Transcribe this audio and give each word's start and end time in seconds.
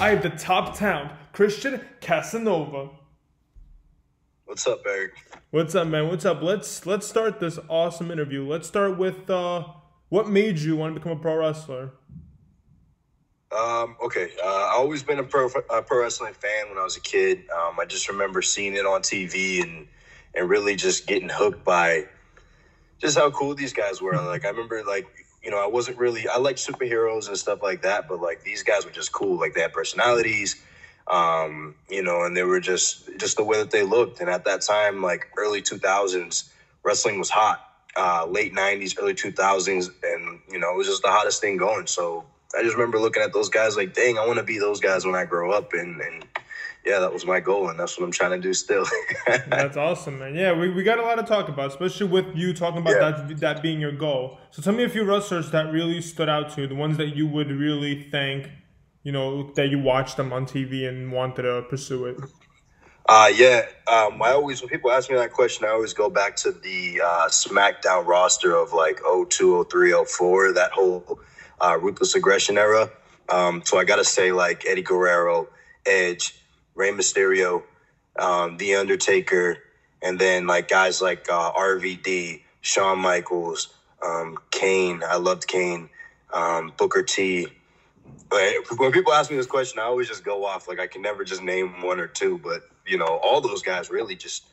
I 0.00 0.08
have 0.08 0.22
the 0.22 0.30
top 0.30 0.78
talent, 0.78 1.12
Christian 1.34 1.78
Casanova. 2.00 2.88
What's 4.46 4.66
up, 4.66 4.80
Eric? 4.86 5.12
What's 5.50 5.74
up, 5.74 5.88
man? 5.88 6.08
What's 6.08 6.24
up? 6.24 6.40
Let's 6.40 6.86
let's 6.86 7.06
start 7.06 7.38
this 7.38 7.58
awesome 7.68 8.10
interview. 8.10 8.48
Let's 8.48 8.66
start 8.66 8.96
with 8.96 9.28
uh, 9.28 9.64
what 10.08 10.26
made 10.26 10.58
you 10.58 10.74
want 10.74 10.94
to 10.94 10.98
become 10.98 11.18
a 11.18 11.20
pro 11.20 11.36
wrestler? 11.36 11.90
Um, 13.54 13.94
okay, 14.02 14.30
uh, 14.42 14.46
I 14.46 14.72
always 14.76 15.02
been 15.02 15.18
a 15.18 15.22
pro 15.22 15.50
a 15.68 15.82
pro 15.82 16.00
wrestling 16.00 16.32
fan 16.32 16.70
when 16.70 16.78
I 16.78 16.82
was 16.82 16.96
a 16.96 17.00
kid. 17.00 17.44
Um, 17.54 17.78
I 17.78 17.84
just 17.84 18.08
remember 18.08 18.40
seeing 18.40 18.76
it 18.76 18.86
on 18.86 19.02
TV 19.02 19.62
and 19.62 19.86
and 20.34 20.48
really 20.48 20.76
just 20.76 21.06
getting 21.08 21.28
hooked 21.28 21.62
by 21.62 22.06
just 22.96 23.18
how 23.18 23.30
cool 23.32 23.54
these 23.54 23.74
guys 23.74 24.00
were. 24.00 24.16
Like 24.16 24.46
I 24.46 24.48
remember, 24.48 24.82
like 24.82 25.06
you 25.42 25.50
know, 25.50 25.62
I 25.62 25.66
wasn't 25.66 25.98
really 25.98 26.28
I 26.28 26.38
like 26.38 26.56
superheroes 26.56 27.28
and 27.28 27.36
stuff 27.36 27.62
like 27.62 27.82
that, 27.82 28.08
but 28.08 28.20
like 28.20 28.42
these 28.44 28.62
guys 28.62 28.84
were 28.84 28.90
just 28.90 29.12
cool. 29.12 29.38
Like 29.38 29.54
they 29.54 29.60
had 29.62 29.72
personalities, 29.72 30.62
um, 31.06 31.74
you 31.88 32.02
know, 32.02 32.24
and 32.24 32.36
they 32.36 32.42
were 32.42 32.60
just 32.60 33.08
just 33.18 33.36
the 33.36 33.44
way 33.44 33.58
that 33.58 33.70
they 33.70 33.82
looked. 33.82 34.20
And 34.20 34.28
at 34.28 34.44
that 34.44 34.62
time, 34.62 35.02
like 35.02 35.28
early 35.36 35.62
two 35.62 35.78
thousands, 35.78 36.50
wrestling 36.82 37.18
was 37.18 37.30
hot. 37.30 37.66
Uh, 37.96 38.24
late 38.26 38.54
'90s, 38.54 38.96
early 39.00 39.14
2000s, 39.14 39.90
and 40.04 40.40
you 40.50 40.58
know 40.58 40.72
it 40.72 40.76
was 40.76 40.86
just 40.86 41.02
the 41.02 41.08
hottest 41.10 41.40
thing 41.40 41.56
going. 41.56 41.86
So 41.86 42.24
I 42.56 42.62
just 42.62 42.76
remember 42.76 42.98
looking 42.98 43.22
at 43.22 43.32
those 43.32 43.48
guys 43.48 43.76
like, 43.76 43.94
dang, 43.94 44.16
I 44.18 44.26
want 44.26 44.38
to 44.38 44.44
be 44.44 44.58
those 44.58 44.80
guys 44.80 45.04
when 45.04 45.16
I 45.16 45.24
grow 45.24 45.50
up, 45.52 45.72
and 45.72 46.00
and 46.00 46.24
yeah, 46.84 46.98
that 46.98 47.12
was 47.12 47.26
my 47.26 47.40
goal, 47.40 47.68
and 47.68 47.78
that's 47.78 47.98
what 47.98 48.04
I'm 48.04 48.10
trying 48.10 48.30
to 48.30 48.38
do 48.38 48.54
still. 48.54 48.86
that's 49.26 49.76
awesome, 49.76 50.18
man. 50.18 50.34
Yeah, 50.34 50.58
we, 50.58 50.70
we 50.70 50.82
got 50.82 50.98
a 50.98 51.02
lot 51.02 51.16
to 51.16 51.22
talk 51.22 51.48
about, 51.48 51.68
especially 51.68 52.06
with 52.06 52.34
you 52.34 52.54
talking 52.54 52.80
about 52.80 52.94
yeah. 52.94 53.10
that 53.10 53.40
that 53.40 53.62
being 53.62 53.80
your 53.80 53.92
goal. 53.92 54.38
So 54.50 54.62
tell 54.62 54.72
me 54.72 54.84
a 54.84 54.88
few 54.88 55.04
wrestlers 55.04 55.50
that 55.50 55.72
really 55.72 56.00
stood 56.00 56.28
out 56.28 56.50
to 56.54 56.62
you, 56.62 56.66
the 56.66 56.74
ones 56.74 56.96
that 56.96 57.14
you 57.14 57.26
would 57.26 57.50
really 57.50 58.08
think, 58.10 58.48
you 59.02 59.12
know, 59.12 59.52
that 59.54 59.68
you 59.68 59.78
watched 59.78 60.16
them 60.16 60.32
on 60.32 60.46
TV 60.46 60.88
and 60.88 61.12
wanted 61.12 61.42
to 61.42 61.62
pursue 61.68 62.06
it. 62.06 62.16
Uh, 63.08 63.30
yeah, 63.34 63.66
um, 63.88 64.22
I 64.22 64.30
always 64.30 64.62
when 64.62 64.68
people 64.68 64.90
ask 64.90 65.10
me 65.10 65.16
that 65.16 65.32
question, 65.32 65.66
I 65.66 65.70
always 65.70 65.92
go 65.92 66.08
back 66.08 66.36
to 66.36 66.52
the 66.52 67.00
uh, 67.04 67.28
SmackDown 67.28 68.06
roster 68.06 68.54
of 68.54 68.72
like 68.72 69.00
02, 69.28 69.66
03, 69.68 70.04
04, 70.06 70.52
that 70.52 70.70
whole 70.70 71.20
uh, 71.60 71.76
ruthless 71.80 72.14
aggression 72.14 72.56
era. 72.56 72.90
Um, 73.28 73.62
so 73.64 73.78
I 73.78 73.84
got 73.84 73.96
to 73.96 74.04
say 74.04 74.32
like 74.32 74.64
Eddie 74.66 74.82
Guerrero, 74.82 75.48
Edge, 75.86 76.39
Rey 76.80 76.92
Mysterio, 76.92 77.62
um, 78.18 78.56
The 78.56 78.76
Undertaker, 78.76 79.58
and 80.00 80.18
then 80.18 80.46
like 80.46 80.68
guys 80.68 81.02
like 81.02 81.30
uh, 81.30 81.52
RVD, 81.52 82.40
Shawn 82.62 82.98
Michaels, 82.98 83.74
um, 84.02 84.38
Kane. 84.50 85.02
I 85.06 85.16
loved 85.16 85.46
Kane, 85.46 85.90
um, 86.32 86.72
Booker 86.78 87.02
T. 87.02 87.48
But 88.30 88.54
when 88.78 88.92
people 88.92 89.12
ask 89.12 89.30
me 89.30 89.36
this 89.36 89.46
question, 89.46 89.78
I 89.78 89.82
always 89.82 90.08
just 90.08 90.24
go 90.24 90.46
off 90.46 90.68
like 90.68 90.80
I 90.80 90.86
can 90.86 91.02
never 91.02 91.22
just 91.22 91.42
name 91.42 91.82
one 91.82 92.00
or 92.00 92.06
two, 92.06 92.38
but 92.38 92.62
you 92.86 92.96
know, 92.96 93.20
all 93.22 93.42
those 93.42 93.60
guys 93.60 93.90
really 93.90 94.16
just 94.16 94.44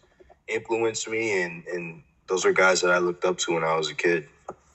influenced 0.50 1.08
me, 1.08 1.42
and 1.42 1.66
and 1.68 2.04
those 2.28 2.46
are 2.46 2.52
guys 2.52 2.82
that 2.82 2.92
I 2.92 2.98
looked 2.98 3.24
up 3.24 3.38
to 3.40 3.54
when 3.54 3.64
I 3.64 3.78
was 3.78 3.90
a 3.90 3.96
kid. 3.96 4.28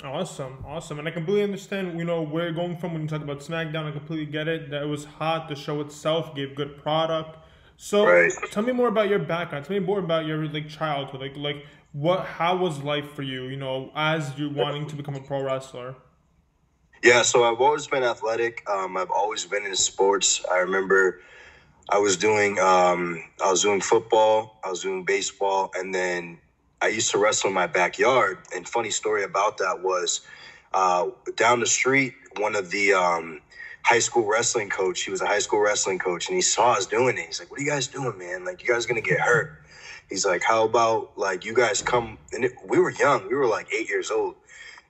Awesome, 0.03 0.65
awesome, 0.67 0.99
and 0.99 1.07
I 1.07 1.11
completely 1.11 1.45
understand. 1.45 1.99
You 1.99 2.05
know 2.05 2.23
where 2.23 2.45
you're 2.45 2.53
going 2.53 2.77
from 2.77 2.93
when 2.95 3.03
you 3.03 3.09
talk 3.09 3.23
about 3.23 3.41
SmackDown. 3.41 3.87
I 3.89 3.93
completely 3.93 4.27
get 4.27 4.49
it. 4.49 4.71
That 4.71 4.83
it 4.83 4.87
was 4.87 5.05
hot. 5.05 5.49
The 5.49 5.55
show 5.55 5.81
itself 5.81 6.35
gave 6.35 6.57
good 6.57 6.79
product. 6.79 7.42
So 7.83 8.07
right. 8.07 8.33
tell 8.53 8.63
me 8.63 8.71
more 8.71 8.87
about 8.87 9.09
your 9.09 9.19
background. 9.19 9.65
Tell 9.65 9.75
me 9.75 9.85
more 9.85 9.99
about 9.99 10.25
your 10.25 10.47
like 10.47 10.69
childhood. 10.69 11.21
Like 11.21 11.37
like 11.37 11.67
what? 11.91 12.25
How 12.25 12.57
was 12.57 12.81
life 12.81 13.11
for 13.11 13.23
you? 13.23 13.47
You 13.47 13.57
know, 13.57 13.91
as 13.97 14.39
you're 14.39 14.53
wanting 14.53 14.87
to 14.87 14.95
become 14.95 15.17
a 15.17 15.21
pro 15.21 15.43
wrestler. 15.43 15.97
Yeah, 17.03 17.23
so 17.23 17.43
I've 17.43 17.61
always 17.61 17.89
been 17.89 18.05
athletic. 18.05 18.63
Um, 18.71 18.97
I've 18.97 19.11
always 19.11 19.45
been 19.47 19.67
in 19.67 19.75
sports. 19.75 20.45
I 20.49 20.59
remember 20.59 21.23
I 21.89 21.99
was 21.99 22.17
doing 22.17 22.57
um, 22.61 23.21
I 23.45 23.51
was 23.51 23.63
doing 23.63 23.81
football, 23.81 24.61
I 24.63 24.71
was 24.71 24.83
doing 24.83 25.05
baseball, 25.05 25.73
and 25.75 25.93
then 25.93 26.39
I 26.81 26.87
used 26.87 27.11
to 27.11 27.19
wrestle 27.19 27.49
in 27.49 27.55
my 27.55 27.67
backyard. 27.67 28.39
And 28.55 28.69
funny 28.69 28.91
story 28.91 29.25
about 29.25 29.59
that 29.59 29.83
was 29.83 30.21
uh, 30.73 31.09
down 31.35 31.59
the 31.59 31.67
street, 31.67 32.15
one 32.37 32.55
of 32.55 32.71
the 32.71 32.93
um, 32.93 33.41
high 33.85 33.99
school 33.99 34.27
wrestling 34.27 34.71
coach. 34.71 35.03
He 35.03 35.11
was 35.11 35.21
a 35.21 35.27
high 35.27 35.41
school 35.41 35.61
wrestling 35.61 35.99
coach, 35.99 36.29
and 36.29 36.37
he 36.37 36.43
saw 36.43 36.73
us 36.73 36.87
doing 36.87 37.19
it. 37.19 37.27
He's 37.27 37.41
like, 37.41 37.51
"What 37.51 37.61
are 37.61 37.63
you 37.63 37.71
guys 37.71 37.87
doing, 37.89 38.17
man? 38.19 38.45
Like, 38.45 38.63
you 38.63 38.73
guys 38.73 38.87
gonna 38.87 39.01
get 39.01 39.21
hurt." 39.21 39.59
He's 40.09 40.25
like, 40.25 40.43
"How 40.43 40.65
about 40.65 41.17
like 41.17 41.45
you 41.45 41.55
guys 41.55 41.83
come?" 41.83 42.19
And 42.33 42.45
it, 42.45 42.53
we 42.65 42.79
were 42.79 42.91
young. 42.91 43.29
We 43.29 43.35
were 43.35 43.47
like 43.47 43.73
eight 43.73 43.89
years 43.89 44.11
old, 44.11 44.37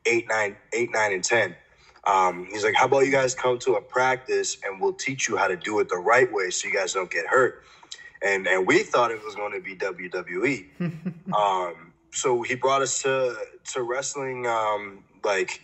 eight, 0.06 0.26
nine, 0.28 0.56
eight, 0.72 0.90
nine, 0.92 1.12
and 1.12 1.24
ten. 1.24 1.56
Um, 2.04 2.48
he's 2.50 2.64
like, 2.64 2.74
how 2.74 2.86
about 2.86 3.00
you 3.06 3.12
guys 3.12 3.34
come 3.34 3.58
to 3.60 3.74
a 3.74 3.80
practice 3.80 4.56
and 4.64 4.80
we'll 4.80 4.92
teach 4.92 5.28
you 5.28 5.36
how 5.36 5.46
to 5.46 5.56
do 5.56 5.78
it 5.78 5.88
the 5.88 5.96
right 5.96 6.30
way 6.32 6.50
so 6.50 6.66
you 6.66 6.74
guys 6.74 6.92
don't 6.92 7.10
get 7.10 7.26
hurt. 7.26 7.62
And 8.24 8.46
and 8.46 8.66
we 8.66 8.82
thought 8.82 9.10
it 9.10 9.22
was 9.24 9.34
going 9.34 9.52
to 9.52 9.60
be 9.60 9.76
WWE. 9.76 11.32
um, 11.32 11.92
so 12.12 12.42
he 12.42 12.54
brought 12.54 12.82
us 12.82 13.02
to 13.02 13.36
to 13.72 13.82
wrestling 13.82 14.46
um, 14.46 15.04
like 15.24 15.60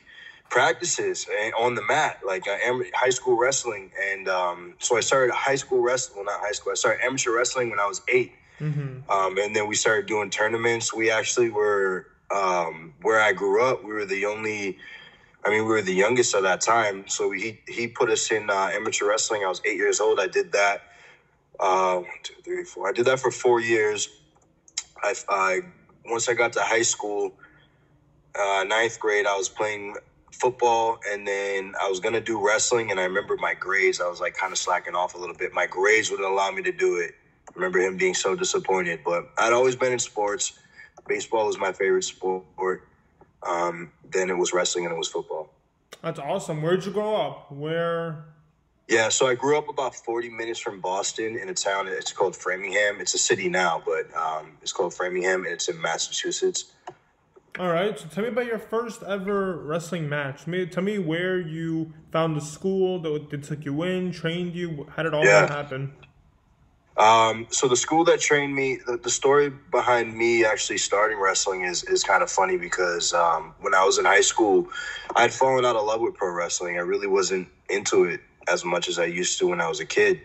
practices 0.50 1.26
on 1.58 1.74
the 1.74 1.82
mat, 1.82 2.20
like 2.26 2.46
uh, 2.48 2.56
high 2.94 3.10
school 3.10 3.36
wrestling. 3.38 3.90
And 4.10 4.28
um, 4.28 4.74
so 4.78 4.96
I 4.96 5.00
started 5.00 5.34
high 5.34 5.56
school 5.56 5.80
wrestling, 5.80 6.24
well, 6.24 6.36
not 6.36 6.44
high 6.44 6.52
school. 6.52 6.72
I 6.72 6.74
started 6.74 7.04
amateur 7.04 7.36
wrestling 7.36 7.70
when 7.70 7.80
I 7.80 7.86
was 7.86 8.02
8 8.08 8.32
mm-hmm. 8.60 9.10
um, 9.10 9.38
and 9.38 9.54
then 9.54 9.68
we 9.68 9.74
started 9.74 10.06
doing 10.06 10.30
tournaments. 10.30 10.94
We 10.94 11.10
actually 11.10 11.50
were 11.50 12.06
um, 12.30 12.94
where 13.02 13.20
I 13.20 13.32
grew 13.32 13.64
up. 13.64 13.84
We 13.84 13.92
were 13.92 14.06
the 14.06 14.26
only 14.26 14.78
I 15.44 15.50
mean, 15.50 15.62
we 15.62 15.68
were 15.68 15.82
the 15.82 15.94
youngest 15.94 16.34
at 16.34 16.42
that 16.42 16.60
time, 16.60 17.06
so 17.06 17.30
he 17.30 17.60
he 17.68 17.86
put 17.86 18.10
us 18.10 18.30
in 18.30 18.50
uh, 18.50 18.70
amateur 18.72 19.08
wrestling. 19.08 19.44
I 19.44 19.48
was 19.48 19.62
eight 19.64 19.76
years 19.76 20.00
old. 20.00 20.18
I 20.18 20.26
did 20.26 20.52
that. 20.52 20.82
Uh, 21.60 21.96
one, 21.98 22.06
two, 22.22 22.34
three, 22.44 22.64
four. 22.64 22.88
I 22.88 22.92
did 22.92 23.06
that 23.06 23.20
for 23.20 23.30
four 23.30 23.60
years. 23.60 24.08
I, 25.02 25.14
I 25.28 25.60
once 26.04 26.28
I 26.28 26.34
got 26.34 26.52
to 26.54 26.60
high 26.60 26.82
school, 26.82 27.34
uh, 28.38 28.64
ninth 28.66 28.98
grade, 28.98 29.26
I 29.26 29.36
was 29.36 29.48
playing 29.48 29.96
football, 30.32 31.00
and 31.08 31.26
then 31.26 31.74
I 31.80 31.88
was 31.88 32.00
gonna 32.00 32.20
do 32.20 32.44
wrestling. 32.44 32.90
And 32.90 33.00
I 33.00 33.04
remember 33.04 33.36
my 33.36 33.54
grades. 33.54 34.00
I 34.00 34.08
was 34.08 34.20
like 34.20 34.34
kind 34.34 34.52
of 34.52 34.58
slacking 34.58 34.94
off 34.94 35.14
a 35.14 35.18
little 35.18 35.34
bit. 35.34 35.52
My 35.52 35.66
grades 35.66 36.10
wouldn't 36.10 36.28
allow 36.28 36.50
me 36.50 36.62
to 36.62 36.72
do 36.72 36.96
it. 36.96 37.14
I 37.48 37.52
remember 37.54 37.80
him 37.80 37.96
being 37.96 38.14
so 38.14 38.34
disappointed. 38.36 39.00
But 39.04 39.30
I'd 39.38 39.52
always 39.52 39.76
been 39.76 39.92
in 39.92 39.98
sports. 39.98 40.58
Baseball 41.06 41.46
was 41.46 41.58
my 41.58 41.72
favorite 41.72 42.04
sport. 42.04 42.84
Um, 43.42 43.92
then 44.10 44.30
it 44.30 44.36
was 44.36 44.52
wrestling 44.52 44.84
and 44.84 44.92
it 44.92 44.98
was 44.98 45.08
football. 45.08 45.50
That's 46.02 46.18
awesome. 46.18 46.62
Where'd 46.62 46.84
you 46.84 46.92
grow 46.92 47.16
up? 47.16 47.50
Where? 47.50 48.24
Yeah, 48.88 49.10
so 49.10 49.26
I 49.26 49.34
grew 49.34 49.58
up 49.58 49.68
about 49.68 49.94
40 49.94 50.30
minutes 50.30 50.58
from 50.58 50.80
Boston 50.80 51.36
in 51.36 51.48
a 51.48 51.54
town. 51.54 51.88
It's 51.88 52.12
called 52.12 52.34
Framingham. 52.34 53.00
It's 53.00 53.14
a 53.14 53.18
city 53.18 53.48
now, 53.48 53.82
but 53.84 54.06
um, 54.16 54.56
it's 54.62 54.72
called 54.72 54.94
Framingham 54.94 55.44
and 55.44 55.52
it's 55.52 55.68
in 55.68 55.80
Massachusetts. 55.80 56.72
All 57.58 57.72
right. 57.72 57.98
So 57.98 58.06
tell 58.06 58.22
me 58.22 58.28
about 58.28 58.46
your 58.46 58.58
first 58.58 59.02
ever 59.02 59.56
wrestling 59.56 60.08
match. 60.08 60.44
Tell 60.70 60.82
me 60.82 60.98
where 61.00 61.40
you 61.40 61.92
found 62.12 62.36
the 62.36 62.40
school 62.40 63.00
that 63.00 63.42
took 63.42 63.64
you 63.64 63.82
in, 63.82 64.12
trained 64.12 64.54
you. 64.54 64.86
How 64.94 65.02
did 65.02 65.12
all 65.12 65.24
yeah. 65.24 65.40
that 65.40 65.50
happen? 65.50 65.92
Um, 66.96 67.46
so 67.50 67.66
the 67.66 67.76
school 67.76 68.04
that 68.04 68.20
trained 68.20 68.54
me, 68.54 68.78
the, 68.86 68.96
the, 68.96 69.10
story 69.10 69.52
behind 69.70 70.16
me 70.16 70.44
actually 70.44 70.78
starting 70.78 71.20
wrestling 71.20 71.62
is, 71.62 71.84
is 71.84 72.02
kind 72.02 72.24
of 72.24 72.30
funny 72.30 72.56
because 72.56 73.12
um, 73.12 73.54
when 73.60 73.72
I 73.72 73.84
was 73.84 73.98
in 73.98 74.04
high 74.04 74.20
school, 74.20 74.68
I 75.14 75.22
had 75.22 75.32
fallen 75.32 75.64
out 75.64 75.76
of 75.76 75.84
love 75.84 76.00
with 76.00 76.14
pro 76.14 76.32
wrestling. 76.32 76.76
I 76.76 76.80
really 76.80 77.06
wasn't 77.06 77.46
into 77.70 78.04
it 78.04 78.20
as 78.48 78.64
much 78.64 78.88
as 78.88 78.98
I 78.98 79.04
used 79.04 79.38
to 79.38 79.46
when 79.46 79.60
I 79.60 79.68
was 79.68 79.78
a 79.78 79.86
kid. 79.86 80.20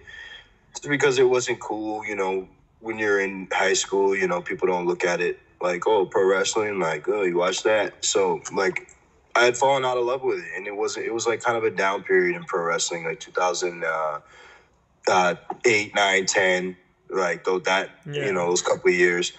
Just 0.72 0.90
because 0.90 1.20
it 1.20 1.30
wasn't 1.30 1.60
cool, 1.60 2.04
you 2.06 2.16
know, 2.16 2.48
when 2.80 2.98
you're 2.98 3.20
in 3.20 3.48
high 3.52 3.74
school, 3.74 4.16
you 4.16 4.28
know, 4.28 4.42
people 4.42 4.68
don't 4.68 4.88
look 4.88 5.06
at 5.06 5.22
it 5.22 5.40
like, 5.64 5.88
oh, 5.88 6.06
pro 6.06 6.28
wrestling, 6.28 6.78
like, 6.80 7.08
oh, 7.08 7.24
you 7.24 7.38
watch 7.38 7.64
that. 7.64 8.04
So 8.06 8.42
like 8.54 8.90
I 9.34 9.46
had 9.46 9.58
fallen 9.58 9.86
out 9.86 9.98
of 9.98 10.06
love 10.06 10.22
with 10.22 10.40
it 10.40 10.52
and 10.56 10.68
it 10.68 10.76
wasn't 10.76 11.08
it 11.08 11.14
was 11.14 11.26
like 11.26 11.42
kind 11.42 11.58
of 11.58 11.64
a 11.64 11.72
down 11.72 12.04
period 12.04 12.36
in 12.36 12.44
pro 12.44 12.64
wrestling, 12.64 13.06
like 13.06 13.22
2008, 13.22 13.88
uh, 13.88 14.20
uh, 15.10 15.36
eight, 15.66 15.96
like 17.10 17.46
though 17.46 17.60
that 17.60 17.92
yeah. 18.06 18.26
you 18.26 18.34
know 18.34 18.48
those 18.48 18.62
couple 18.62 18.90
of 18.90 18.96
years. 18.96 19.32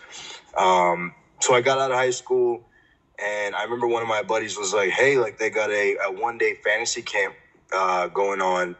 Um, 0.56 1.14
so 1.40 1.54
I 1.54 1.60
got 1.60 1.78
out 1.78 1.90
of 1.90 1.96
high 1.96 2.10
school, 2.10 2.64
and 3.22 3.54
I 3.54 3.64
remember 3.64 3.86
one 3.86 4.02
of 4.02 4.08
my 4.08 4.22
buddies 4.22 4.56
was 4.56 4.72
like, 4.72 4.90
"Hey, 4.90 5.18
like 5.18 5.38
they 5.38 5.50
got 5.50 5.70
a, 5.70 5.96
a 6.06 6.12
one 6.12 6.38
day 6.38 6.58
fantasy 6.64 7.02
camp 7.02 7.34
uh, 7.72 8.08
going 8.08 8.40
on 8.40 8.76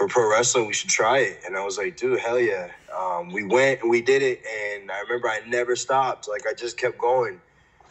for 0.00 0.08
pro 0.08 0.30
wrestling. 0.30 0.66
We 0.66 0.72
should 0.72 0.90
try 0.90 1.18
it." 1.18 1.42
And 1.46 1.56
I 1.56 1.64
was 1.64 1.76
like, 1.76 1.96
"Dude, 1.96 2.18
hell 2.20 2.40
yeah!" 2.40 2.70
Um, 2.96 3.30
we 3.30 3.44
went 3.44 3.82
and 3.82 3.90
we 3.90 4.00
did 4.00 4.22
it, 4.22 4.42
and 4.46 4.90
I 4.90 5.00
remember 5.00 5.28
I 5.28 5.40
never 5.46 5.76
stopped. 5.76 6.26
Like 6.28 6.46
I 6.46 6.54
just 6.54 6.78
kept 6.78 6.98
going. 6.98 7.40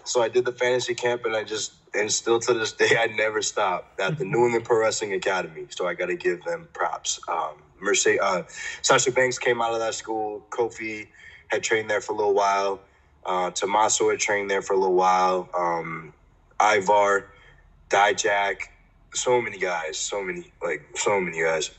So 0.05 0.21
I 0.23 0.29
did 0.29 0.45
the 0.45 0.51
fantasy 0.51 0.95
camp, 0.95 1.25
and 1.25 1.35
I 1.35 1.43
just 1.43 1.73
and 1.93 2.11
still 2.11 2.39
to 2.39 2.53
this 2.53 2.73
day 2.83 2.97
I 2.99 3.07
never 3.07 3.41
stopped 3.43 3.99
at 3.99 4.17
the 4.17 4.25
New 4.25 4.45
England 4.45 4.65
Pro 4.65 4.79
Wrestling 4.79 5.13
Academy. 5.13 5.67
So 5.69 5.87
I 5.87 5.93
got 5.93 6.07
to 6.07 6.15
give 6.15 6.43
them 6.43 6.67
props. 6.73 7.19
Um, 7.27 7.61
Mercedes, 7.79 8.19
uh, 8.21 8.43
Sasha 8.81 9.11
Banks 9.11 9.37
came 9.37 9.61
out 9.61 9.73
of 9.73 9.79
that 9.79 9.93
school. 9.93 10.43
Kofi 10.49 11.07
had 11.49 11.63
trained 11.63 11.89
there 11.89 12.01
for 12.01 12.13
a 12.13 12.15
little 12.15 12.33
while. 12.33 12.81
Uh, 13.25 13.51
Tommaso 13.51 14.09
had 14.09 14.19
trained 14.19 14.49
there 14.49 14.61
for 14.61 14.73
a 14.73 14.77
little 14.77 14.95
while. 14.95 15.49
Um, 15.57 16.13
Ivar, 16.61 17.27
Dijak, 17.89 18.61
so 19.13 19.41
many 19.41 19.57
guys, 19.57 19.97
so 19.97 20.23
many 20.23 20.51
like 20.63 20.81
so 20.95 21.19
many 21.19 21.41
guys. 21.41 21.71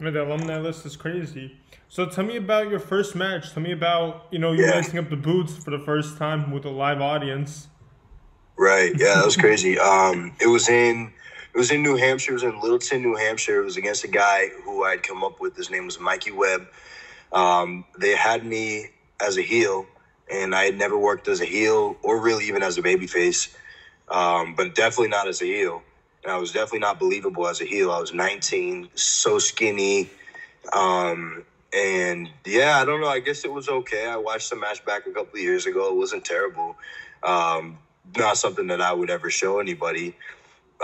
I 0.00 0.10
the 0.10 0.22
alumni 0.24 0.58
list 0.58 0.84
is 0.84 0.96
crazy. 0.96 1.56
So 1.88 2.06
tell 2.06 2.24
me 2.24 2.36
about 2.36 2.68
your 2.68 2.80
first 2.80 3.14
match. 3.14 3.52
Tell 3.52 3.62
me 3.62 3.72
about 3.72 4.26
you 4.30 4.38
know 4.38 4.52
you 4.52 4.66
yeah. 4.66 4.72
lacing 4.72 4.98
up 4.98 5.08
the 5.08 5.16
boots 5.16 5.56
for 5.56 5.70
the 5.70 5.78
first 5.78 6.18
time 6.18 6.50
with 6.50 6.64
a 6.64 6.70
live 6.70 7.00
audience. 7.00 7.68
Right. 8.58 8.92
Yeah, 8.96 9.14
that 9.14 9.24
was 9.24 9.36
crazy. 9.36 9.78
um, 9.78 10.34
it 10.40 10.48
was 10.48 10.68
in 10.68 11.12
it 11.54 11.58
was 11.58 11.70
in 11.70 11.82
New 11.82 11.96
Hampshire. 11.96 12.32
It 12.32 12.34
was 12.34 12.42
in 12.42 12.60
Littleton, 12.60 13.02
New 13.02 13.16
Hampshire. 13.16 13.62
It 13.62 13.64
was 13.64 13.78
against 13.78 14.04
a 14.04 14.08
guy 14.08 14.48
who 14.64 14.84
I'd 14.84 15.02
come 15.02 15.24
up 15.24 15.40
with. 15.40 15.56
His 15.56 15.70
name 15.70 15.86
was 15.86 15.98
Mikey 15.98 16.32
Webb. 16.32 16.66
Um, 17.32 17.84
they 17.98 18.14
had 18.14 18.44
me 18.44 18.90
as 19.20 19.38
a 19.38 19.42
heel, 19.42 19.86
and 20.30 20.54
I 20.54 20.64
had 20.64 20.76
never 20.76 20.98
worked 20.98 21.28
as 21.28 21.40
a 21.40 21.46
heel 21.46 21.96
or 22.02 22.20
really 22.20 22.46
even 22.46 22.62
as 22.62 22.76
a 22.76 22.82
babyface, 22.82 23.54
um, 24.08 24.54
but 24.54 24.74
definitely 24.74 25.08
not 25.08 25.28
as 25.28 25.40
a 25.40 25.46
heel. 25.46 25.82
And 26.26 26.34
I 26.34 26.38
was 26.38 26.50
definitely 26.50 26.80
not 26.80 26.98
believable 26.98 27.46
as 27.46 27.60
a 27.60 27.64
heel. 27.64 27.92
I 27.92 28.00
was 28.00 28.12
19, 28.12 28.88
so 28.96 29.38
skinny. 29.38 30.10
Um, 30.72 31.44
and 31.72 32.28
yeah, 32.44 32.80
I 32.80 32.84
don't 32.84 33.00
know. 33.00 33.06
I 33.06 33.20
guess 33.20 33.44
it 33.44 33.52
was 33.52 33.68
okay. 33.68 34.08
I 34.08 34.16
watched 34.16 34.50
the 34.50 34.56
match 34.56 34.84
back 34.84 35.06
a 35.06 35.12
couple 35.12 35.38
of 35.38 35.40
years 35.40 35.66
ago. 35.66 35.88
It 35.88 35.94
wasn't 35.94 36.24
terrible. 36.24 36.76
Um, 37.22 37.78
not 38.16 38.38
something 38.38 38.66
that 38.66 38.80
I 38.80 38.92
would 38.92 39.08
ever 39.08 39.30
show 39.30 39.60
anybody. 39.60 40.16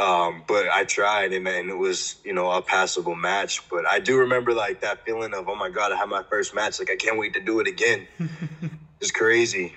Um, 0.00 0.44
but 0.46 0.68
I 0.68 0.84
tried 0.84 1.32
and, 1.32 1.48
and 1.48 1.70
it 1.70 1.76
was, 1.76 2.20
you 2.22 2.34
know, 2.34 2.48
a 2.52 2.62
passable 2.62 3.16
match. 3.16 3.68
But 3.68 3.84
I 3.84 3.98
do 3.98 4.18
remember 4.18 4.54
like 4.54 4.80
that 4.82 5.04
feeling 5.04 5.34
of, 5.34 5.48
oh 5.48 5.56
my 5.56 5.70
God, 5.70 5.90
I 5.90 5.96
had 5.96 6.08
my 6.08 6.22
first 6.22 6.54
match. 6.54 6.78
Like 6.78 6.88
I 6.88 6.94
can't 6.94 7.18
wait 7.18 7.34
to 7.34 7.40
do 7.40 7.58
it 7.58 7.66
again. 7.66 8.06
it's 9.00 9.10
crazy. 9.10 9.74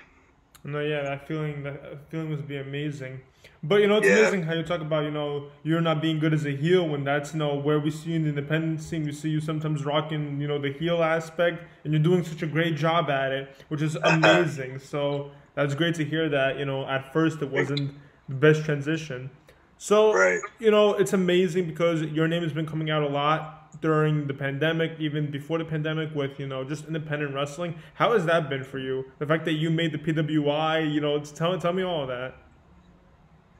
No, 0.62 0.78
yeah, 0.78 1.02
that 1.02 1.26
feeling, 1.26 1.64
that 1.64 2.08
feeling 2.08 2.30
must 2.30 2.46
be 2.46 2.58
amazing. 2.58 3.20
But 3.66 3.80
you 3.80 3.88
know, 3.88 3.96
it's 3.96 4.06
yeah. 4.06 4.18
amazing 4.18 4.44
how 4.44 4.54
you 4.54 4.62
talk 4.62 4.80
about 4.80 5.04
you 5.04 5.10
know 5.10 5.48
you're 5.64 5.80
not 5.80 6.00
being 6.00 6.20
good 6.20 6.32
as 6.32 6.46
a 6.46 6.54
heel 6.54 6.86
when 6.88 7.02
that's 7.02 7.32
you 7.32 7.40
know 7.40 7.56
where 7.56 7.80
we 7.80 7.90
see 7.90 8.14
in 8.14 8.22
the 8.22 8.28
independent 8.28 8.80
scene. 8.80 9.04
We 9.04 9.12
see 9.12 9.28
you 9.28 9.40
sometimes 9.40 9.84
rocking 9.84 10.40
you 10.40 10.46
know 10.46 10.58
the 10.58 10.72
heel 10.72 11.02
aspect, 11.02 11.64
and 11.82 11.92
you're 11.92 12.02
doing 12.02 12.22
such 12.22 12.42
a 12.42 12.46
great 12.46 12.76
job 12.76 13.10
at 13.10 13.32
it, 13.32 13.48
which 13.68 13.82
is 13.82 13.96
amazing. 14.04 14.78
so 14.78 15.32
that's 15.54 15.74
great 15.74 15.96
to 15.96 16.04
hear 16.04 16.28
that 16.28 16.58
you 16.58 16.64
know 16.64 16.86
at 16.86 17.12
first 17.12 17.42
it 17.42 17.50
wasn't 17.50 17.92
the 18.28 18.34
best 18.36 18.64
transition. 18.64 19.30
So 19.78 20.14
right. 20.14 20.40
you 20.60 20.70
know 20.70 20.94
it's 20.94 21.12
amazing 21.12 21.66
because 21.66 22.02
your 22.02 22.28
name 22.28 22.44
has 22.44 22.52
been 22.52 22.66
coming 22.66 22.90
out 22.90 23.02
a 23.02 23.08
lot 23.08 23.80
during 23.80 24.28
the 24.28 24.34
pandemic, 24.34 24.92
even 25.00 25.30
before 25.30 25.58
the 25.58 25.64
pandemic, 25.64 26.14
with 26.14 26.38
you 26.38 26.46
know 26.46 26.62
just 26.62 26.86
independent 26.86 27.34
wrestling. 27.34 27.74
How 27.94 28.12
has 28.12 28.26
that 28.26 28.48
been 28.48 28.62
for 28.62 28.78
you? 28.78 29.06
The 29.18 29.26
fact 29.26 29.44
that 29.46 29.54
you 29.54 29.70
made 29.70 29.90
the 29.90 29.98
PWI, 29.98 30.92
you 30.92 31.00
know, 31.00 31.18
tell 31.18 31.58
tell 31.58 31.72
me 31.72 31.82
all 31.82 32.06
that. 32.06 32.36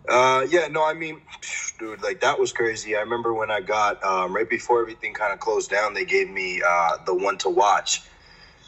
Uh, 0.08 0.46
yeah, 0.50 0.68
no, 0.68 0.84
I 0.84 0.94
mean, 0.94 1.20
dude, 1.78 2.02
like 2.02 2.20
that 2.20 2.38
was 2.38 2.52
crazy. 2.52 2.96
I 2.96 3.00
remember 3.00 3.34
when 3.34 3.50
I 3.50 3.60
got 3.60 4.02
um, 4.04 4.34
right 4.34 4.48
before 4.48 4.80
everything 4.80 5.14
kind 5.14 5.32
of 5.32 5.40
closed 5.40 5.70
down, 5.70 5.94
they 5.94 6.04
gave 6.04 6.28
me 6.30 6.62
uh, 6.66 6.98
the 7.04 7.14
one 7.14 7.38
to 7.38 7.50
watch. 7.50 8.02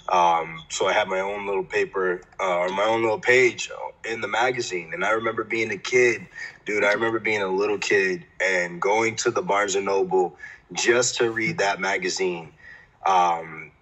Um, 0.09 0.65
so 0.71 0.89
I 0.89 0.95
had 0.95 1.07
my 1.09 1.21
own 1.21 1.47
little 1.47 1.65
paper 1.65 2.23
uh, 2.41 2.59
or 2.61 2.69
my 2.71 2.85
own 2.85 3.03
little 3.03 3.21
page 3.21 3.71
in 4.09 4.21
the 4.23 4.29
magazine, 4.29 4.93
and 4.95 5.05
I 5.05 5.11
remember 5.11 5.45
being 5.45 5.71
a 5.71 5.77
kid, 5.77 6.27
dude. 6.65 6.83
I 6.83 6.93
remember 6.93 7.19
being 7.19 7.43
a 7.43 7.49
little 7.49 7.79
kid 7.79 8.25
and 8.41 8.81
going 8.81 9.17
to 9.17 9.31
the 9.31 9.43
Barnes 9.43 9.75
and 9.75 9.85
Noble 9.85 10.37
just 10.73 11.17
to 11.17 11.31
read 11.31 11.59
that 11.59 11.79
magazine. 11.81 12.53
Um, 13.07 13.73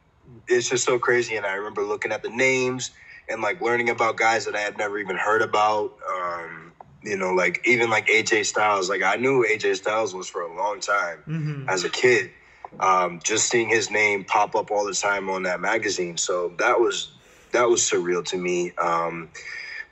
it's 0.48 0.68
just 0.68 0.84
so 0.84 0.98
crazy, 0.98 1.36
and 1.36 1.46
I 1.46 1.54
remember 1.54 1.82
looking 1.82 2.10
at 2.10 2.24
the 2.24 2.30
names 2.30 2.90
and 3.28 3.40
like 3.40 3.60
learning 3.60 3.88
about 3.90 4.16
guys 4.16 4.46
that 4.46 4.56
I 4.56 4.60
had 4.60 4.76
never 4.76 4.98
even 4.98 5.16
heard 5.16 5.42
about. 5.42 5.96
Um, 6.12 6.65
you 7.06 7.16
know, 7.16 7.32
like 7.32 7.62
even 7.66 7.88
like 7.88 8.08
AJ 8.08 8.46
Styles, 8.46 8.90
like 8.90 9.02
I 9.02 9.16
knew 9.16 9.46
AJ 9.48 9.76
Styles 9.76 10.14
was 10.14 10.28
for 10.28 10.42
a 10.42 10.54
long 10.54 10.80
time 10.80 11.18
mm-hmm. 11.26 11.68
as 11.68 11.84
a 11.84 11.88
kid. 11.88 12.30
Um, 12.80 13.20
just 13.22 13.48
seeing 13.48 13.68
his 13.68 13.90
name 13.90 14.24
pop 14.24 14.54
up 14.54 14.70
all 14.70 14.84
the 14.84 14.92
time 14.92 15.30
on 15.30 15.44
that 15.44 15.60
magazine, 15.60 16.16
so 16.16 16.52
that 16.58 16.78
was 16.78 17.12
that 17.52 17.68
was 17.68 17.80
surreal 17.80 18.24
to 18.26 18.36
me. 18.36 18.72
Um, 18.72 19.30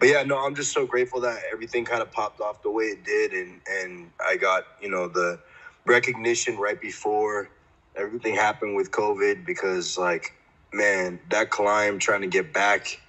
but 0.01 0.09
yeah, 0.09 0.25
no, 0.25 0.45
I'm 0.45 0.55
just 0.55 0.73
so 0.73 0.85
grateful 0.85 1.21
that 1.21 1.41
everything 1.51 1.85
kind 1.85 2.03
of 2.03 2.11
popped 2.11 2.41
off 2.41 2.63
the 2.63 2.71
way 2.71 2.87
it 2.87 3.05
did, 3.05 3.33
and 3.33 3.61
and 3.71 4.11
I 4.21 4.37
got 4.37 4.65
you 4.83 4.91
know 4.91 5.09
the 5.09 5.39
recognition 5.87 6.59
right 6.59 6.81
before 6.81 7.49
everything 7.97 8.35
happened 8.35 8.75
with 8.75 8.91
COVID 8.91 9.47
because 9.47 9.97
like 9.97 10.33
man, 10.75 11.21
that 11.31 11.51
climb 11.51 11.99
trying 11.99 12.23
to 12.23 12.27
get 12.27 12.53
back 12.53 13.01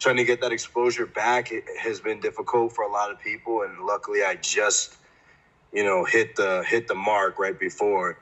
trying 0.00 0.16
to 0.16 0.24
get 0.24 0.40
that 0.40 0.50
exposure 0.50 1.06
back 1.06 1.52
has 1.78 2.00
been 2.00 2.20
difficult 2.20 2.72
for 2.72 2.84
a 2.84 2.90
lot 2.90 3.12
of 3.12 3.20
people 3.20 3.62
and 3.62 3.84
luckily 3.84 4.24
i 4.24 4.34
just 4.36 4.96
you 5.72 5.84
know 5.84 6.04
hit 6.04 6.34
the 6.34 6.64
hit 6.66 6.88
the 6.88 6.94
mark 6.94 7.38
right 7.38 7.60
before 7.60 8.18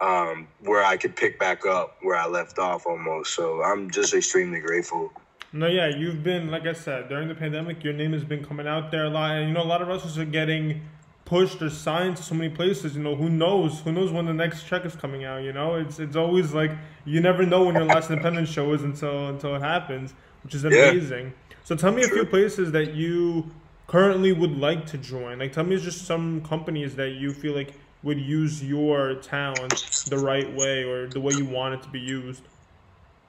um, 0.00 0.48
where 0.60 0.84
i 0.84 0.96
could 0.96 1.14
pick 1.14 1.38
back 1.38 1.64
up 1.64 1.98
where 2.02 2.16
i 2.16 2.26
left 2.26 2.58
off 2.58 2.86
almost. 2.86 3.34
So 3.34 3.62
i'm 3.62 3.90
just 3.90 4.12
extremely 4.14 4.58
grateful. 4.58 5.12
No 5.52 5.68
yeah 5.68 5.88
you've 5.88 6.24
been 6.24 6.50
like 6.50 6.66
i 6.66 6.72
said 6.72 7.08
during 7.08 7.28
the 7.28 7.34
pandemic 7.34 7.84
your 7.84 7.92
name 7.92 8.12
has 8.12 8.24
been 8.24 8.44
coming 8.44 8.66
out 8.66 8.90
there 8.90 9.04
a 9.04 9.10
lot 9.10 9.36
and 9.36 9.48
you 9.48 9.54
know 9.54 9.62
a 9.62 9.70
lot 9.74 9.82
of 9.82 9.88
wrestlers 9.88 10.18
are 10.18 10.24
getting 10.24 10.80
pushed 11.24 11.62
or 11.62 11.70
signed 11.70 12.16
to 12.16 12.22
so 12.22 12.34
many 12.34 12.52
places 12.52 12.96
you 12.96 13.02
know 13.02 13.14
who 13.14 13.28
knows 13.28 13.80
who 13.80 13.92
knows 13.92 14.10
when 14.10 14.24
the 14.24 14.32
next 14.32 14.64
check 14.64 14.84
is 14.84 14.96
coming 14.96 15.24
out 15.24 15.42
you 15.42 15.52
know? 15.52 15.76
It's 15.76 15.98
it's 15.98 16.16
always 16.16 16.52
like 16.52 16.72
you 17.04 17.20
never 17.20 17.44
know 17.44 17.64
when 17.64 17.74
your 17.74 17.84
last 17.84 18.10
independent 18.10 18.48
show 18.48 18.72
is 18.72 18.82
until 18.82 19.28
until 19.28 19.54
it 19.54 19.62
happens 19.62 20.14
which 20.42 20.54
is 20.54 20.64
amazing. 20.64 21.26
Yeah. 21.26 21.56
So 21.64 21.76
tell 21.76 21.92
me 21.92 22.02
a 22.02 22.08
few 22.08 22.24
places 22.24 22.72
that 22.72 22.94
you 22.94 23.50
currently 23.86 24.32
would 24.32 24.56
like 24.56 24.86
to 24.86 24.98
join. 24.98 25.38
Like 25.38 25.52
tell 25.52 25.64
me 25.64 25.76
just 25.78 26.06
some 26.06 26.42
companies 26.42 26.96
that 26.96 27.10
you 27.10 27.32
feel 27.32 27.54
like 27.54 27.74
would 28.02 28.20
use 28.20 28.62
your 28.62 29.14
talent 29.16 30.04
the 30.08 30.18
right 30.18 30.52
way 30.54 30.82
or 30.82 31.06
the 31.06 31.20
way 31.20 31.34
you 31.34 31.44
want 31.44 31.74
it 31.74 31.82
to 31.82 31.88
be 31.88 32.00
used. 32.00 32.42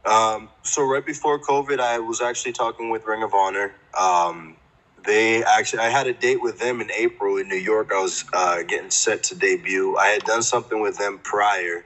Um, 0.06 0.50
so 0.64 0.84
right 0.84 1.06
before 1.06 1.40
COVID, 1.40 1.80
I 1.80 2.00
was 2.00 2.22
actually 2.22 2.54
talking 2.54 2.90
with 2.90 3.06
Ring 3.06 3.24
of 3.24 3.34
Honor. 3.34 3.74
Um, 3.98 4.58
they 5.06 5.44
actually, 5.44 5.80
I 5.80 5.90
had 5.90 6.08
a 6.08 6.14
date 6.14 6.42
with 6.42 6.60
them 6.60 6.82
in 6.82 6.92
April 6.92 7.38
in 7.38 7.48
New 7.48 7.56
York. 7.56 7.92
I 7.94 8.02
was 8.02 8.26
uh, 8.34 8.64
getting 8.64 8.90
set 8.90 9.24
to 9.24 9.36
debut. 9.36 9.96
I 9.98 10.08
had 10.08 10.24
done 10.24 10.42
something 10.42 10.82
with 10.82 10.98
them 10.98 11.20
prior. 11.20 11.86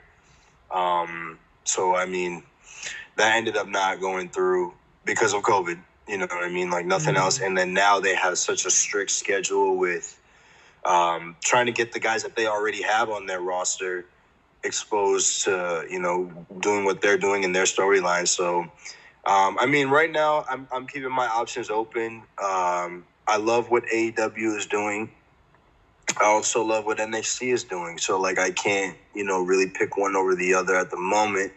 Um, 0.71 1.37
so 1.63 1.95
I 1.95 2.05
mean, 2.05 2.43
that 3.17 3.35
ended 3.35 3.57
up 3.57 3.67
not 3.67 3.99
going 3.99 4.29
through 4.29 4.73
because 5.07 5.33
of 5.33 5.41
COVID. 5.41 5.79
You 6.07 6.17
know 6.19 6.27
what 6.27 6.43
I 6.43 6.49
mean? 6.49 6.69
Like 6.69 6.85
nothing 6.85 7.15
mm-hmm. 7.15 7.23
else. 7.23 7.39
And 7.39 7.57
then 7.57 7.73
now 7.73 7.99
they 7.99 8.13
have 8.15 8.37
such 8.37 8.65
a 8.65 8.69
strict 8.69 9.09
schedule 9.09 9.75
with 9.75 10.19
um, 10.85 11.35
trying 11.43 11.65
to 11.65 11.71
get 11.71 11.91
the 11.91 11.99
guys 11.99 12.21
that 12.23 12.35
they 12.35 12.45
already 12.45 12.83
have 12.83 13.09
on 13.09 13.25
their 13.25 13.41
roster 13.41 14.05
exposed 14.63 15.43
to, 15.45 15.85
you 15.89 15.99
know, 15.99 16.31
doing 16.59 16.85
what 16.85 17.01
they're 17.01 17.17
doing 17.17 17.43
in 17.43 17.51
their 17.51 17.63
storyline. 17.63 18.27
So, 18.27 18.59
um, 19.25 19.57
I 19.59 19.65
mean, 19.65 19.89
right 19.89 20.11
now 20.11 20.45
I'm, 20.49 20.67
I'm 20.71 20.87
keeping 20.87 21.11
my 21.11 21.27
options 21.27 21.69
open. 21.69 22.23
Um, 22.41 23.05
I 23.27 23.37
love 23.37 23.69
what 23.69 23.83
AEW 23.93 24.57
is 24.57 24.65
doing. 24.65 25.09
I 26.21 26.25
also 26.25 26.63
love 26.63 26.85
what 26.85 26.99
NXT 26.99 27.53
is 27.53 27.63
doing. 27.65 27.97
So, 27.97 28.19
like, 28.19 28.39
I 28.39 28.51
can't, 28.51 28.97
you 29.13 29.25
know, 29.25 29.41
really 29.41 29.69
pick 29.69 29.97
one 29.97 30.15
over 30.15 30.35
the 30.35 30.53
other 30.53 30.75
at 30.75 30.89
the 30.89 30.97
moment. 30.97 31.51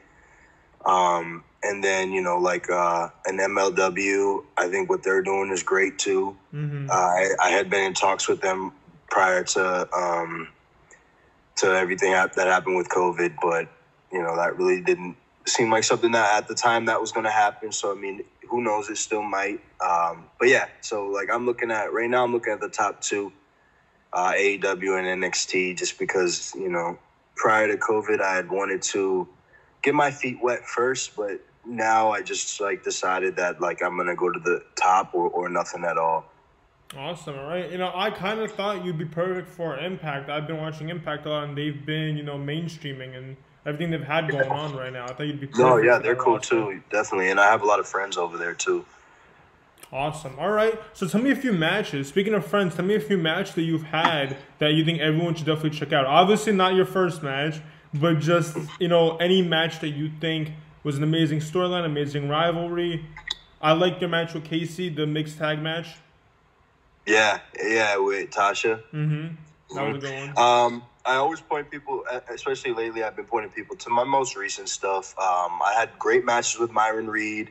Um, 0.85 1.45
and 1.63 1.85
then 1.85 2.13
you 2.13 2.23
know 2.23 2.39
like 2.39 2.71
uh, 2.71 3.09
an 3.27 3.39
MLW. 3.39 4.45
I 4.57 4.69
think 4.69 4.89
what 4.89 5.03
they're 5.03 5.23
doing 5.23 5.51
is 5.51 5.63
great 5.63 5.99
too. 5.99 6.37
Mm-hmm. 6.55 6.91
Uh, 6.91 6.95
I, 6.95 7.29
I, 7.43 7.51
had 7.51 7.69
been 7.69 7.85
in 7.85 7.95
talks 7.95 8.29
with 8.29 8.41
them 8.41 8.73
prior 9.11 9.45
to 9.45 9.95
um, 9.95 10.49
to 11.57 11.67
everything 11.67 12.13
that 12.13 12.37
happened 12.37 12.77
with 12.77 12.89
COVID, 12.89 13.37
but 13.43 13.69
you 14.13 14.23
know 14.23 14.37
that 14.37 14.57
really 14.57 14.81
didn't 14.81 15.17
seem 15.47 15.71
like 15.71 15.85
something 15.85 16.13
that 16.13 16.37
at 16.37 16.49
the 16.49 16.55
time 16.55 16.87
that 16.87 17.01
was 17.01 17.13
going 17.13 17.25
to 17.25 17.31
happen. 17.31 17.73
So 17.73 17.93
I 17.93 18.01
mean, 18.01 18.23
who 18.49 18.63
knows? 18.63 18.89
It 18.89 18.97
still 18.97 19.23
might. 19.23 19.61
Um, 19.81 20.25
but 20.39 20.49
yeah, 20.49 20.67
so 20.81 21.07
like 21.07 21.29
I'm 21.31 21.47
looking 21.47 21.71
at 21.71 21.93
right 21.93 22.09
now. 22.09 22.25
I'm 22.25 22.33
looking 22.33 22.53
at 22.53 22.61
the 22.61 22.69
top 22.69 23.01
two, 23.01 23.33
uh, 24.13 24.33
AEW 24.33 24.99
and 24.99 25.23
NXT, 25.23 25.77
just 25.77 25.99
because 25.99 26.55
you 26.55 26.71
know 26.71 26.99
prior 27.37 27.69
to 27.69 27.77
COVID, 27.77 28.21
I 28.21 28.37
had 28.37 28.51
wanted 28.51 28.83
to 28.83 29.29
get 29.83 29.95
my 29.95 30.11
feet 30.11 30.39
wet 30.43 30.67
first, 30.67 31.17
but 31.17 31.41
now 31.67 32.11
I 32.11 32.23
just 32.23 32.61
like 32.61 32.83
decided 32.83 33.37
that 33.37 33.61
like 33.61 33.83
I'm 33.83 33.97
gonna 33.97 34.17
go 34.17 34.31
to 34.31 34.39
the 34.39 34.63
top 34.77 35.15
or, 35.15 35.29
or 35.29 35.49
nothing 35.49 35.85
at 35.85 35.99
all. 35.99 36.25
Awesome, 36.97 37.39
all 37.39 37.47
right. 37.47 37.71
You 37.71 37.79
know, 37.79 37.93
I 37.95 38.11
kind 38.11 38.41
of 38.41 38.51
thought 38.53 38.85
you'd 38.85 38.99
be 38.99 39.05
perfect 39.05 39.49
for 39.49 39.79
Impact. 39.79 40.29
I've 40.29 40.49
been 40.49 40.59
watching 40.59 40.89
Impact 40.89 41.25
a 41.25 41.31
lot, 41.31 41.45
and 41.45 41.57
they've 41.57 41.87
been, 41.87 42.17
you 42.17 42.25
know, 42.25 42.37
mainstreaming 42.37 43.17
and 43.17 43.37
everything 43.65 43.93
they've 43.93 44.03
had 44.03 44.29
going 44.29 44.51
on 44.51 44.75
right 44.75 44.93
now. 44.93 45.05
I 45.05 45.13
thought 45.13 45.27
you'd 45.27 45.41
be. 45.41 45.49
No, 45.57 45.77
yeah, 45.77 45.99
they're 45.99 46.17
cool 46.17 46.41
too, 46.41 46.83
definitely, 46.91 47.31
and 47.31 47.39
I 47.39 47.49
have 47.51 47.63
a 47.63 47.67
lot 47.67 47.79
of 47.79 47.87
friends 47.87 48.17
over 48.17 48.37
there 48.37 48.55
too. 48.55 48.85
Awesome. 49.93 50.39
All 50.39 50.51
right. 50.51 50.81
So 50.93 51.07
tell 51.09 51.21
me 51.21 51.31
a 51.31 51.37
few 51.37 51.53
matches. 51.53 52.09
Speaking 52.09 52.35
of 52.35 52.47
friends, 52.47 52.77
tell 52.77 52.85
me 52.85 52.95
a 52.95 53.01
few 53.01 53.19
matches 53.19 53.55
that 53.57 53.63
you've 53.63 53.83
had 53.83 54.37
that 54.59 54.73
you 54.73 54.85
think 54.85 55.01
everyone 55.01 55.35
should 55.35 55.47
definitely 55.47 55.79
check 55.79 55.93
out. 55.93 56.07
Obviously, 56.07 56.53
not 56.53 56.75
your 56.75 56.87
first 56.87 57.23
match, 57.23 57.61
but 57.95 58.21
just 58.21 58.57
you 58.79 58.89
know 58.89 59.17
any 59.17 59.43
match 59.43 59.81
that 59.81 59.89
you 59.89 60.11
think 60.21 60.53
was 60.83 60.97
an 60.97 61.03
amazing 61.03 61.41
storyline, 61.41 61.85
amazing 61.85 62.29
rivalry. 62.29 63.05
I 63.61 63.73
liked 63.73 64.01
your 64.01 64.11
match 64.11 64.35
with 64.35 64.45
Casey, 64.45 64.89
the 64.89 65.07
mixed 65.07 65.39
tag 65.39 65.61
match. 65.61 65.97
Yeah, 67.07 67.41
yeah, 67.63 67.97
with 67.97 68.31
Tasha. 68.31 68.83
Mm-hmm. 68.93 69.75
That 69.75 69.87
was 69.87 69.97
a 69.97 70.07
good 70.07 70.35
one. 70.35 70.39
Um, 70.39 70.83
I 71.05 71.17
always 71.17 71.41
point 71.41 71.71
people, 71.71 72.05
especially 72.29 72.73
lately, 72.73 73.03
I've 73.03 73.17
been 73.17 73.25
pointing 73.25 73.53
people 73.53 73.77
to 73.77 73.91
my 73.91 74.05
most 74.05 74.37
recent 74.37 74.69
stuff. 74.69 75.19
Um, 75.19 75.61
I 75.63 75.75
had 75.77 75.99
great 75.99 76.25
matches 76.25 76.59
with 76.59 76.71
Myron 76.71 77.09
Reed 77.09 77.51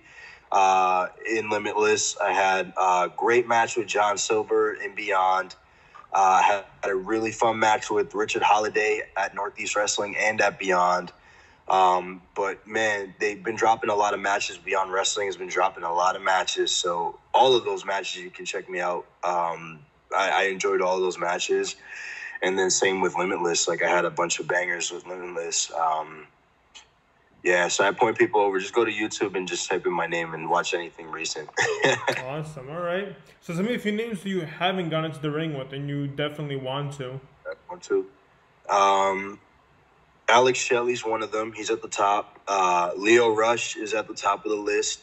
uh, 0.51 1.07
in 1.29 1.49
Limitless. 1.49 2.17
I 2.17 2.31
had 2.31 2.73
a 2.77 2.81
uh, 2.81 3.07
great 3.07 3.47
match 3.47 3.75
with 3.75 3.87
John 3.87 4.17
Silver 4.17 4.73
and 4.73 4.95
Beyond. 4.95 5.55
Uh, 6.13 6.41
I 6.41 6.41
had 6.41 6.91
a 6.91 6.95
really 6.95 7.31
fun 7.31 7.59
match 7.59 7.89
with 7.89 8.13
Richard 8.13 8.41
Holliday 8.41 9.01
at 9.17 9.35
Northeast 9.35 9.75
Wrestling 9.75 10.15
and 10.17 10.41
at 10.41 10.57
Beyond. 10.59 11.11
Um, 11.69 12.21
but 12.35 12.67
man, 12.67 13.13
they've 13.19 13.43
been 13.43 13.55
dropping 13.55 13.89
a 13.89 13.95
lot 13.95 14.13
of 14.13 14.19
matches. 14.19 14.57
Beyond 14.57 14.91
Wrestling 14.91 15.27
has 15.27 15.37
been 15.37 15.49
dropping 15.49 15.83
a 15.83 15.93
lot 15.93 16.15
of 16.15 16.21
matches. 16.21 16.71
So 16.71 17.19
all 17.33 17.55
of 17.55 17.63
those 17.63 17.85
matches, 17.85 18.23
you 18.23 18.31
can 18.31 18.45
check 18.45 18.69
me 18.69 18.79
out. 18.79 19.05
Um, 19.23 19.79
I, 20.15 20.31
I 20.31 20.43
enjoyed 20.45 20.81
all 20.81 20.99
those 20.99 21.19
matches. 21.19 21.75
And 22.41 22.57
then 22.57 22.71
same 22.71 23.01
with 23.01 23.15
Limitless. 23.15 23.67
Like 23.67 23.83
I 23.83 23.89
had 23.89 24.05
a 24.05 24.09
bunch 24.09 24.39
of 24.39 24.47
bangers 24.47 24.91
with 24.91 25.05
Limitless. 25.05 25.71
Um, 25.73 26.25
yeah, 27.43 27.67
so 27.67 27.85
I 27.85 27.91
point 27.91 28.17
people 28.17 28.41
over. 28.41 28.59
Just 28.59 28.73
go 28.73 28.83
to 28.83 28.91
YouTube 28.91 29.35
and 29.35 29.47
just 29.47 29.69
type 29.69 29.85
in 29.85 29.93
my 29.93 30.07
name 30.07 30.33
and 30.33 30.49
watch 30.49 30.73
anything 30.73 31.09
recent. 31.09 31.49
awesome. 32.25 32.69
All 32.69 32.81
right. 32.81 33.15
So 33.41 33.53
tell 33.53 33.63
me 33.63 33.75
a 33.75 33.79
few 33.79 33.91
names 33.91 34.25
you 34.25 34.41
haven't 34.41 34.89
gone 34.89 35.05
into 35.05 35.19
the 35.19 35.31
ring 35.31 35.57
with 35.57 35.71
and 35.71 35.87
you 35.87 36.07
definitely 36.07 36.57
want 36.57 36.93
to. 36.93 37.19
I 37.45 37.53
want 37.69 37.83
to. 37.83 38.07
Um, 38.69 39.39
Alex 40.29 40.59
Shelley's 40.59 41.03
one 41.03 41.23
of 41.23 41.31
them. 41.31 41.51
He's 41.51 41.69
at 41.69 41.81
the 41.81 41.87
top. 41.87 42.39
Uh, 42.47 42.91
Lio 42.95 43.33
Rush 43.33 43.75
is 43.75 43.93
at 43.93 44.07
the 44.07 44.13
top 44.13 44.45
of 44.45 44.51
the 44.51 44.57
list. 44.57 45.01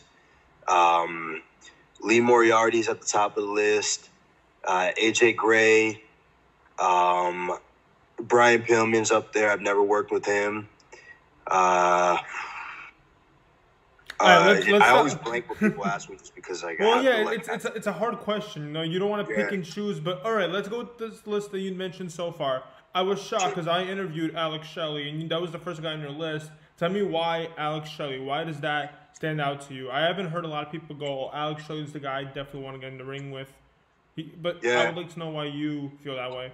Um, 0.68 1.42
Lee 2.00 2.20
Moriarty's 2.20 2.88
at 2.88 3.00
the 3.00 3.06
top 3.06 3.36
of 3.36 3.44
the 3.44 3.50
list. 3.50 4.08
Uh, 4.64 4.90
AJ 5.00 5.36
Gray. 5.36 6.02
Um, 6.78 7.58
Brian 8.20 8.62
Pillman's 8.62 9.10
up 9.10 9.32
there. 9.32 9.50
I've 9.50 9.60
never 9.60 9.82
worked 9.82 10.10
with 10.10 10.24
him. 10.24 10.68
Uh, 11.46 12.18
right, 14.20 14.46
let's, 14.46 14.66
uh, 14.66 14.70
let's 14.72 14.84
I 14.84 14.90
always 14.90 15.14
blank 15.14 15.48
when 15.48 15.70
people 15.70 15.86
ask 15.86 16.08
me 16.08 16.16
just 16.16 16.34
because 16.34 16.64
I. 16.64 16.74
Got. 16.74 16.84
Well, 16.84 17.04
yeah, 17.04 17.24
like, 17.24 17.38
it's 17.40 17.48
it's 17.48 17.64
a, 17.64 17.72
it's 17.74 17.86
a 17.86 17.92
hard 17.92 18.18
question. 18.18 18.66
You 18.66 18.72
know, 18.72 18.82
you 18.82 18.98
don't 18.98 19.10
want 19.10 19.26
to 19.26 19.32
yeah. 19.32 19.44
pick 19.44 19.52
and 19.52 19.64
choose. 19.64 20.00
But 20.00 20.24
all 20.24 20.32
right, 20.32 20.50
let's 20.50 20.68
go 20.68 20.78
with 20.78 20.98
this 20.98 21.26
list 21.26 21.52
that 21.52 21.60
you 21.60 21.72
mentioned 21.72 22.10
so 22.10 22.32
far. 22.32 22.64
I 22.96 23.02
was 23.02 23.22
shocked 23.22 23.50
because 23.54 23.68
I 23.68 23.82
interviewed 23.82 24.34
Alex 24.34 24.66
Shelley, 24.66 25.10
and 25.10 25.30
that 25.30 25.38
was 25.38 25.52
the 25.52 25.58
first 25.58 25.82
guy 25.82 25.92
on 25.92 26.00
your 26.00 26.08
list. 26.08 26.50
Tell 26.78 26.88
me 26.88 27.02
why 27.02 27.50
Alex 27.58 27.90
Shelley. 27.90 28.18
Why 28.18 28.42
does 28.42 28.58
that 28.60 29.10
stand 29.12 29.38
out 29.38 29.60
to 29.68 29.74
you? 29.74 29.90
I 29.90 30.00
haven't 30.00 30.28
heard 30.28 30.46
a 30.46 30.48
lot 30.48 30.64
of 30.64 30.72
people 30.72 30.96
go, 30.96 31.30
"Alex 31.30 31.66
Shelley's 31.66 31.92
the 31.92 32.00
guy 32.00 32.20
I 32.20 32.24
definitely 32.24 32.62
want 32.62 32.76
to 32.76 32.80
get 32.80 32.92
in 32.92 32.96
the 32.96 33.04
ring 33.04 33.30
with." 33.30 33.52
He, 34.14 34.22
but 34.40 34.64
yeah. 34.64 34.80
I 34.80 34.86
would 34.86 34.96
like 34.96 35.12
to 35.12 35.18
know 35.18 35.28
why 35.28 35.44
you 35.44 35.92
feel 36.02 36.16
that 36.16 36.30
way. 36.30 36.52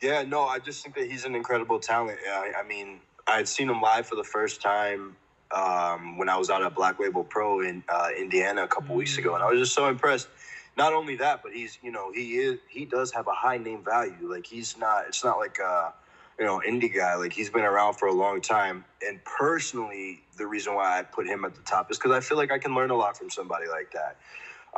Yeah, 0.00 0.22
no, 0.22 0.44
I 0.44 0.60
just 0.60 0.84
think 0.84 0.94
that 0.94 1.10
he's 1.10 1.24
an 1.24 1.34
incredible 1.34 1.80
talent. 1.80 2.20
I, 2.30 2.52
I 2.60 2.62
mean, 2.62 3.00
I 3.26 3.38
had 3.38 3.48
seen 3.48 3.68
him 3.68 3.80
live 3.80 4.06
for 4.06 4.14
the 4.14 4.22
first 4.22 4.62
time 4.62 5.16
um, 5.50 6.16
when 6.16 6.28
I 6.28 6.36
was 6.36 6.48
out 6.48 6.62
at 6.62 6.76
Black 6.76 7.00
Label 7.00 7.24
Pro 7.24 7.62
in 7.62 7.82
uh, 7.88 8.10
Indiana 8.16 8.62
a 8.62 8.68
couple 8.68 8.94
mm. 8.94 8.98
weeks 8.98 9.18
ago, 9.18 9.34
and 9.34 9.42
I 9.42 9.50
was 9.50 9.58
just 9.58 9.74
so 9.74 9.88
impressed. 9.88 10.28
Not 10.76 10.92
only 10.92 11.16
that, 11.16 11.42
but 11.42 11.52
he's 11.52 11.78
you 11.82 11.92
know 11.92 12.12
he 12.12 12.36
is 12.36 12.58
he 12.68 12.84
does 12.84 13.12
have 13.12 13.26
a 13.28 13.32
high 13.32 13.58
name 13.58 13.84
value. 13.84 14.30
Like 14.30 14.46
he's 14.46 14.76
not 14.78 15.06
it's 15.08 15.24
not 15.24 15.38
like 15.38 15.58
a 15.58 15.94
you 16.38 16.44
know 16.44 16.62
indie 16.66 16.94
guy. 16.94 17.16
Like 17.16 17.32
he's 17.32 17.50
been 17.50 17.64
around 17.64 17.94
for 17.94 18.08
a 18.08 18.14
long 18.14 18.40
time. 18.40 18.84
And 19.06 19.20
personally, 19.24 20.22
the 20.36 20.46
reason 20.46 20.74
why 20.74 20.98
I 20.98 21.02
put 21.02 21.26
him 21.26 21.44
at 21.44 21.54
the 21.54 21.62
top 21.62 21.90
is 21.90 21.98
because 21.98 22.12
I 22.12 22.20
feel 22.20 22.38
like 22.38 22.52
I 22.52 22.58
can 22.58 22.74
learn 22.74 22.90
a 22.90 22.96
lot 22.96 23.18
from 23.18 23.30
somebody 23.30 23.66
like 23.68 23.92
that. 23.92 24.18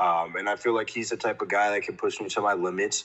Um, 0.00 0.36
and 0.36 0.48
I 0.48 0.56
feel 0.56 0.74
like 0.74 0.90
he's 0.90 1.10
the 1.10 1.16
type 1.16 1.42
of 1.42 1.48
guy 1.48 1.70
that 1.72 1.82
can 1.82 1.96
push 1.96 2.20
me 2.20 2.28
to 2.30 2.40
my 2.40 2.54
limits 2.54 3.04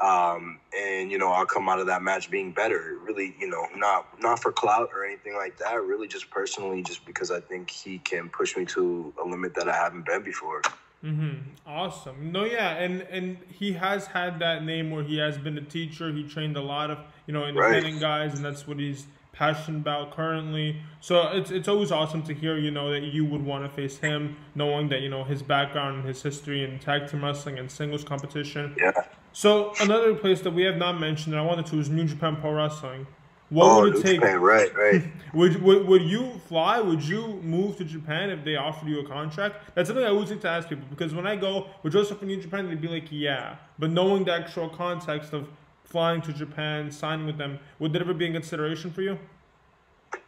um, 0.00 0.58
and 0.76 1.10
you 1.10 1.18
know 1.18 1.30
I'll 1.30 1.46
come 1.46 1.68
out 1.68 1.78
of 1.78 1.86
that 1.86 2.02
match 2.02 2.30
being 2.30 2.52
better. 2.52 2.98
Really, 3.02 3.34
you 3.38 3.48
know, 3.48 3.66
not 3.76 4.06
not 4.20 4.40
for 4.40 4.52
clout 4.52 4.90
or 4.94 5.04
anything 5.04 5.34
like 5.34 5.58
that. 5.58 5.74
Really, 5.82 6.08
just 6.08 6.30
personally, 6.30 6.82
just 6.82 7.06
because 7.06 7.30
I 7.30 7.40
think 7.40 7.70
he 7.70 7.98
can 7.98 8.28
push 8.28 8.56
me 8.56 8.64
to 8.66 9.14
a 9.22 9.26
limit 9.26 9.54
that 9.54 9.68
I 9.68 9.76
haven't 9.76 10.06
been 10.06 10.22
before. 10.22 10.62
Mm-hmm. 11.04 11.50
Awesome. 11.66 12.32
No, 12.32 12.44
yeah, 12.44 12.76
and 12.76 13.02
and 13.02 13.36
he 13.48 13.72
has 13.74 14.06
had 14.06 14.38
that 14.38 14.64
name 14.64 14.90
where 14.90 15.04
he 15.04 15.18
has 15.18 15.36
been 15.36 15.58
a 15.58 15.62
teacher. 15.62 16.10
He 16.10 16.24
trained 16.24 16.56
a 16.56 16.62
lot 16.62 16.90
of 16.90 16.98
you 17.26 17.34
know 17.34 17.44
independent 17.44 17.94
right. 17.94 18.00
guys, 18.00 18.34
and 18.34 18.44
that's 18.44 18.66
what 18.66 18.78
he's 18.78 19.06
passionate 19.32 19.78
about 19.78 20.12
currently. 20.12 20.80
So 21.00 21.28
it's 21.28 21.50
it's 21.50 21.68
always 21.68 21.92
awesome 21.92 22.22
to 22.22 22.34
hear 22.34 22.56
you 22.56 22.70
know 22.70 22.90
that 22.90 23.02
you 23.02 23.26
would 23.26 23.44
want 23.44 23.64
to 23.64 23.68
face 23.68 23.98
him, 23.98 24.36
knowing 24.54 24.88
that 24.88 25.02
you 25.02 25.10
know 25.10 25.24
his 25.24 25.42
background 25.42 25.98
and 25.98 26.08
his 26.08 26.22
history 26.22 26.64
in 26.64 26.78
tag 26.78 27.10
team 27.10 27.22
wrestling 27.22 27.58
and 27.58 27.70
singles 27.70 28.02
competition. 28.02 28.74
Yeah. 28.78 28.92
So 29.32 29.74
another 29.80 30.14
place 30.14 30.40
that 30.42 30.52
we 30.52 30.62
have 30.62 30.76
not 30.76 30.98
mentioned 31.00 31.34
that 31.34 31.40
I 31.40 31.42
wanted 31.44 31.66
to 31.66 31.80
is 31.80 31.90
New 31.90 32.04
Japan 32.04 32.36
Pro 32.36 32.52
Wrestling. 32.52 33.06
What 33.54 33.66
oh, 33.66 33.82
would 33.82 33.96
it 33.96 34.02
take? 34.02 34.20
Japan, 34.20 34.40
right, 34.40 34.74
right. 34.74 35.04
would, 35.32 35.62
would 35.62 35.86
would 35.86 36.02
you 36.02 36.40
fly? 36.48 36.80
Would 36.80 37.04
you 37.04 37.34
move 37.34 37.76
to 37.76 37.84
Japan 37.84 38.30
if 38.30 38.44
they 38.44 38.56
offered 38.56 38.88
you 38.88 38.98
a 38.98 39.06
contract? 39.06 39.76
That's 39.76 39.88
something 39.88 40.04
I 40.04 40.08
always 40.08 40.28
like 40.28 40.40
to 40.40 40.48
ask 40.48 40.68
people 40.68 40.86
because 40.90 41.14
when 41.14 41.24
I 41.24 41.36
go 41.36 41.68
with 41.84 41.92
Joseph 41.92 42.18
from 42.18 42.26
New 42.26 42.42
Japan, 42.42 42.68
they'd 42.68 42.80
be 42.80 42.88
like, 42.88 43.06
"Yeah," 43.12 43.54
but 43.78 43.90
knowing 43.90 44.24
the 44.24 44.32
actual 44.32 44.68
context 44.68 45.32
of 45.32 45.48
flying 45.84 46.20
to 46.22 46.32
Japan, 46.32 46.90
signing 46.90 47.26
with 47.26 47.38
them, 47.38 47.60
would 47.78 47.92
that 47.92 48.02
ever 48.02 48.12
be 48.12 48.26
in 48.26 48.32
consideration 48.32 48.90
for 48.90 49.02
you? 49.02 49.20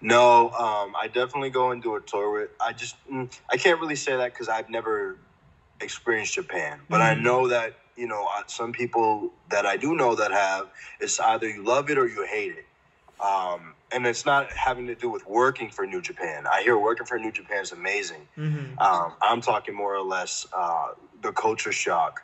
No, 0.00 0.50
um, 0.50 0.94
I 0.96 1.08
definitely 1.12 1.50
go 1.50 1.72
and 1.72 1.82
do 1.82 1.96
a 1.96 2.00
tour 2.00 2.32
with. 2.32 2.50
I 2.60 2.72
just 2.74 2.94
mm, 3.10 3.28
I 3.50 3.56
can't 3.56 3.80
really 3.80 3.96
say 3.96 4.16
that 4.16 4.34
because 4.34 4.48
I've 4.48 4.70
never 4.70 5.18
experienced 5.80 6.34
Japan, 6.34 6.78
but 6.88 7.00
mm-hmm. 7.00 7.20
I 7.20 7.22
know 7.22 7.48
that 7.48 7.74
you 7.96 8.06
know, 8.06 8.28
some 8.46 8.72
people 8.72 9.32
that 9.50 9.66
I 9.66 9.76
do 9.78 9.96
know 9.96 10.14
that 10.14 10.30
have, 10.30 10.68
it's 11.00 11.18
either 11.18 11.48
you 11.48 11.64
love 11.64 11.90
it 11.90 11.98
or 11.98 12.06
you 12.06 12.24
hate 12.26 12.52
it. 12.52 12.66
Um, 13.24 13.74
and 13.92 14.06
it's 14.06 14.26
not 14.26 14.52
having 14.52 14.86
to 14.88 14.94
do 14.94 15.08
with 15.08 15.26
working 15.26 15.70
for 15.70 15.86
New 15.86 16.02
Japan. 16.02 16.44
I 16.50 16.62
hear 16.62 16.78
working 16.78 17.06
for 17.06 17.18
New 17.18 17.32
Japan 17.32 17.62
is 17.62 17.72
amazing. 17.72 18.28
Mm-hmm. 18.36 18.78
Um, 18.78 19.14
I'm 19.22 19.40
talking 19.40 19.74
more 19.74 19.94
or 19.94 20.02
less 20.02 20.46
uh, 20.52 20.88
the 21.22 21.32
culture 21.32 21.72
shock 21.72 22.22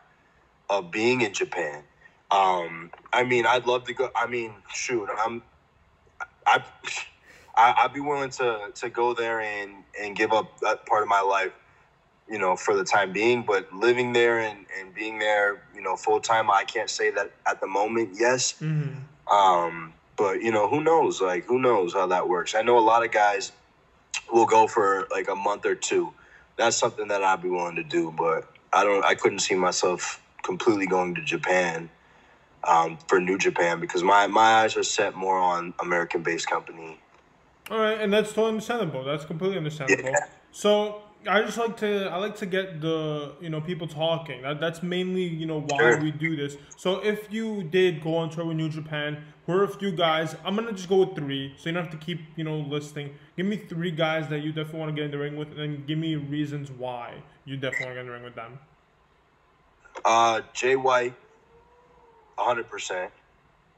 of 0.69 0.91
being 0.91 1.23
in 1.23 1.33
Japan. 1.33 1.83
Um, 2.31 2.91
I 3.13 3.25
mean, 3.25 3.47
I'd 3.47 3.67
love 3.67 3.85
to 3.85 3.95
go. 3.95 4.11
I 4.17 4.27
mean, 4.27 4.53
shoot, 4.75 5.09
I'm, 5.19 5.43
I, 6.47 6.63
I, 7.57 7.75
I'd 7.79 7.93
be 7.93 8.01
willing 8.01 8.31
to 8.31 8.71
to 8.75 8.89
go 8.89 9.15
there 9.15 9.41
and 9.41 9.85
and 10.01 10.17
give 10.17 10.33
up 10.33 10.61
that 10.61 10.87
part 10.87 11.03
of 11.03 11.09
my 11.09 11.21
life 11.21 11.53
you 12.33 12.39
know, 12.39 12.57
for 12.57 12.75
the 12.75 12.85
time 12.85 13.13
being. 13.13 13.43
But 13.43 13.73
living 13.73 14.13
there 14.13 14.41
and, 14.41 14.65
and 14.79 14.95
being 14.95 15.19
there, 15.19 15.63
you 15.75 15.83
know, 15.83 15.97
full 15.97 16.21
time, 16.21 16.51
I 16.51 16.65
can't 16.65 16.89
say 16.89 17.11
that 17.11 17.31
at 17.47 17.61
the 17.61 17.67
moment, 17.67 18.11
yes. 18.19 18.55
Mm-hmm. 18.61 19.35
Um, 19.35 19.93
but, 20.23 20.43
you 20.43 20.53
know, 20.53 20.69
who 20.69 20.81
knows? 20.83 21.21
Like, 21.21 21.45
who 21.47 21.59
knows 21.59 21.93
how 21.93 22.07
that 22.07 22.29
works? 22.29 22.55
I 22.55 22.63
know 22.63 22.79
a 22.79 22.87
lot 22.93 23.05
of 23.05 23.11
guys 23.11 23.53
will 24.33 24.47
go 24.47 24.67
for 24.67 25.07
like 25.11 25.29
a 25.29 25.35
month 25.35 25.67
or 25.67 25.75
two. 25.75 26.13
That's 26.57 26.77
something 26.77 27.09
that 27.09 27.23
I'd 27.23 27.43
be 27.43 27.49
willing 27.49 27.77
to 27.77 27.85
do, 27.85 28.15
but 28.17 28.49
I 28.73 28.85
don't, 28.85 29.05
I 29.05 29.15
couldn't 29.15 29.41
see 29.41 29.57
myself 29.57 30.23
completely 30.43 30.87
going 30.87 31.15
to 31.17 31.23
Japan. 31.23 31.91
Um, 32.65 32.97
for 33.09 33.19
New 33.21 33.39
Japan 33.39 33.81
because 33.81 34.05
my, 34.05 34.29
my 34.29 34.63
eyes 34.63 34.77
are 34.77 34.85
set 34.85 35.17
more 35.17 35.37
on 35.37 35.75
American 35.81 36.23
based 36.23 36.49
company. 36.49 36.97
All 37.69 37.81
right, 37.81 38.01
and 38.01 38.13
that's 38.13 38.29
totally 38.29 38.51
understandable. 38.51 39.03
That's 39.03 39.25
completely 39.25 39.57
understandable. 39.57 40.05
Yeah. 40.05 40.27
So 40.53 41.03
I 41.29 41.43
just 41.43 41.59
like 41.59 41.77
to 41.79 42.09
I 42.09 42.17
like 42.17 42.37
to 42.37 42.47
get 42.47 42.81
the 42.81 43.35
you 43.41 43.49
know 43.49 43.61
people 43.61 43.87
talking. 43.87 44.43
That, 44.43 44.61
that's 44.61 44.83
mainly 44.83 45.23
you 45.23 45.47
know 45.47 45.61
why 45.61 45.79
sure. 45.79 46.01
we 46.01 46.11
do 46.11 46.37
this. 46.37 46.57
So 46.77 46.99
if 47.01 47.33
you 47.33 47.63
did 47.63 48.03
go 48.03 48.17
on 48.17 48.31
tour 48.31 48.45
with 48.45 48.57
New 48.57 48.69
Japan, 48.69 49.25
who 49.47 49.53
are 49.53 49.65
a 49.65 49.69
few 49.69 49.93
guys? 49.93 50.37
I'm 50.45 50.57
gonna 50.57 50.73
just 50.73 50.89
go 50.89 51.05
with 51.05 51.15
three, 51.15 51.55
so 51.57 51.69
you 51.69 51.75
don't 51.75 51.85
have 51.85 51.93
to 51.93 52.05
keep 52.05 52.21
you 52.37 52.45
know 52.45 52.59
listing. 52.59 53.15
Give 53.37 53.47
me 53.47 53.57
three 53.57 53.91
guys 53.91 54.29
that 54.29 54.41
you 54.41 54.53
definitely 54.53 54.81
want 54.81 54.91
to 54.91 54.97
get 54.97 55.05
in 55.07 55.11
the 55.11 55.19
ring 55.19 55.37
with, 55.37 55.49
and 55.49 55.59
then 55.59 55.85
give 55.87 55.99
me 55.99 56.17
reasons 56.17 56.71
why 56.71 57.15
you 57.45 57.57
definitely 57.57 57.87
want 57.87 57.91
to 57.91 57.95
get 57.95 58.01
in 58.01 58.07
the 58.07 58.13
ring 58.13 58.25
with 58.25 58.35
them. 58.35 58.59
Uh, 60.05 60.41
Jay 60.53 60.77
White, 60.77 61.15
hundred 62.37 62.69
percent. 62.69 63.13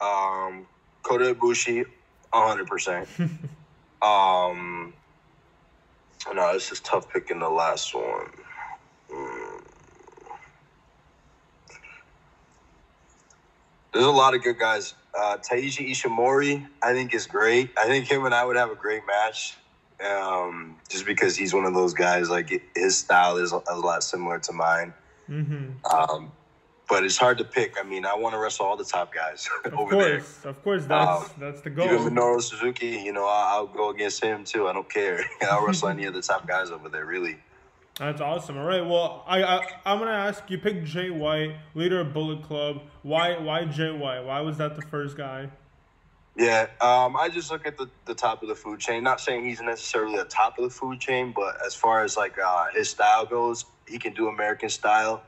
Um, 0.01 0.67
Kota 1.03 1.35
Ibushi, 1.35 1.85
hundred 2.33 2.67
percent. 2.67 3.09
Um. 4.03 4.93
No, 6.33 6.53
this 6.53 6.73
is 6.73 6.81
tough 6.81 7.09
picking 7.13 7.39
the 7.39 7.49
last 7.49 7.95
one. 7.95 8.31
Mm. 9.13 9.61
There's 13.93 14.07
a 14.07 14.11
lot 14.11 14.35
of 14.35 14.43
good 14.43 14.59
guys. 14.59 14.95
Uh, 15.17 15.37
Taiji 15.39 15.91
Ishimori, 15.91 16.67
I 16.83 16.93
think, 16.93 17.15
is 17.15 17.27
great. 17.27 17.71
I 17.79 17.87
think 17.87 18.07
him 18.11 18.25
and 18.25 18.35
I 18.35 18.45
would 18.45 18.57
have 18.57 18.71
a 18.71 18.75
great 18.75 19.03
match. 19.07 19.57
Um, 20.05 20.77
just 20.89 21.07
because 21.07 21.37
he's 21.37 21.55
one 21.55 21.65
of 21.65 21.75
those 21.75 21.95
guys, 21.95 22.29
like 22.29 22.63
his 22.75 22.99
style 22.99 23.37
is 23.37 23.53
a, 23.53 23.63
a 23.69 23.77
lot 23.77 24.03
similar 24.03 24.41
to 24.41 24.53
mine. 24.53 24.93
Mm-hmm. 25.31 25.87
Um, 25.95 26.33
but 26.89 27.05
it's 27.05 27.17
hard 27.17 27.39
to 27.39 27.45
pick. 27.45 27.77
I 27.79 27.83
mean, 27.83 28.05
I 28.05 28.15
want 28.15 28.35
to 28.35 28.39
wrestle 28.39 28.67
all 28.67 28.77
the 28.77 28.85
top 28.85 29.13
guys 29.15 29.49
of 29.65 29.75
over 29.75 29.91
course, 29.91 30.39
there. 30.43 30.51
Of 30.51 30.63
course, 30.63 30.85
that's 30.87 31.23
um, 31.23 31.31
that's 31.39 31.61
the 31.63 31.71
goal. 31.71 31.87
Even 31.87 32.15
Minoru 32.15 32.43
Suzuki, 32.43 33.01
you 33.05 33.13
know, 33.13 33.27
I'll, 33.27 33.57
I'll 33.57 33.67
go 33.67 33.91
against 33.91 34.23
him 34.23 34.45
too. 34.45 34.69
I 34.69 34.73
don't 34.73 34.89
care. 34.89 35.25
I'll 35.43 35.67
wrestle 35.67 35.89
any 35.89 36.05
of 36.05 36.15
the 36.15 36.23
top 36.23 36.47
guys 36.47 36.71
over 36.71 36.89
there. 36.89 37.07
Really. 37.07 37.39
That's 37.99 38.21
awesome. 38.21 38.59
All 38.59 38.65
right. 38.65 38.85
Well, 38.85 39.25
I, 39.27 39.45
I 39.45 39.67
I'm 39.87 39.99
gonna 39.99 40.11
ask 40.11 40.51
you. 40.51 40.59
Pick 40.59 40.85
Jay 40.85 41.11
White, 41.11 41.57
leader 41.75 42.01
of 42.01 42.13
Bullet 42.13 42.43
Club. 42.43 42.83
Why 43.03 43.39
why 43.39 43.65
Jay 43.65 43.93
White? 43.93 44.21
Why 44.21 44.41
was 44.41 44.59
that 44.59 44.75
the 44.75 44.83
first 44.83 45.17
guy? 45.17 45.49
Yeah, 46.37 46.67
um, 46.81 47.17
I 47.17 47.29
just 47.33 47.53
look 47.53 47.65
at 47.65 47.79
the, 47.79 47.89
the 48.07 48.15
top 48.15 48.43
of 48.43 48.49
the 48.49 48.57
food 48.57 48.81
chain. 48.81 49.05
Not 49.05 49.21
saying 49.21 49.45
he's 49.45 49.61
necessarily 49.61 50.17
the 50.17 50.25
top 50.25 50.59
of 50.59 50.65
the 50.65 50.71
food 50.71 50.99
chain, 50.99 51.33
but 51.35 51.65
as 51.65 51.77
far 51.77 52.03
as 52.03 52.17
like 52.17 52.37
uh, 52.45 52.67
his 52.75 52.91
style 52.91 53.25
goes, 53.25 53.67
he 53.87 54.01
can 54.01 54.15
do 54.15 54.27
American 54.27 54.69
style 54.69 55.23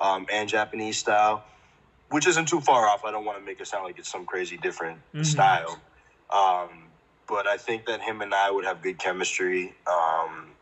um, 0.00 0.26
and 0.32 0.48
Japanese 0.48 0.98
style, 0.98 1.44
which 2.10 2.26
isn't 2.26 2.48
too 2.48 2.60
far 2.60 2.86
off. 2.86 3.04
I 3.04 3.10
don't 3.10 3.24
want 3.24 3.38
to 3.38 3.44
make 3.44 3.60
it 3.60 3.66
sound 3.66 3.84
like 3.84 3.98
it's 3.98 4.10
some 4.10 4.26
crazy 4.26 4.56
different 4.56 5.00
Mhm. 5.14 5.24
style, 5.24 5.80
um, 6.30 6.88
but 7.28 7.46
I 7.46 7.56
think 7.56 7.86
that 7.86 8.00
him 8.00 8.20
and 8.22 8.34
I 8.34 8.50
would 8.50 8.64
have 8.64 8.82
good 8.82 8.98
chemistry. 8.98 9.74
Um, 9.86 10.52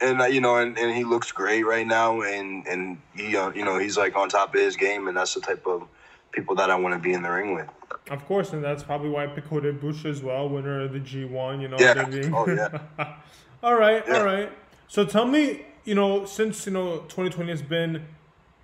and 0.00 0.22
uh, 0.22 0.24
you 0.24 0.40
know, 0.40 0.56
and, 0.56 0.78
and 0.78 0.94
he 0.94 1.04
looks 1.04 1.30
great 1.32 1.64
right 1.66 1.86
now, 1.86 2.22
and 2.22 2.66
and 2.66 3.02
he 3.14 3.36
uh, 3.36 3.50
you 3.50 3.64
know 3.64 3.78
he's 3.78 3.98
like 3.98 4.16
on 4.16 4.28
top 4.28 4.54
of 4.54 4.60
his 4.60 4.76
game, 4.76 5.08
and 5.08 5.16
that's 5.16 5.34
the 5.34 5.40
type 5.40 5.66
of 5.66 5.86
people 6.32 6.54
that 6.54 6.70
I 6.70 6.76
want 6.76 6.94
to 6.94 7.00
be 7.00 7.12
in 7.12 7.22
the 7.22 7.30
ring 7.30 7.54
with. 7.54 7.68
Of 8.08 8.24
course, 8.26 8.52
and 8.52 8.64
that's 8.64 8.82
probably 8.82 9.10
why 9.10 9.24
I 9.24 9.26
picked 9.26 9.48
Kota 9.48 9.72
Ibushi 9.72 10.06
as 10.06 10.22
well, 10.22 10.48
winner 10.48 10.82
of 10.82 10.92
the 10.92 11.00
G1. 11.00 11.60
You 11.60 11.68
know, 11.68 11.78
Yeah. 11.78 12.30
Oh, 12.32 12.46
yeah. 12.48 13.18
all 13.62 13.74
right, 13.74 14.06
Yeah. 14.08 14.14
all 14.16 14.24
right. 14.24 14.50
So 14.88 15.04
tell 15.04 15.26
me, 15.26 15.66
you 15.84 15.94
know, 15.94 16.24
since 16.24 16.66
you 16.66 16.72
know 16.72 17.00
2020 17.08 17.50
has 17.50 17.62
been 17.62 18.06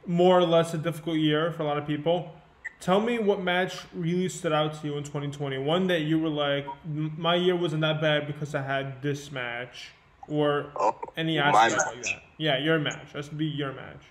more 0.07 0.39
or 0.39 0.45
less 0.45 0.75
a 0.75 0.79
difficult 0.79 1.17
year 1.17 1.53
for 1.53 1.63
a 1.63 1.67
lot 1.67 1.79
of 1.79 1.87
people. 1.87 2.33
Tell 2.81 3.01
me 3.01 3.19
what 3.19 3.41
match 3.41 3.79
really 3.95 4.29
stood 4.29 4.53
out 4.53 4.81
to 4.81 4.87
you 4.87 4.97
in 4.97 5.03
2020. 5.03 5.59
One 5.59 5.87
that 5.87 6.03
you 6.03 6.19
were 6.19 6.29
like, 6.29 6.67
my 6.85 7.35
year 7.35 7.57
wasn't 7.57 7.81
that 7.81 8.01
bad 8.01 8.27
because 8.27 8.55
I 8.55 8.63
had 8.63 9.01
this 9.03 9.33
match, 9.33 9.93
or 10.29 10.67
Oh, 10.77 10.95
any 11.17 11.39
aspect 11.39 11.87
like 11.87 12.03
that. 12.05 12.23
Yeah, 12.37 12.59
your 12.59 12.79
match. 12.79 13.13
That's 13.15 13.29
be 13.29 13.47
your 13.47 13.73
match. 13.73 14.03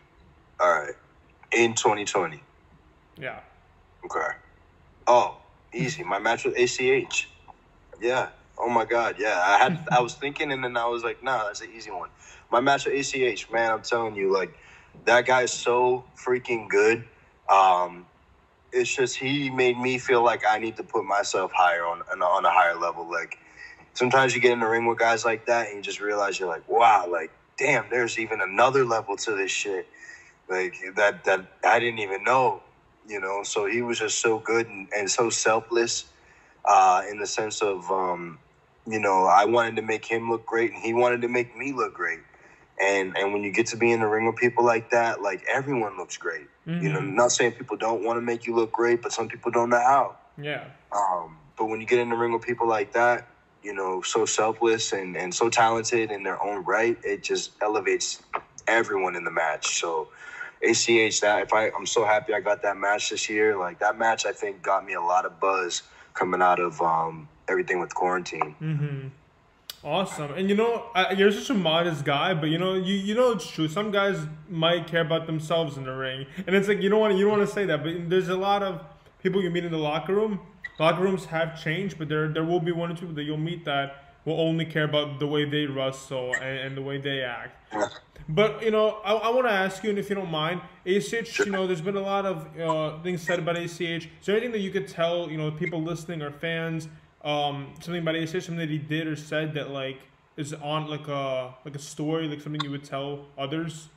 All 0.59 0.71
right, 0.71 0.95
in 1.51 1.75
2020. 1.75 2.41
Yeah. 3.17 3.39
Okay. 4.05 4.35
Oh, 5.07 5.37
easy. 5.73 6.03
My 6.03 6.19
match 6.19 6.45
with 6.45 6.57
ACH. 6.57 7.29
Yeah. 8.01 8.29
Oh 8.57 8.69
my 8.69 8.85
God. 8.85 9.15
Yeah. 9.19 9.41
I 9.43 9.57
had. 9.57 9.87
I 9.91 9.99
was 10.01 10.15
thinking, 10.15 10.51
and 10.51 10.63
then 10.63 10.75
I 10.77 10.85
was 10.87 11.03
like, 11.03 11.23
Nah, 11.23 11.45
that's 11.45 11.61
an 11.61 11.69
easy 11.75 11.91
one. 11.91 12.09
My 12.51 12.59
match 12.59 12.85
with 12.85 12.93
ACH, 12.95 13.51
man. 13.51 13.71
I'm 13.71 13.81
telling 13.81 14.15
you, 14.15 14.33
like, 14.33 14.57
that 15.05 15.25
guy 15.25 15.43
is 15.43 15.53
so 15.53 16.05
freaking 16.25 16.69
good. 16.69 17.05
Um, 17.49 18.07
it's 18.71 18.95
just 18.95 19.17
he 19.17 19.49
made 19.49 19.77
me 19.77 19.99
feel 19.99 20.23
like 20.23 20.43
I 20.47 20.59
need 20.59 20.77
to 20.77 20.83
put 20.83 21.05
myself 21.05 21.51
higher 21.55 21.85
on 21.85 22.01
on 22.01 22.45
a- 22.45 22.51
higher 22.51 22.75
level. 22.75 23.09
Like, 23.09 23.37
sometimes 23.93 24.35
you 24.35 24.41
get 24.41 24.53
in 24.53 24.61
the 24.61 24.67
ring 24.67 24.85
with 24.87 24.99
guys 24.99 25.25
like 25.25 25.47
that, 25.47 25.67
and 25.69 25.77
you 25.77 25.83
just 25.83 26.01
realize 26.01 26.39
you're 26.39 26.49
like, 26.49 26.67
wow, 26.69 27.07
like, 27.09 27.31
damn, 27.57 27.89
there's 27.89 28.19
even 28.19 28.41
another 28.41 28.85
level 28.85 29.17
to 29.17 29.31
this 29.35 29.51
shit. 29.51 29.87
Like 30.49 30.75
that 30.95 31.25
that 31.25 31.41
I 31.65 31.79
didn't 31.79 31.99
even 31.99 32.23
know 32.23 32.63
you 33.07 33.19
know 33.19 33.43
so 33.43 33.65
he 33.67 33.81
was 33.81 33.99
just 33.99 34.21
so 34.21 34.39
good 34.39 34.67
and, 34.67 34.89
and 34.95 35.11
so 35.11 35.29
selfless 35.29 36.05
uh, 36.65 37.03
in 37.09 37.19
the 37.19 37.27
sense 37.27 37.61
of 37.61 37.89
um, 37.91 38.39
you 38.87 38.99
know 38.99 39.25
i 39.25 39.45
wanted 39.45 39.75
to 39.77 39.81
make 39.81 40.05
him 40.05 40.29
look 40.29 40.45
great 40.45 40.71
and 40.73 40.83
he 40.83 40.93
wanted 40.93 41.21
to 41.21 41.27
make 41.29 41.55
me 41.57 41.73
look 41.73 41.93
great 41.93 42.19
and 42.79 43.15
and 43.17 43.31
when 43.33 43.43
you 43.43 43.51
get 43.51 43.67
to 43.67 43.77
be 43.77 43.91
in 43.91 43.99
the 44.01 44.07
ring 44.07 44.25
with 44.25 44.35
people 44.35 44.63
like 44.65 44.89
that 44.89 45.21
like 45.21 45.43
everyone 45.51 45.97
looks 45.97 46.17
great 46.17 46.47
you 46.65 46.89
know 46.89 46.99
Mhm. 46.99 47.13
not 47.13 47.31
saying 47.31 47.53
people 47.53 47.77
don't 47.77 48.03
want 48.03 48.17
to 48.17 48.21
make 48.21 48.45
you 48.47 48.55
look 48.55 48.71
great 48.71 49.01
but 49.01 49.11
some 49.11 49.27
people 49.27 49.51
don't 49.51 49.69
know 49.69 49.79
how 49.79 50.17
Yeah. 50.37 50.65
um, 50.91 51.37
but 51.57 51.65
when 51.65 51.79
you 51.79 51.87
get 51.87 51.99
in 51.99 52.09
the 52.09 52.15
ring 52.15 52.31
with 52.33 52.41
people 52.41 52.67
like 52.67 52.91
that 52.93 53.27
you 53.63 53.73
know 53.73 54.01
so 54.01 54.25
selfless 54.25 54.91
and 54.93 55.15
and 55.15 55.33
so 55.33 55.49
talented 55.49 56.11
in 56.11 56.23
their 56.23 56.41
own 56.43 56.63
right 56.65 56.97
it 57.03 57.21
just 57.23 57.51
elevates 57.61 58.21
everyone 58.67 59.15
in 59.15 59.23
the 59.23 59.31
match 59.31 59.79
so 59.79 60.09
ACH 60.63 61.19
that 61.21 61.41
if 61.43 61.53
I 61.53 61.69
I'm 61.77 61.85
so 61.85 62.05
happy 62.05 62.33
I 62.33 62.39
got 62.39 62.61
that 62.63 62.77
match 62.77 63.09
this 63.09 63.29
year. 63.29 63.55
Like 63.57 63.79
that 63.79 63.97
match 63.97 64.25
I 64.25 64.31
think 64.31 64.61
got 64.61 64.85
me 64.85 64.93
a 64.93 65.01
lot 65.01 65.25
of 65.25 65.39
buzz 65.39 65.83
coming 66.13 66.41
out 66.41 66.59
of 66.59 66.81
um 66.81 67.29
everything 67.47 67.79
with 67.79 67.93
quarantine. 67.93 68.55
Mm-hmm. 68.61 69.07
Awesome. 69.85 70.33
And 70.33 70.49
you 70.49 70.55
know, 70.55 70.87
I, 70.95 71.11
you're 71.11 71.31
such 71.31 71.51
a 71.51 71.53
modest 71.53 72.03
guy, 72.05 72.33
but 72.33 72.49
you 72.49 72.57
know, 72.57 72.73
you 72.73 72.95
you 72.95 73.13
know 73.13 73.33
it's 73.33 73.47
true. 73.47 73.67
Some 73.67 73.91
guys 73.91 74.17
might 74.49 74.87
care 74.87 75.01
about 75.01 75.27
themselves 75.27 75.77
in 75.77 75.83
the 75.83 75.93
ring, 75.93 76.25
and 76.47 76.55
it's 76.55 76.67
like 76.67 76.81
you 76.81 76.89
don't 76.89 76.99
want 76.99 77.15
you 77.15 77.25
don't 77.25 77.37
want 77.37 77.47
to 77.47 77.53
say 77.53 77.67
that, 77.67 77.83
but 77.83 78.09
there's 78.09 78.29
a 78.29 78.35
lot 78.35 78.63
of 78.63 78.81
people 79.21 79.43
you 79.43 79.51
meet 79.51 79.63
in 79.63 79.71
the 79.71 79.77
locker 79.77 80.15
room. 80.15 80.39
Locker 80.79 81.03
rooms 81.03 81.25
have 81.25 81.61
changed, 81.61 81.99
but 81.99 82.09
there 82.09 82.27
there 82.27 82.43
will 82.43 82.59
be 82.59 82.71
one 82.71 82.91
or 82.91 82.95
two 82.95 83.13
that 83.13 83.25
you'll 83.25 83.37
meet 83.37 83.63
that 83.65 84.15
will 84.25 84.41
only 84.41 84.65
care 84.65 84.85
about 84.85 85.19
the 85.19 85.27
way 85.27 85.45
they 85.45 85.67
wrestle 85.67 86.33
and, 86.41 86.59
and 86.65 86.77
the 86.77 86.81
way 86.81 86.97
they 86.97 87.21
act. 87.21 87.55
But 88.27 88.63
you 88.63 88.71
know, 88.71 89.01
I, 89.05 89.13
I 89.13 89.29
want 89.29 89.45
to 89.45 89.53
ask 89.53 89.83
you, 89.83 89.91
and 89.91 89.99
if 89.99 90.09
you 90.09 90.15
don't 90.15 90.31
mind, 90.31 90.61
ACH. 90.87 91.37
You 91.45 91.51
know, 91.51 91.67
there's 91.67 91.81
been 91.81 91.95
a 91.95 92.01
lot 92.01 92.25
of 92.25 92.59
uh, 92.59 93.03
things 93.03 93.21
said 93.21 93.37
about 93.37 93.55
ACH. 93.55 93.79
Is 93.79 94.07
there 94.25 94.35
anything 94.35 94.53
that 94.53 94.61
you 94.61 94.71
could 94.71 94.87
tell, 94.87 95.29
you 95.29 95.37
know, 95.37 95.51
people 95.51 95.79
listening 95.83 96.23
or 96.23 96.31
fans, 96.31 96.87
um, 97.25 97.73
something 97.81 98.01
about 98.01 98.15
ACH, 98.15 98.29
something 98.31 98.57
that 98.57 98.69
he 98.69 98.77
did 98.77 99.07
or 99.07 99.15
said 99.15 99.53
that 99.55 99.71
like 99.71 99.99
is 100.37 100.53
on 100.53 100.87
like 100.87 101.07
a 101.07 101.53
like 101.65 101.75
a 101.75 101.79
story, 101.79 102.27
like 102.27 102.39
something 102.41 102.61
you 102.63 102.71
would 102.71 102.83
tell 102.85 103.25
others? 103.37 103.89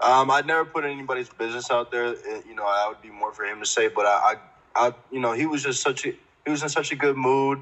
Um, 0.00 0.30
I'd 0.30 0.46
never 0.46 0.64
put 0.64 0.84
anybody's 0.84 1.30
business 1.30 1.70
out 1.70 1.90
there. 1.90 2.12
It- 2.12 2.44
you 2.46 2.54
know, 2.54 2.64
that 2.64 2.86
would 2.88 3.00
be 3.02 3.10
more 3.10 3.32
for 3.32 3.44
him 3.44 3.60
to 3.60 3.66
say. 3.66 3.88
But 3.88 4.04
I, 4.06 4.36
I, 4.76 4.86
I, 4.88 4.94
you 5.10 5.20
know, 5.20 5.32
he 5.32 5.46
was 5.46 5.62
just 5.62 5.82
such 5.82 6.04
a 6.06 6.10
he 6.44 6.50
was 6.50 6.62
in 6.62 6.68
such 6.68 6.92
a 6.92 6.96
good 6.96 7.16
mood. 7.16 7.60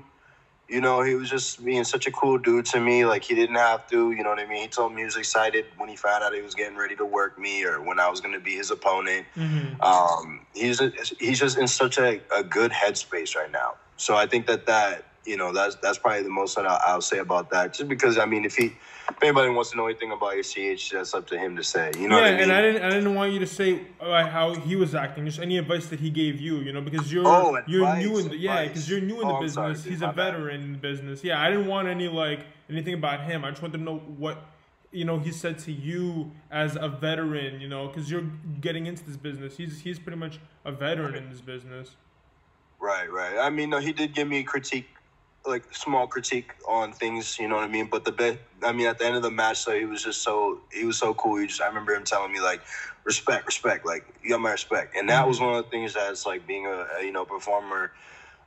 You 0.68 0.82
know, 0.82 1.00
he 1.00 1.14
was 1.14 1.30
just 1.30 1.64
being 1.64 1.82
such 1.84 2.06
a 2.06 2.10
cool 2.10 2.36
dude 2.36 2.66
to 2.66 2.80
me. 2.80 3.04
Like 3.06 3.22
he 3.24 3.34
didn't 3.34 3.56
have 3.56 3.88
to. 3.90 4.10
You 4.12 4.22
know 4.22 4.30
what 4.30 4.38
I 4.40 4.46
mean? 4.46 4.62
He 4.62 4.68
told 4.68 4.92
me 4.92 5.02
he 5.02 5.04
was 5.04 5.16
excited 5.16 5.64
when 5.78 5.88
he 5.88 5.96
found 5.96 6.22
out 6.24 6.34
he 6.34 6.42
was 6.42 6.54
getting 6.54 6.76
ready 6.76 6.94
to 6.96 7.06
work 7.06 7.38
me 7.38 7.64
or 7.64 7.80
when 7.80 7.98
I 7.98 8.08
was 8.10 8.20
going 8.20 8.34
to 8.34 8.40
be 8.40 8.56
his 8.56 8.70
opponent. 8.70 9.26
Mm-hmm. 9.36 9.80
um, 9.80 10.44
he's 10.54 10.80
he's 11.18 11.38
just 11.38 11.56
in 11.56 11.68
such 11.68 11.98
a, 11.98 12.20
a 12.34 12.42
good 12.42 12.72
headspace 12.72 13.34
right 13.36 13.50
now. 13.50 13.74
So 13.98 14.16
I 14.16 14.26
think 14.26 14.46
that 14.46 14.64
that 14.66 15.04
you 15.26 15.36
know 15.36 15.52
that's 15.52 15.74
that's 15.76 15.98
probably 15.98 16.22
the 16.22 16.30
most 16.30 16.56
that 16.56 16.66
I'll, 16.66 16.80
I'll 16.86 17.00
say 17.02 17.18
about 17.18 17.50
that. 17.50 17.74
Just 17.74 17.88
because 17.88 18.16
I 18.16 18.24
mean, 18.24 18.44
if 18.46 18.56
he 18.56 18.72
if 19.10 19.22
anybody 19.22 19.50
wants 19.50 19.70
to 19.72 19.76
know 19.76 19.86
anything 19.86 20.12
about 20.12 20.36
ACH, 20.38 20.90
that's 20.90 21.12
up 21.14 21.26
to 21.28 21.38
him 21.38 21.56
to 21.56 21.64
say. 21.64 21.90
You 21.98 22.08
know 22.08 22.16
yeah, 22.16 22.22
what 22.22 22.30
I 22.30 22.32
mean? 22.34 22.42
and 22.44 22.52
I 22.52 22.62
didn't 22.62 22.82
I 22.82 22.90
didn't 22.90 23.14
want 23.14 23.32
you 23.32 23.38
to 23.40 23.46
say 23.46 23.82
uh, 24.00 24.26
how 24.26 24.54
he 24.54 24.76
was 24.76 24.94
acting. 24.94 25.26
Just 25.26 25.40
any 25.40 25.58
advice 25.58 25.86
that 25.88 26.00
he 26.00 26.10
gave 26.10 26.40
you, 26.40 26.58
you 26.58 26.72
know, 26.72 26.80
because 26.80 27.12
you're 27.12 27.26
Oh, 27.26 27.58
you're 27.66 27.82
advice, 27.84 28.04
new 28.06 28.18
in 28.18 28.28
the 28.28 28.36
yeah, 28.36 28.66
because 28.66 28.88
you're 28.88 29.00
new 29.00 29.20
in 29.20 29.26
Oh, 29.26 29.30
the 29.30 29.34
I'm 29.34 29.42
business. 29.42 29.54
sorry, 29.54 29.74
dude, 29.74 29.84
He's 29.92 30.02
a 30.02 30.06
bad. 30.06 30.14
veteran 30.16 30.62
in 30.62 30.72
the 30.72 30.78
business. 30.78 31.24
Yeah, 31.24 31.42
I 31.42 31.50
didn't 31.50 31.66
want 31.66 31.88
any 31.88 32.08
like 32.08 32.46
anything 32.70 32.94
about 32.94 33.22
him. 33.24 33.44
I 33.44 33.50
just 33.50 33.60
wanted 33.62 33.78
to 33.78 33.84
know 33.84 33.98
what 33.98 34.38
you 34.92 35.04
know 35.04 35.18
he 35.18 35.32
said 35.32 35.58
to 35.60 35.72
you 35.72 36.30
as 36.50 36.76
a 36.76 36.88
veteran. 36.88 37.60
You 37.60 37.68
know, 37.68 37.88
because 37.88 38.10
you're 38.10 38.30
getting 38.60 38.86
into 38.86 39.04
this 39.04 39.16
business. 39.16 39.56
He's 39.56 39.80
he's 39.80 39.98
pretty 39.98 40.18
much 40.18 40.38
a 40.64 40.70
veteran 40.72 41.14
in 41.16 41.28
this 41.30 41.40
business. 41.40 41.96
Right, 42.80 43.10
right. 43.12 43.38
I 43.38 43.50
mean, 43.50 43.70
no, 43.70 43.78
he 43.78 43.92
did 43.92 44.14
give 44.14 44.28
me 44.28 44.42
critique, 44.44 44.88
like 45.46 45.64
small 45.74 46.06
critique 46.06 46.52
on 46.68 46.92
things. 46.92 47.38
You 47.38 47.48
know 47.48 47.56
what 47.56 47.64
I 47.64 47.68
mean? 47.68 47.88
But 47.90 48.04
the 48.04 48.12
best, 48.12 48.38
I 48.62 48.72
mean, 48.72 48.86
at 48.86 48.98
the 48.98 49.06
end 49.06 49.16
of 49.16 49.22
the 49.22 49.30
match, 49.30 49.64
though, 49.64 49.78
he 49.78 49.84
was 49.84 50.04
just 50.04 50.22
so 50.22 50.60
he 50.72 50.84
was 50.84 50.98
so 50.98 51.14
cool. 51.14 51.38
He 51.38 51.46
just, 51.46 51.60
I 51.62 51.68
remember 51.68 51.94
him 51.94 52.04
telling 52.04 52.32
me 52.32 52.40
like, 52.40 52.60
respect, 53.04 53.46
respect, 53.46 53.86
like 53.86 54.04
you 54.22 54.30
got 54.30 54.40
my 54.40 54.52
respect, 54.52 54.96
and 54.96 55.08
that 55.08 55.26
was 55.26 55.40
one 55.40 55.56
of 55.56 55.64
the 55.64 55.70
things 55.70 55.94
that's 55.94 56.26
like 56.26 56.46
being 56.46 56.66
a, 56.66 56.86
a 56.98 57.04
you 57.04 57.12
know 57.12 57.24
performer 57.24 57.92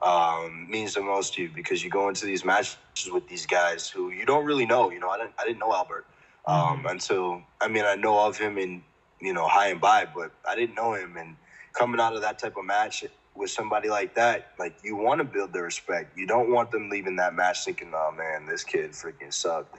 um, 0.01 0.67
means 0.69 0.93
the 0.93 1.01
most 1.01 1.33
to 1.35 1.43
you 1.43 1.49
because 1.53 1.83
you 1.83 1.89
go 1.89 2.07
into 2.09 2.25
these 2.25 2.45
matches 2.45 2.77
with 3.11 3.27
these 3.27 3.45
guys 3.45 3.89
who 3.89 4.11
you 4.11 4.25
don't 4.25 4.45
really 4.45 4.65
know. 4.65 4.91
You 4.91 4.99
know, 4.99 5.09
I 5.09 5.17
didn't 5.17 5.33
I 5.39 5.45
didn't 5.45 5.59
know 5.59 5.73
Albert 5.73 6.05
um, 6.45 6.85
until 6.87 7.43
I 7.61 7.67
mean 7.67 7.85
I 7.85 7.95
know 7.95 8.25
of 8.25 8.37
him 8.37 8.57
in 8.57 8.83
you 9.19 9.33
know 9.33 9.47
high 9.47 9.69
and 9.69 9.81
by, 9.81 10.05
but 10.05 10.31
I 10.47 10.55
didn't 10.55 10.75
know 10.75 10.93
him. 10.93 11.17
And 11.17 11.35
coming 11.73 11.99
out 11.99 12.15
of 12.15 12.21
that 12.21 12.39
type 12.39 12.55
of 12.57 12.65
match 12.65 13.03
with 13.35 13.49
somebody 13.51 13.89
like 13.89 14.15
that, 14.15 14.51
like 14.59 14.75
you 14.83 14.95
want 14.95 15.19
to 15.19 15.23
build 15.25 15.53
their 15.53 15.63
respect. 15.63 16.17
You 16.17 16.27
don't 16.27 16.51
want 16.51 16.71
them 16.71 16.89
leaving 16.89 17.15
that 17.17 17.33
match 17.33 17.65
thinking, 17.65 17.91
"Oh 17.95 18.11
man, 18.11 18.45
this 18.45 18.63
kid 18.63 18.91
freaking 18.91 19.33
sucked," 19.33 19.75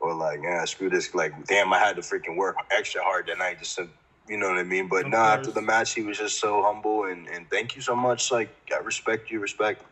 or 0.00 0.14
like, 0.14 0.40
"Yeah, 0.42 0.64
screw 0.64 0.90
this." 0.90 1.14
Like, 1.14 1.46
damn, 1.46 1.72
I 1.72 1.78
had 1.78 1.96
to 1.96 2.02
freaking 2.02 2.36
work 2.36 2.56
extra 2.70 3.02
hard 3.02 3.26
that 3.28 3.38
night 3.38 3.58
just 3.58 3.76
to. 3.76 3.88
You 4.28 4.38
know 4.38 4.48
what 4.48 4.58
I 4.58 4.62
mean? 4.62 4.88
But 4.88 5.08
no, 5.08 5.18
after 5.18 5.50
the 5.50 5.62
match, 5.62 5.94
he 5.94 6.02
was 6.02 6.16
just 6.16 6.38
so 6.38 6.62
humble 6.62 7.04
and, 7.06 7.26
and 7.28 7.50
thank 7.50 7.74
you 7.74 7.82
so 7.82 7.96
much. 7.96 8.30
Like, 8.30 8.50
I 8.72 8.78
respect 8.78 9.30
you, 9.32 9.40
respect. 9.40 9.84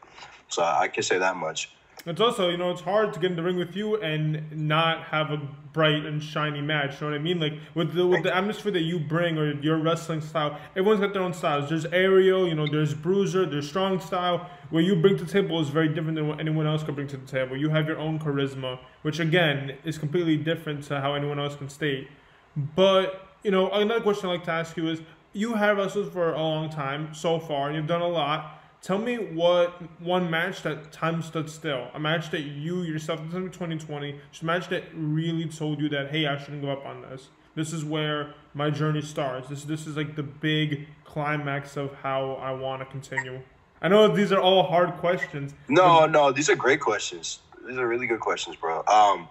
So 0.48 0.62
I 0.62 0.88
can 0.88 1.02
say 1.02 1.18
that 1.18 1.36
much. 1.36 1.70
It's 2.06 2.20
also, 2.20 2.48
you 2.48 2.56
know, 2.56 2.70
it's 2.70 2.80
hard 2.80 3.12
to 3.12 3.20
get 3.20 3.30
in 3.30 3.36
the 3.36 3.42
ring 3.42 3.56
with 3.56 3.76
you 3.76 4.00
and 4.00 4.50
not 4.52 5.04
have 5.04 5.30
a 5.30 5.36
bright 5.72 6.06
and 6.06 6.22
shiny 6.22 6.62
match. 6.62 7.00
You 7.00 7.06
know 7.06 7.12
what 7.12 7.20
I 7.20 7.22
mean? 7.22 7.40
Like 7.40 7.54
with 7.74 7.94
the 7.94 8.06
with 8.06 8.22
the 8.22 8.34
atmosphere 8.34 8.72
that 8.72 8.82
you 8.82 8.98
bring 8.98 9.36
or 9.36 9.52
your 9.60 9.76
wrestling 9.78 10.22
style, 10.22 10.58
everyone's 10.74 11.00
got 11.00 11.12
their 11.12 11.22
own 11.22 11.34
styles. 11.34 11.68
There's 11.68 11.84
aerial, 11.86 12.48
you 12.48 12.54
know, 12.54 12.66
there's 12.66 12.94
bruiser, 12.94 13.44
there's 13.44 13.68
strong 13.68 14.00
style. 14.00 14.48
What 14.70 14.84
you 14.84 14.96
bring 14.96 15.18
to 15.18 15.24
the 15.24 15.30
table 15.30 15.60
is 15.60 15.68
very 15.68 15.88
different 15.88 16.16
than 16.16 16.28
what 16.28 16.40
anyone 16.40 16.66
else 16.66 16.82
could 16.82 16.94
bring 16.94 17.08
to 17.08 17.16
the 17.18 17.26
table. 17.26 17.56
You 17.56 17.68
have 17.68 17.86
your 17.86 17.98
own 17.98 18.18
charisma, 18.18 18.78
which 19.02 19.20
again 19.20 19.76
is 19.84 19.98
completely 19.98 20.36
different 20.36 20.84
to 20.84 21.00
how 21.00 21.14
anyone 21.14 21.38
else 21.38 21.54
can 21.54 21.68
state. 21.68 22.08
But 22.56 23.28
you 23.42 23.50
know, 23.50 23.70
another 23.70 24.00
question 24.00 24.30
I'd 24.30 24.34
like 24.34 24.44
to 24.44 24.52
ask 24.52 24.76
you 24.76 24.88
is: 24.88 25.02
You 25.34 25.54
have 25.54 25.76
wrestled 25.76 26.12
for 26.12 26.32
a 26.32 26.38
long 26.38 26.70
time 26.70 27.12
so 27.12 27.38
far, 27.38 27.68
and 27.68 27.76
you've 27.76 27.86
done 27.86 28.02
a 28.02 28.08
lot. 28.08 28.59
Tell 28.82 28.98
me 28.98 29.16
what 29.16 29.74
one 30.00 30.30
match 30.30 30.62
that 30.62 30.90
time 30.90 31.20
stood 31.22 31.50
still, 31.50 31.88
a 31.92 32.00
match 32.00 32.30
that 32.30 32.40
you 32.40 32.80
yourself, 32.82 33.20
is 33.26 33.32
2020, 33.32 34.18
just 34.30 34.42
a 34.42 34.46
match 34.46 34.68
that 34.70 34.84
really 34.94 35.46
told 35.46 35.80
you 35.80 35.90
that, 35.90 36.10
hey, 36.10 36.26
I 36.26 36.38
shouldn't 36.38 36.62
give 36.62 36.70
up 36.70 36.86
on 36.86 37.02
this. 37.02 37.28
This 37.54 37.74
is 37.74 37.84
where 37.84 38.34
my 38.54 38.70
journey 38.70 39.02
starts. 39.02 39.48
This 39.48 39.64
this 39.64 39.86
is 39.86 39.96
like 39.96 40.16
the 40.16 40.22
big 40.22 40.86
climax 41.04 41.76
of 41.76 41.92
how 41.94 42.34
I 42.34 42.52
want 42.52 42.80
to 42.80 42.86
continue. 42.86 43.40
I 43.82 43.88
know 43.88 44.14
these 44.14 44.32
are 44.32 44.40
all 44.40 44.62
hard 44.62 44.92
questions. 44.94 45.52
No, 45.68 46.06
no, 46.06 46.32
these 46.32 46.48
are 46.48 46.56
great 46.56 46.80
questions. 46.80 47.40
These 47.66 47.76
are 47.76 47.86
really 47.86 48.06
good 48.06 48.20
questions, 48.20 48.56
bro. 48.56 48.78
Um, 48.78 49.28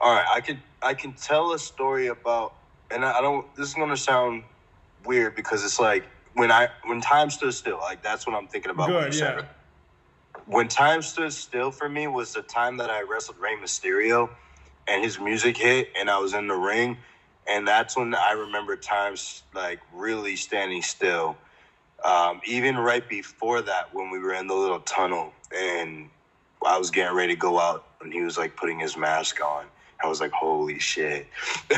all 0.00 0.14
right, 0.14 0.26
I 0.32 0.40
can 0.40 0.60
I 0.82 0.94
can 0.94 1.12
tell 1.12 1.52
a 1.52 1.58
story 1.58 2.08
about, 2.08 2.54
and 2.90 3.04
I, 3.04 3.18
I 3.18 3.20
don't. 3.20 3.54
This 3.54 3.68
is 3.68 3.74
gonna 3.74 3.96
sound 3.96 4.42
weird 5.04 5.36
because 5.36 5.64
it's 5.64 5.78
like 5.78 6.04
when 6.36 6.52
I 6.52 6.68
when 6.84 7.00
time 7.00 7.30
stood 7.30 7.54
still. 7.54 7.78
Like 7.78 8.02
that's 8.02 8.26
what 8.26 8.36
I'm 8.36 8.46
thinking 8.46 8.70
about. 8.70 8.88
when 8.90 9.04
Good, 9.04 9.14
said 9.14 9.34
yeah. 9.36 9.42
it. 9.42 9.48
When 10.46 10.68
time 10.68 11.02
stood 11.02 11.32
still 11.32 11.70
for 11.72 11.88
me 11.88 12.06
was 12.06 12.32
the 12.32 12.42
time 12.42 12.76
that 12.76 12.90
I 12.90 13.02
wrestled 13.02 13.38
Rey 13.38 13.56
Mysterio, 13.56 14.30
and 14.86 15.02
his 15.02 15.18
music 15.18 15.56
hit, 15.56 15.88
and 15.98 16.08
I 16.08 16.18
was 16.18 16.34
in 16.34 16.46
the 16.46 16.54
ring, 16.54 16.98
and 17.48 17.66
that's 17.66 17.96
when 17.96 18.14
I 18.14 18.32
remember 18.32 18.76
times 18.76 19.42
like 19.54 19.80
really 19.92 20.36
standing 20.36 20.82
still. 20.82 21.36
Um, 22.04 22.40
even 22.46 22.76
right 22.76 23.08
before 23.08 23.62
that, 23.62 23.92
when 23.92 24.10
we 24.10 24.18
were 24.18 24.34
in 24.34 24.46
the 24.46 24.54
little 24.54 24.80
tunnel 24.80 25.32
and 25.56 26.10
I 26.64 26.78
was 26.78 26.90
getting 26.90 27.16
ready 27.16 27.34
to 27.34 27.38
go 27.38 27.58
out, 27.58 27.86
and 28.00 28.12
he 28.12 28.20
was 28.20 28.36
like 28.36 28.56
putting 28.56 28.78
his 28.78 28.96
mask 28.96 29.42
on. 29.42 29.64
I 30.02 30.08
was 30.08 30.20
like, 30.20 30.32
"Holy 30.32 30.78
shit!" 30.78 31.28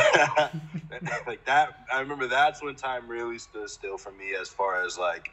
like 1.26 1.44
that. 1.46 1.70
I 1.92 2.00
remember 2.00 2.26
that's 2.26 2.62
when 2.62 2.74
time 2.74 3.08
really 3.08 3.38
stood 3.38 3.70
still 3.70 3.96
for 3.98 4.10
me, 4.12 4.34
as 4.40 4.48
far 4.48 4.84
as 4.84 4.98
like, 4.98 5.30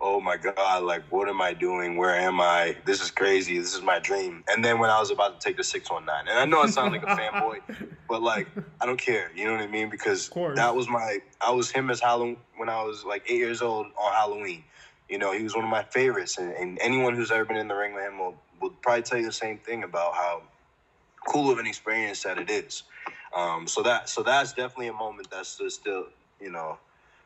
"Oh 0.00 0.20
my 0.20 0.36
god!" 0.36 0.82
Like, 0.84 1.10
what 1.10 1.28
am 1.28 1.40
I 1.40 1.54
doing? 1.54 1.96
Where 1.96 2.14
am 2.14 2.40
I? 2.40 2.76
This 2.84 3.02
is 3.02 3.10
crazy. 3.10 3.58
This 3.58 3.74
is 3.74 3.82
my 3.82 3.98
dream. 3.98 4.44
And 4.48 4.64
then 4.64 4.78
when 4.78 4.90
I 4.90 5.00
was 5.00 5.10
about 5.10 5.40
to 5.40 5.48
take 5.48 5.56
the 5.56 5.64
six 5.64 5.90
one 5.90 6.04
nine, 6.04 6.28
and 6.28 6.38
I 6.38 6.44
know 6.44 6.60
I 6.60 6.66
sound 6.66 6.92
like 6.92 7.02
a 7.02 7.06
fanboy, 7.06 7.60
but 8.08 8.22
like 8.22 8.48
I 8.80 8.86
don't 8.86 9.00
care. 9.00 9.30
You 9.34 9.46
know 9.46 9.52
what 9.52 9.62
I 9.62 9.66
mean? 9.66 9.88
Because 9.88 10.28
that 10.56 10.74
was 10.74 10.88
my. 10.88 11.18
I 11.40 11.52
was 11.52 11.70
him 11.70 11.90
as 11.90 12.00
Halloween 12.00 12.36
when 12.56 12.68
I 12.68 12.82
was 12.82 13.04
like 13.04 13.24
eight 13.28 13.38
years 13.38 13.62
old 13.62 13.86
on 13.98 14.12
Halloween. 14.12 14.64
You 15.08 15.18
know, 15.18 15.32
he 15.32 15.42
was 15.42 15.56
one 15.56 15.64
of 15.64 15.70
my 15.70 15.82
favorites, 15.82 16.38
and, 16.38 16.52
and 16.52 16.78
anyone 16.80 17.16
who's 17.16 17.32
ever 17.32 17.44
been 17.44 17.56
in 17.56 17.66
the 17.66 17.74
ring 17.74 17.94
with 17.94 18.04
him 18.04 18.18
will, 18.18 18.40
will 18.60 18.70
probably 18.70 19.02
tell 19.02 19.18
you 19.18 19.26
the 19.26 19.32
same 19.32 19.58
thing 19.58 19.82
about 19.82 20.14
how 20.14 20.42
cool 21.26 21.50
of 21.50 21.58
an 21.58 21.66
experience 21.66 22.22
that 22.22 22.38
it 22.38 22.50
is. 22.50 22.84
Um, 23.34 23.66
so 23.66 23.82
that 23.82 24.08
so 24.08 24.22
that's 24.22 24.52
definitely 24.52 24.88
a 24.88 24.92
moment 24.92 25.28
that's 25.30 25.48
still, 25.50 25.70
still 25.70 26.06
you 26.40 26.50
know, 26.50 26.78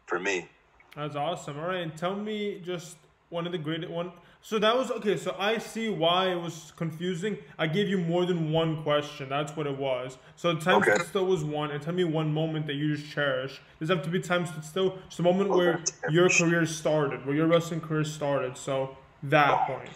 for 0.07 0.19
me. 0.19 0.49
That's 0.97 1.17
awesome. 1.17 1.59
All 1.59 1.67
right, 1.69 1.81
and 1.83 1.97
tell 1.97 2.15
me 2.15 2.61
just 2.65 2.97
one 3.31 3.47
of 3.47 3.53
the 3.53 3.59
great 3.59 3.89
one. 3.91 4.13
So 4.43 4.59
that 4.59 4.77
was 4.77 4.91
okay. 4.91 5.17
So 5.17 5.35
I 5.39 5.57
see 5.57 5.89
why 5.89 6.31
it 6.31 6.35
was 6.41 6.73
confusing. 6.77 7.39
I 7.59 7.67
gave 7.67 7.89
you 7.89 7.97
more 7.97 8.27
than 8.27 8.53
one 8.53 8.83
question. 8.83 9.31
That's 9.31 9.57
what 9.57 9.67
it 9.67 9.77
was. 9.77 10.19
So 10.37 10.55
time 10.55 10.83
Okay. 10.83 10.99
still 10.99 11.25
was 11.27 11.43
one, 11.43 11.71
and 11.71 11.83
tell 11.83 11.95
me 11.95 12.05
one 12.05 12.33
moment 12.33 12.67
that 12.67 12.75
you 12.75 12.95
just 12.95 13.11
cherish. 13.11 13.61
Does 13.81 13.89
have 13.89 14.03
to 14.03 14.11
be 14.11 14.21
time 14.21 14.47
still? 14.63 14.99
Just 15.09 15.19
a 15.19 15.23
moment 15.23 15.51
where 15.51 15.81
your 16.11 16.29
career 16.29 16.67
started, 16.67 17.25
where 17.25 17.35
your 17.35 17.47
wrestling 17.47 17.81
career 17.81 18.05
started. 18.05 18.59
So 18.59 18.97
that 19.23 19.67
point. 19.67 19.91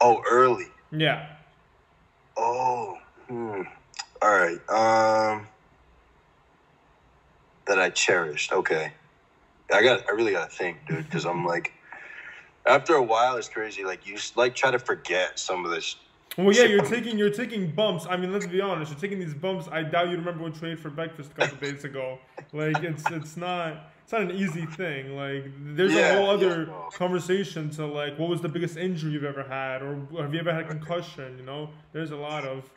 Oh, 0.00 0.20
early. 0.28 0.66
Yeah. 0.90 1.28
Oh, 2.36 2.98
hmm. 3.28 3.62
all 4.22 4.36
right. 4.36 4.68
Um, 4.68 5.46
that 7.66 7.78
I 7.78 7.90
cherished. 7.90 8.52
Okay, 8.52 8.92
I 9.72 9.82
got. 9.82 10.08
I 10.08 10.12
really 10.12 10.32
got 10.32 10.50
to 10.50 10.56
think, 10.56 10.78
dude, 10.86 11.04
because 11.04 11.24
I'm 11.24 11.44
like, 11.44 11.72
after 12.66 12.94
a 12.94 13.02
while, 13.02 13.36
it's 13.36 13.48
crazy. 13.48 13.84
Like 13.84 14.06
you, 14.06 14.16
like 14.36 14.54
try 14.54 14.70
to 14.70 14.78
forget 14.78 15.38
some 15.38 15.64
of 15.64 15.70
this. 15.70 15.96
Well, 16.36 16.52
yeah, 16.52 16.64
you're 16.64 16.84
taking 16.84 17.16
you're 17.16 17.30
taking 17.30 17.70
bumps. 17.70 18.06
I 18.08 18.16
mean, 18.16 18.32
let's 18.32 18.46
be 18.46 18.60
honest. 18.60 18.90
You're 18.90 19.00
taking 19.00 19.20
these 19.20 19.34
bumps. 19.34 19.68
I 19.70 19.82
doubt 19.82 20.08
you 20.08 20.16
remember 20.16 20.42
what 20.42 20.62
ate 20.62 20.80
for 20.80 20.90
breakfast 20.90 21.30
a 21.30 21.34
couple 21.34 21.58
days 21.58 21.84
ago. 21.84 22.18
Like 22.52 22.82
it's 22.82 23.08
it's 23.10 23.36
not 23.36 23.93
it's 24.04 24.12
not 24.12 24.22
an 24.22 24.30
easy 24.32 24.66
thing. 24.66 25.16
Like 25.16 25.44
there's 25.76 25.94
Yeah, 25.94 26.10
a 26.12 26.16
whole 26.16 26.30
other 26.30 26.66
yeah, 26.66 26.90
conversation 26.92 27.70
to 27.70 27.86
like 27.86 28.18
what 28.18 28.28
was 28.28 28.40
the 28.42 28.48
biggest 28.48 28.76
injury 28.76 29.12
you've 29.12 29.24
ever 29.24 29.42
had, 29.44 29.82
or 29.82 29.96
have 30.22 30.32
you 30.34 30.40
ever 30.40 30.52
had 30.52 30.64
a 30.64 30.68
concussion? 30.68 31.38
You 31.38 31.44
know, 31.44 31.70
there's 31.92 32.10
a 32.10 32.16
lot 32.16 32.44
of. 32.44 32.70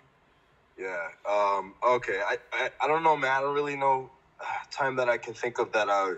Yeah. 0.77 1.07
Um. 1.29 1.75
Okay. 1.83 2.21
I. 2.25 2.37
I, 2.53 2.69
I 2.81 2.87
don't 2.87 3.03
know, 3.03 3.17
man. 3.17 3.31
I 3.31 3.41
don't 3.41 3.55
really 3.55 3.75
know 3.75 4.11
uh, 4.39 4.45
time 4.71 4.95
that 4.97 5.09
I 5.09 5.17
can 5.17 5.33
think 5.33 5.59
of 5.59 5.71
that. 5.73 5.89
I. 5.89 6.13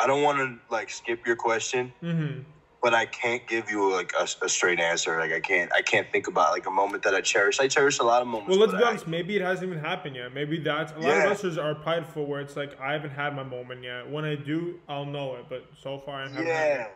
I 0.00 0.06
don't 0.06 0.22
want 0.22 0.38
to 0.38 0.58
like 0.70 0.90
skip 0.90 1.26
your 1.26 1.36
question. 1.36 1.92
hmm 2.00 2.40
but 2.86 2.94
I 2.94 3.04
can't 3.04 3.44
give 3.48 3.68
you 3.68 3.92
like 3.92 4.12
a, 4.16 4.28
a 4.44 4.48
straight 4.48 4.78
answer. 4.78 5.18
Like 5.18 5.32
I 5.32 5.40
can't, 5.40 5.72
I 5.72 5.82
can't 5.82 6.06
think 6.12 6.28
about 6.28 6.52
like 6.52 6.66
a 6.66 6.70
moment 6.70 7.02
that 7.02 7.16
I 7.16 7.20
cherish. 7.20 7.58
I 7.58 7.66
cherish 7.66 7.98
a 7.98 8.04
lot 8.04 8.22
of 8.22 8.28
moments. 8.28 8.48
Well, 8.48 8.60
let's 8.60 8.74
be 8.74 8.84
I- 8.84 8.90
honest. 8.90 9.08
Maybe 9.08 9.34
it 9.34 9.42
hasn't 9.42 9.68
even 9.68 9.82
happened 9.82 10.14
yet. 10.14 10.32
Maybe 10.32 10.60
that's 10.60 10.92
a 10.92 10.94
lot 10.94 11.02
Yeah. 11.02 11.24
of 11.24 11.30
wrestlers 11.30 11.58
are 11.58 11.74
prideful, 11.74 12.26
where 12.26 12.40
it's 12.40 12.54
like 12.54 12.80
I 12.80 12.92
haven't 12.92 13.10
had 13.10 13.34
my 13.34 13.42
moment 13.42 13.82
yet. 13.82 14.08
When 14.08 14.24
I 14.24 14.36
do, 14.36 14.78
I'll 14.88 15.04
know 15.04 15.34
it. 15.34 15.46
But 15.48 15.64
so 15.82 15.98
far, 15.98 16.22
I 16.22 16.28
haven't. 16.28 16.46
yeah, 16.46 16.86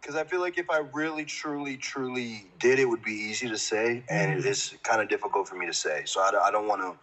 because 0.00 0.14
I 0.14 0.22
feel 0.22 0.38
like 0.38 0.58
if 0.58 0.70
I 0.70 0.82
really, 0.92 1.24
truly, 1.24 1.76
truly 1.76 2.46
did, 2.60 2.78
it 2.78 2.84
would 2.84 3.02
be 3.02 3.10
easy 3.14 3.48
to 3.48 3.58
say, 3.58 4.04
and 4.08 4.30
it 4.30 4.38
mm-hmm. 4.38 4.46
is 4.48 4.76
kind 4.84 5.02
of 5.02 5.08
difficult 5.08 5.48
for 5.48 5.56
me 5.56 5.66
to 5.66 5.74
say. 5.74 6.02
So 6.04 6.20
I, 6.20 6.30
I 6.40 6.52
don't 6.52 6.68
want 6.68 6.82
to, 6.82 6.94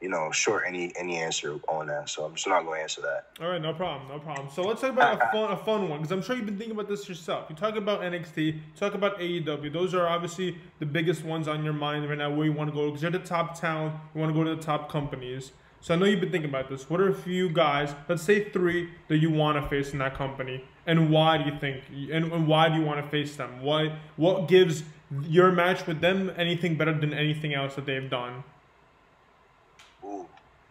you 0.00 0.08
know, 0.08 0.30
short 0.30 0.64
any 0.66 0.92
any 0.96 1.16
answer 1.16 1.58
on 1.68 1.88
that. 1.88 2.08
So 2.08 2.24
I'm 2.24 2.34
just 2.34 2.46
not 2.46 2.64
going 2.64 2.78
to 2.78 2.82
answer 2.82 3.00
that. 3.02 3.26
All 3.40 3.50
right, 3.50 3.60
no 3.60 3.74
problem, 3.74 4.08
no 4.08 4.18
problem. 4.18 4.48
So 4.54 4.62
let's 4.62 4.80
talk 4.80 4.92
about 4.92 5.16
a 5.16 5.18
fun, 5.32 5.52
a 5.52 5.56
fun 5.56 5.88
one 5.88 5.98
because 5.98 6.12
I'm 6.12 6.22
sure 6.22 6.36
you've 6.36 6.46
been 6.46 6.58
thinking 6.58 6.74
about 6.74 6.88
this 6.88 7.08
yourself. 7.08 7.46
You 7.50 7.56
talk 7.56 7.76
about 7.76 8.02
NXT, 8.02 8.60
talk 8.76 8.94
about 8.94 9.18
AEW. 9.18 9.72
Those 9.72 9.94
are 9.94 10.06
obviously 10.06 10.56
the 10.78 10.86
biggest 10.86 11.24
ones 11.24 11.48
on 11.48 11.64
your 11.64 11.72
mind 11.72 12.08
right 12.08 12.18
now. 12.18 12.30
Where 12.30 12.46
you 12.46 12.52
want 12.52 12.70
to 12.70 12.74
go 12.74 12.86
because 12.86 13.02
you're 13.02 13.10
the 13.10 13.18
top 13.18 13.58
talent. 13.58 13.94
You 14.14 14.20
want 14.20 14.32
to 14.32 14.38
go 14.38 14.44
to 14.44 14.54
the 14.54 14.62
top 14.62 14.90
companies. 14.90 15.52
So 15.80 15.94
I 15.94 15.96
know 15.96 16.06
you've 16.06 16.20
been 16.20 16.32
thinking 16.32 16.50
about 16.50 16.68
this. 16.68 16.90
What 16.90 17.00
are 17.00 17.08
a 17.08 17.14
few 17.14 17.48
guys? 17.48 17.94
Let's 18.08 18.22
say 18.22 18.50
three 18.50 18.90
that 19.06 19.18
you 19.18 19.30
want 19.30 19.62
to 19.62 19.68
face 19.68 19.92
in 19.92 20.00
that 20.00 20.16
company, 20.16 20.64
and 20.86 21.10
why 21.10 21.38
do 21.38 21.44
you 21.44 21.56
think? 21.58 21.84
And, 22.12 22.32
and 22.32 22.48
why 22.48 22.68
do 22.68 22.76
you 22.76 22.82
want 22.84 23.02
to 23.04 23.08
face 23.08 23.36
them? 23.36 23.62
What 23.62 23.92
what 24.16 24.48
gives 24.48 24.82
your 25.22 25.52
match 25.52 25.86
with 25.86 26.00
them 26.00 26.32
anything 26.36 26.76
better 26.76 26.92
than 26.92 27.14
anything 27.14 27.54
else 27.54 27.74
that 27.76 27.86
they've 27.86 28.10
done? 28.10 28.44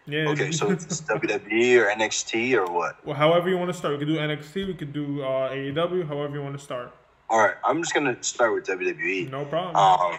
Yeah. 0.07 0.29
Okay, 0.29 0.51
so 0.51 0.71
it's 0.71 1.01
WWE 1.01 1.77
or 1.77 1.89
NXT 1.89 2.53
or 2.53 2.71
what? 2.71 3.05
well, 3.05 3.15
however 3.15 3.49
you 3.49 3.57
want 3.57 3.71
to 3.71 3.77
start. 3.77 3.93
We 3.93 3.99
could 3.99 4.07
do 4.07 4.17
NXT. 4.17 4.67
We 4.67 4.73
could 4.73 4.93
do 4.93 5.21
uh, 5.21 5.51
AEW. 5.51 6.07
However 6.07 6.37
you 6.37 6.43
want 6.43 6.57
to 6.57 6.63
start. 6.63 6.93
All 7.29 7.39
right, 7.39 7.55
I'm 7.65 7.81
just 7.81 7.93
gonna 7.93 8.21
start 8.23 8.53
with 8.53 8.65
WWE. 8.65 9.29
No 9.29 9.43
problem. 9.45 9.75
Um, 9.75 10.17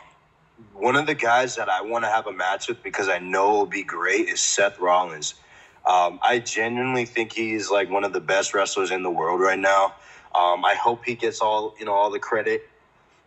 one 0.74 0.94
of 0.94 1.06
the 1.06 1.14
guys 1.14 1.56
that 1.56 1.70
I 1.70 1.80
want 1.80 2.04
to 2.04 2.10
have 2.10 2.26
a 2.26 2.32
match 2.32 2.68
with 2.68 2.82
because 2.82 3.08
I 3.08 3.18
know 3.18 3.50
will 3.52 3.66
be 3.66 3.82
great 3.82 4.28
is 4.28 4.40
Seth 4.40 4.78
Rollins. 4.78 5.34
Um, 5.86 6.18
I 6.22 6.40
genuinely 6.40 7.06
think 7.06 7.32
he's 7.32 7.70
like 7.70 7.88
one 7.88 8.04
of 8.04 8.12
the 8.12 8.20
best 8.20 8.52
wrestlers 8.52 8.90
in 8.90 9.02
the 9.02 9.10
world 9.10 9.40
right 9.40 9.58
now. 9.58 9.94
Um, 10.34 10.64
I 10.66 10.74
hope 10.74 11.04
he 11.06 11.14
gets 11.14 11.40
all 11.40 11.74
you 11.78 11.86
know 11.86 11.92
all 11.92 12.10
the 12.10 12.18
credit 12.18 12.68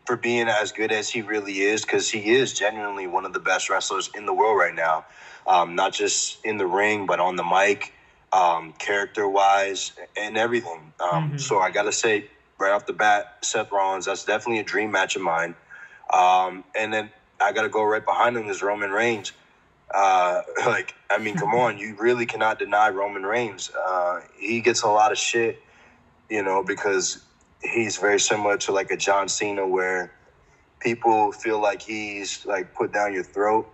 for 0.05 0.17
being 0.17 0.47
as 0.47 0.71
good 0.71 0.91
as 0.91 1.09
he 1.09 1.21
really 1.21 1.59
is 1.61 1.83
because 1.83 2.09
he 2.09 2.31
is 2.31 2.53
genuinely 2.53 3.07
one 3.07 3.25
of 3.25 3.33
the 3.33 3.39
best 3.39 3.69
wrestlers 3.69 4.09
in 4.15 4.25
the 4.25 4.33
world 4.33 4.57
right 4.57 4.75
now. 4.75 5.05
Um, 5.47 5.75
not 5.75 5.93
just 5.93 6.43
in 6.45 6.57
the 6.57 6.67
ring, 6.67 7.05
but 7.05 7.19
on 7.19 7.35
the 7.35 7.43
mic, 7.43 7.93
um, 8.33 8.73
character 8.73 9.27
wise, 9.27 9.93
and 10.17 10.37
everything. 10.37 10.93
Um, 10.99 11.33
Mhm. 11.33 11.39
So 11.39 11.59
I 11.59 11.71
got 11.71 11.83
to 11.83 11.91
say, 11.91 12.29
right 12.59 12.71
off 12.71 12.85
the 12.85 12.93
bat, 12.93 13.37
Seth 13.41 13.71
Rollins, 13.71 14.05
that's 14.05 14.25
definitely 14.25 14.59
a 14.59 14.63
dream 14.63 14.91
match 14.91 15.15
of 15.15 15.21
mine. 15.21 15.55
Um, 16.13 16.63
and 16.75 16.93
then 16.93 17.11
I 17.41 17.51
got 17.53 17.63
to 17.63 17.69
go 17.69 17.83
right 17.83 18.05
behind 18.05 18.37
him 18.37 18.49
is 18.49 18.61
Roman 18.61 18.91
Reigns. 18.91 19.31
Uh, 19.93 20.41
like, 20.65 20.93
I 21.09 21.17
mean, 21.17 21.35
come 21.35 21.53
on, 21.55 21.77
you 21.77 21.95
really 21.99 22.25
cannot 22.25 22.59
deny 22.59 22.89
Roman 22.89 23.23
Reigns. 23.23 23.71
Uh, 23.71 24.21
he 24.39 24.61
gets 24.61 24.83
a 24.83 24.89
lot 24.89 25.11
of 25.11 25.17
shit, 25.17 25.61
you 26.29 26.43
know, 26.43 26.63
because 26.63 27.19
he's 27.63 27.97
very 27.97 28.19
similar 28.19 28.57
to 28.59 28.71
like 28.71 28.91
a 28.91 28.97
John 28.97 29.29
Cena 29.29 29.67
where 29.67 30.11
people 30.81 31.31
feel 31.31 31.61
like 31.61 31.81
he's 31.81 32.45
like 32.45 32.73
put 32.75 32.93
down 32.93 33.13
your 33.13 33.23
throat 33.23 33.67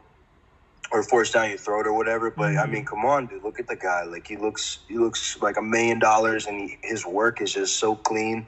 or 0.92 1.04
forced 1.04 1.34
down 1.34 1.50
your 1.50 1.58
throat 1.60 1.88
or 1.88 1.94
whatever. 1.94 2.32
But 2.32 2.58
I 2.58 2.66
Mhm. 2.66 2.72
mean, 2.72 2.86
come 2.86 3.06
on, 3.06 3.28
dude, 3.28 3.44
look 3.44 3.60
at 3.60 3.68
the 3.68 3.76
guy. 3.78 4.04
Like 4.04 4.28
he 4.28 4.38
looks, 4.38 4.80
he 4.88 4.98
looks 4.98 5.38
like 5.42 5.58
a 5.58 5.62
million 5.64 6.00
dollars, 6.00 6.48
and 6.48 6.60
he, 6.60 6.78
his 6.84 7.06
work 7.06 7.42
is 7.42 7.54
just 7.54 7.78
so 7.80 7.96
clean. 7.96 8.48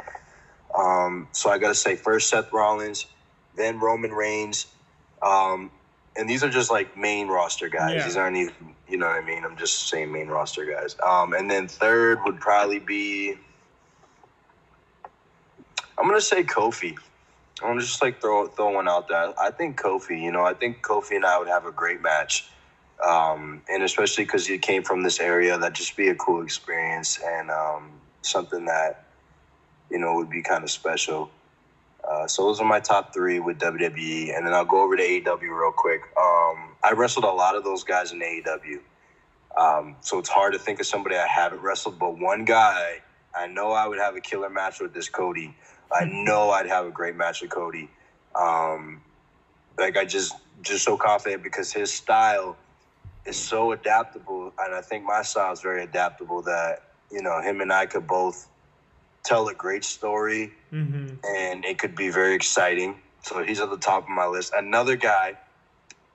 Um, 0.75 1.29
so 1.33 1.49
I 1.51 1.57
gotta 1.57 1.75
say, 1.75 1.95
first 1.95 2.29
Seth 2.29 2.51
Rollins, 2.53 3.07
then 3.55 3.79
Roman 3.79 4.11
Reigns, 4.13 4.67
um, 5.21 5.71
and 6.17 6.29
these 6.29 6.43
are 6.43 6.49
just 6.49 6.71
like 6.71 6.97
main 6.97 7.27
roster 7.27 7.69
guys. 7.69 7.95
Yeah. 7.95 8.05
These 8.05 8.17
aren't 8.17 8.37
even, 8.37 8.75
you 8.87 8.97
know 8.97 9.07
what 9.07 9.17
I 9.17 9.21
mean? 9.25 9.45
I'm 9.45 9.57
just 9.57 9.89
saying 9.89 10.11
main 10.11 10.27
roster 10.29 10.65
guys. 10.65 10.95
Um, 11.05 11.33
and 11.33 11.49
then 11.49 11.67
third 11.67 12.19
would 12.25 12.39
probably 12.39 12.79
be, 12.79 13.35
I'm 15.99 16.07
gonna 16.07 16.21
say 16.21 16.43
Kofi. 16.43 16.97
I'm 17.61 17.71
gonna 17.71 17.81
just 17.81 18.01
like 18.01 18.21
throw 18.21 18.47
throw 18.47 18.71
one 18.71 18.87
out 18.87 19.09
there. 19.09 19.33
I 19.37 19.51
think 19.51 19.79
Kofi. 19.79 20.21
You 20.21 20.31
know, 20.31 20.45
I 20.45 20.53
think 20.53 20.81
Kofi 20.81 21.17
and 21.17 21.25
I 21.25 21.37
would 21.37 21.49
have 21.49 21.65
a 21.65 21.73
great 21.73 22.01
match, 22.01 22.47
um, 23.05 23.61
and 23.69 23.83
especially 23.83 24.23
because 24.23 24.47
he 24.47 24.57
came 24.57 24.83
from 24.83 25.03
this 25.03 25.19
area, 25.19 25.57
that'd 25.57 25.75
just 25.75 25.97
be 25.97 26.07
a 26.07 26.15
cool 26.15 26.41
experience 26.41 27.19
and 27.21 27.51
um, 27.51 27.91
something 28.21 28.63
that 28.65 29.07
you 29.91 29.99
know 29.99 30.15
would 30.15 30.29
be 30.29 30.41
kind 30.41 30.63
of 30.63 30.71
special. 30.71 31.29
Uh, 32.09 32.25
so 32.27 32.43
those 32.43 32.61
are 32.61 32.65
my 32.65 32.79
top 32.79 33.13
three 33.13 33.41
with 33.41 33.59
WWE, 33.59 34.35
and 34.35 34.47
then 34.47 34.53
I'll 34.53 34.63
go 34.63 34.81
over 34.81 34.95
to 34.95 35.03
AEW 35.03 35.41
real 35.41 35.73
quick. 35.75 36.01
Um, 36.17 36.69
I 36.81 36.93
wrestled 36.95 37.25
a 37.25 37.31
lot 37.31 37.57
of 37.57 37.65
those 37.65 37.83
guys 37.83 38.13
in 38.13 38.21
AEW, 38.21 38.79
um, 39.57 39.97
so 39.99 40.17
it's 40.17 40.29
hard 40.29 40.53
to 40.53 40.59
think 40.59 40.79
of 40.79 40.85
somebody 40.85 41.17
I 41.17 41.27
haven't 41.27 41.61
wrestled. 41.61 41.99
But 41.99 42.17
one 42.17 42.45
guy 42.45 42.99
I 43.35 43.47
know 43.47 43.71
I 43.71 43.87
would 43.87 43.99
have 43.99 44.15
a 44.15 44.21
killer 44.21 44.49
match 44.49 44.79
with 44.79 44.93
this 44.93 45.09
Cody. 45.09 45.55
I 45.91 46.05
know 46.05 46.51
I'd 46.51 46.67
have 46.67 46.85
a 46.85 46.91
great 46.91 47.15
match 47.15 47.41
with 47.41 47.51
Cody. 47.51 47.89
Um, 48.35 49.01
like 49.77 49.97
I 49.97 50.05
just 50.05 50.35
just 50.61 50.83
so 50.83 50.97
confident 50.97 51.41
because 51.43 51.71
his 51.71 51.91
style 51.93 52.57
is 53.25 53.37
so 53.37 53.71
adaptable, 53.71 54.53
and 54.59 54.75
I 54.75 54.81
think 54.81 55.05
my 55.05 55.21
style 55.23 55.51
is 55.53 55.61
very 55.61 55.83
adaptable 55.83 56.41
that 56.43 56.79
you 57.11 57.21
know 57.21 57.41
him 57.41 57.61
and 57.61 57.71
I 57.71 57.85
could 57.85 58.07
both 58.07 58.47
tell 59.23 59.47
a 59.47 59.53
great 59.53 59.83
story, 59.83 60.51
Mm-hmm. 60.71 61.15
and 61.25 61.65
it 61.65 61.79
could 61.79 61.95
be 61.95 62.09
very 62.09 62.35
exciting. 62.35 63.01
So 63.23 63.43
he's 63.43 63.59
at 63.59 63.69
the 63.69 63.77
top 63.77 64.03
of 64.03 64.09
my 64.09 64.27
list. 64.27 64.53
Another 64.55 64.95
guy 64.95 65.37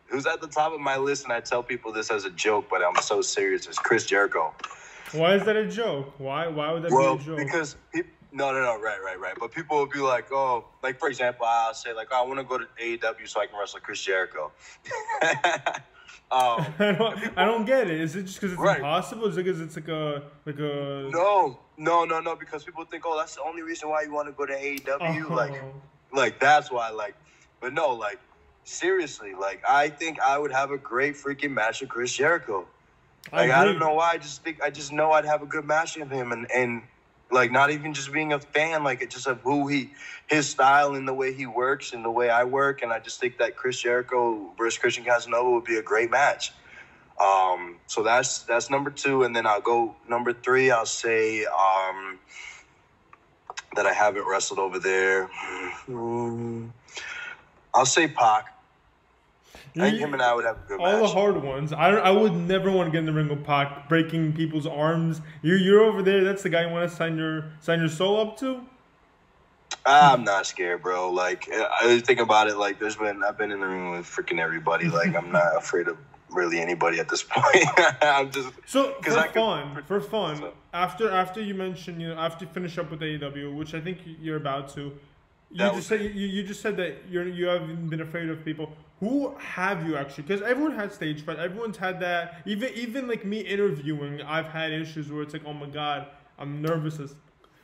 who's 0.06 0.26
at 0.26 0.40
the 0.40 0.46
top 0.48 0.72
of 0.72 0.80
my 0.80 0.96
list, 0.96 1.24
and 1.24 1.32
I 1.32 1.40
tell 1.40 1.62
people 1.62 1.92
this 1.92 2.10
as 2.10 2.24
a 2.24 2.30
joke, 2.30 2.66
but 2.70 2.82
I'm 2.82 3.00
so 3.02 3.20
serious, 3.20 3.66
is 3.66 3.78
Chris 3.78 4.06
Jericho. 4.06 4.54
Why 5.12 5.34
is 5.34 5.44
that 5.44 5.56
a 5.56 5.66
joke? 5.66 6.14
Why 6.18 6.46
why 6.48 6.72
would 6.72 6.82
that 6.84 6.92
Well, 6.92 7.16
be 7.16 7.22
a 7.22 7.26
joke? 7.26 7.38
because 7.38 7.76
no, 8.34 8.52
no, 8.52 8.60
no, 8.60 8.80
right, 8.80 8.98
right, 9.00 9.18
right. 9.18 9.34
But 9.38 9.52
people 9.52 9.78
will 9.78 9.86
be 9.86 10.00
like, 10.00 10.32
oh, 10.32 10.64
like 10.82 10.98
for 10.98 11.08
example, 11.08 11.46
I'll 11.48 11.72
say 11.72 11.92
like, 11.94 12.08
oh, 12.10 12.24
I 12.24 12.26
want 12.26 12.40
to 12.40 12.44
go 12.44 12.58
to 12.58 12.66
AEW 12.82 13.28
so 13.28 13.40
I 13.40 13.46
can 13.46 13.56
wrestle 13.56 13.78
Chris 13.80 14.02
Jericho. 14.02 14.50
um, 15.22 16.66
I 16.78 16.96
don't, 16.98 17.38
I 17.38 17.44
don't 17.44 17.64
get 17.64 17.88
it. 17.88 18.00
Is 18.00 18.16
it 18.16 18.24
just 18.24 18.40
because 18.40 18.52
it's 18.52 18.60
Right. 18.60 18.78
impossible? 18.78 19.26
Is 19.26 19.36
it 19.36 19.44
because 19.44 19.60
it's 19.60 19.76
like 19.76 19.86
a 19.88 20.24
like 20.44 20.58
a 20.58 21.08
no, 21.12 21.60
no, 21.78 22.04
no, 22.04 22.20
no, 22.20 22.34
because 22.34 22.64
people 22.64 22.84
think, 22.84 23.04
oh, 23.06 23.16
that's 23.16 23.36
the 23.36 23.42
only 23.42 23.62
reason 23.62 23.88
why 23.88 24.02
you 24.02 24.12
want 24.12 24.26
to 24.26 24.32
go 24.32 24.44
to 24.44 24.52
AEW. 24.52 25.30
Oh. 25.30 25.34
Like, 25.34 25.62
like 26.12 26.40
that's 26.40 26.72
why, 26.72 26.90
like, 26.90 27.14
but 27.60 27.72
no, 27.72 27.90
like, 27.94 28.18
seriously, 28.64 29.34
like, 29.34 29.62
I 29.68 29.88
think 29.88 30.20
I 30.20 30.38
would 30.38 30.52
have 30.52 30.72
a 30.72 30.78
great 30.78 31.14
freaking 31.14 31.52
match 31.52 31.80
with 31.80 31.90
Chris 31.90 32.12
Jericho. 32.12 32.66
Like 33.32 33.50
I, 33.50 33.64
don't 33.64 33.78
know 33.78 33.94
why. 33.94 34.10
I 34.10 34.18
just 34.18 34.42
think 34.42 34.60
I 34.62 34.70
just 34.70 34.92
know 34.92 35.12
I'd 35.12 35.24
have 35.24 35.40
a 35.40 35.46
good 35.46 35.64
match 35.64 35.96
with 35.96 36.10
him, 36.10 36.30
and 36.32 36.46
and 36.50 36.82
like 37.34 37.52
not 37.52 37.70
even 37.70 37.92
just 37.92 38.12
being 38.12 38.32
a 38.32 38.40
fan, 38.40 38.84
like 38.84 39.02
it 39.02 39.10
just 39.10 39.26
of 39.26 39.40
who 39.40 39.66
he, 39.66 39.90
his 40.26 40.48
style 40.48 40.94
and 40.94 41.06
the 41.06 41.12
way 41.12 41.34
he 41.34 41.46
works 41.46 41.92
and 41.92 42.04
the 42.04 42.10
way 42.10 42.30
I 42.30 42.44
work, 42.44 42.82
and 42.82 42.92
I 42.92 43.00
just 43.00 43.20
think 43.20 43.38
that 43.38 43.56
Chris 43.56 43.80
Jericho 43.80 44.54
versus 44.56 44.78
Christian 44.78 45.04
Casanova 45.04 45.50
would 45.50 45.64
be 45.64 45.76
a 45.76 45.82
great 45.82 46.10
match. 46.10 46.52
Um, 47.20 47.78
so 47.86 48.02
that's 48.02 48.40
that's 48.44 48.70
number 48.70 48.90
two, 48.90 49.24
and 49.24 49.36
then 49.36 49.46
I'll 49.46 49.60
go 49.60 49.96
number 50.08 50.32
three. 50.32 50.70
I'll 50.70 50.86
say 50.86 51.44
um, 51.44 52.18
that 53.76 53.86
I 53.86 53.92
haven't 53.92 54.26
wrestled 54.26 54.60
over 54.60 54.78
there. 54.78 55.28
I'll 57.74 57.86
say 57.86 58.08
Pac. 58.08 58.53
I 59.76 59.90
think 59.90 59.98
him 60.00 60.12
and 60.12 60.22
I 60.22 60.34
would 60.34 60.44
have 60.44 60.56
a 60.64 60.68
good 60.68 60.80
all 60.80 61.00
the 61.00 61.06
hard 61.08 61.42
ones. 61.42 61.72
I, 61.72 61.90
I 61.90 62.10
would 62.10 62.32
never 62.34 62.70
want 62.70 62.86
to 62.88 62.90
get 62.92 62.98
in 63.00 63.06
the 63.06 63.12
ring 63.12 63.28
with 63.28 63.44
Pac, 63.44 63.88
breaking 63.88 64.32
people's 64.34 64.66
arms. 64.66 65.20
You're 65.42 65.58
you're 65.58 65.82
over 65.82 66.00
there. 66.02 66.22
That's 66.22 66.42
the 66.44 66.48
guy 66.48 66.66
you 66.66 66.72
want 66.72 66.88
to 66.88 66.94
sign 66.94 67.16
your 67.18 67.46
sign 67.60 67.80
your 67.80 67.88
soul 67.88 68.20
up 68.20 68.38
to. 68.38 68.60
I'm 69.86 70.24
not 70.24 70.46
scared, 70.46 70.82
bro. 70.82 71.10
Like 71.10 71.48
I 71.52 72.00
think 72.00 72.20
about 72.20 72.48
it, 72.48 72.56
like 72.56 72.78
there's 72.78 72.96
been 72.96 73.22
I've 73.22 73.36
been 73.36 73.50
in 73.50 73.60
the 73.60 73.66
ring 73.66 73.90
with 73.90 74.06
freaking 74.06 74.38
everybody. 74.38 74.88
Like 74.88 75.14
I'm 75.16 75.32
not 75.32 75.56
afraid 75.56 75.88
of 75.88 75.98
really 76.30 76.58
anybody 76.60 76.98
at 77.00 77.08
this 77.08 77.22
point. 77.22 77.64
I'm 78.02 78.30
just 78.30 78.50
So 78.66 78.94
for 79.02 79.18
I 79.18 79.26
could- 79.26 79.34
fun, 79.34 79.82
for 79.86 80.00
fun, 80.00 80.36
So- 80.36 80.52
after 80.72 81.10
after 81.10 81.40
you 81.42 81.54
mentioned, 81.54 82.00
you 82.00 82.08
know, 82.14 82.20
after 82.20 82.44
you 82.44 82.50
finish 82.52 82.78
up 82.78 82.90
with 82.90 83.00
AEW, 83.00 83.54
which 83.56 83.74
I 83.74 83.80
think 83.80 83.98
you're 84.20 84.36
about 84.36 84.68
to, 84.74 84.92
you 85.54 85.70
just 85.76 85.88
said 85.88 86.00
you, 86.00 86.26
you 86.26 86.42
just 86.42 86.60
said 86.60 86.76
that 86.78 86.96
you're 87.08 87.28
you 87.28 87.46
haven't 87.46 87.88
been 87.88 88.00
afraid 88.00 88.28
of 88.28 88.44
people. 88.44 88.72
Who 88.98 89.34
have 89.38 89.86
you 89.86 89.96
actually? 89.96 90.24
Because 90.24 90.42
everyone 90.42 90.74
had 90.74 90.92
stage 90.92 91.24
fright. 91.24 91.38
Everyone's 91.38 91.76
had 91.76 92.00
that. 92.00 92.42
Even 92.44 92.70
even 92.74 93.06
like 93.06 93.24
me 93.24 93.40
interviewing, 93.40 94.20
I've 94.22 94.46
had 94.46 94.72
issues 94.72 95.12
where 95.12 95.22
it's 95.22 95.32
like, 95.32 95.44
oh 95.46 95.52
my 95.52 95.66
god, 95.66 96.08
I'm 96.38 96.60
nervous 96.60 96.98
as. 96.98 97.14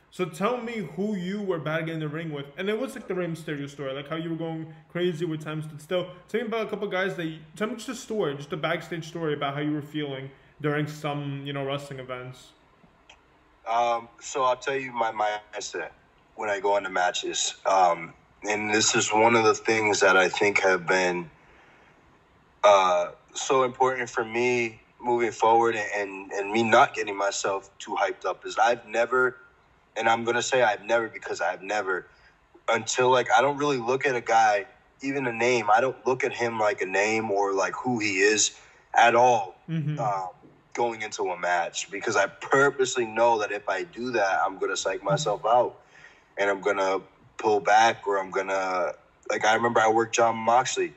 So 0.09 0.25
tell 0.25 0.57
me 0.57 0.89
who 0.95 1.15
you 1.15 1.41
were 1.41 1.59
bad 1.59 1.87
in 1.87 2.01
the 2.01 2.07
ring 2.07 2.31
with, 2.31 2.45
and 2.57 2.69
it 2.69 2.77
was 2.77 2.95
like 2.95 3.07
the 3.07 3.15
Rey 3.15 3.27
Mysterio 3.27 3.69
story, 3.69 3.93
like 3.93 4.09
how 4.09 4.17
you 4.17 4.29
were 4.29 4.35
going 4.35 4.73
crazy 4.89 5.23
with 5.23 5.41
time 5.41 5.61
stood 5.61 5.81
still. 5.81 6.09
Tell 6.27 6.41
me 6.41 6.47
about 6.47 6.67
a 6.67 6.69
couple 6.69 6.87
guys 6.87 7.15
that. 7.15 7.25
You, 7.25 7.39
tell 7.55 7.67
me 7.67 7.75
just 7.75 7.89
a 7.89 7.95
story, 7.95 8.35
just 8.35 8.51
a 8.53 8.57
backstage 8.57 9.07
story 9.07 9.33
about 9.33 9.53
how 9.53 9.61
you 9.61 9.73
were 9.73 9.81
feeling 9.81 10.29
during 10.61 10.87
some 10.87 11.43
you 11.45 11.51
know 11.53 11.65
wrestling 11.65 11.99
events. 11.99 12.51
Um, 13.69 14.07
so 14.19 14.43
I'll 14.43 14.57
tell 14.57 14.75
you 14.75 14.91
my 14.91 15.11
mindset 15.11 15.91
when 16.35 16.49
I 16.49 16.59
go 16.59 16.77
into 16.77 16.89
matches. 16.89 17.55
Um, 17.65 18.13
and 18.43 18.73
this 18.73 18.95
is 18.95 19.11
one 19.13 19.35
of 19.35 19.43
the 19.43 19.53
things 19.53 19.99
that 19.99 20.17
I 20.17 20.29
think 20.29 20.61
have 20.61 20.87
been 20.87 21.29
uh, 22.63 23.11
so 23.33 23.63
important 23.63 24.09
for 24.09 24.23
me 24.23 24.81
moving 25.01 25.31
forward 25.31 25.75
and, 25.75 26.31
and 26.31 26.51
me 26.51 26.63
not 26.63 26.93
getting 26.93 27.17
myself 27.17 27.69
too 27.79 27.95
hyped 27.99 28.25
up 28.25 28.45
is 28.45 28.57
I've 28.57 28.85
never, 28.87 29.37
and 29.97 30.07
I'm 30.07 30.23
going 30.23 30.35
to 30.35 30.41
say 30.43 30.61
I've 30.61 30.83
never 30.83 31.07
because 31.07 31.41
I've 31.41 31.61
never, 31.63 32.07
until 32.69 33.09
like 33.11 33.27
I 33.35 33.41
don't 33.41 33.57
really 33.57 33.77
look 33.77 34.05
at 34.05 34.15
a 34.15 34.21
guy, 34.21 34.65
even 35.01 35.25
a 35.27 35.33
name, 35.33 35.69
I 35.71 35.81
don't 35.81 36.05
look 36.05 36.23
at 36.23 36.33
him 36.33 36.59
like 36.59 36.81
a 36.81 36.85
name 36.85 37.31
or 37.31 37.53
like 37.53 37.73
who 37.73 37.99
he 37.99 38.19
is 38.19 38.51
at 38.93 39.15
all 39.15 39.55
Mm-hmm. 39.69 39.99
um, 39.99 40.29
going 40.73 41.01
into 41.01 41.23
a 41.29 41.39
match 41.39 41.89
because 41.91 42.15
I 42.17 42.27
purposely 42.27 43.05
know 43.05 43.39
that 43.39 43.51
if 43.51 43.69
I 43.69 43.83
do 43.83 44.11
that, 44.11 44.41
I'm 44.45 44.57
gonna 44.57 44.75
psych 44.75 45.01
myself 45.03 45.45
out 45.45 45.75
and 46.37 46.49
I'm 46.49 46.61
gonna 46.61 46.99
pull 47.37 47.59
back 47.59 48.07
or 48.07 48.19
I'm 48.19 48.31
gonna 48.31 48.93
like 49.29 49.45
I 49.45 49.55
remember 49.55 49.79
I 49.79 49.89
worked 49.89 50.15
Jon 50.15 50.37
Moxley. 50.37 50.93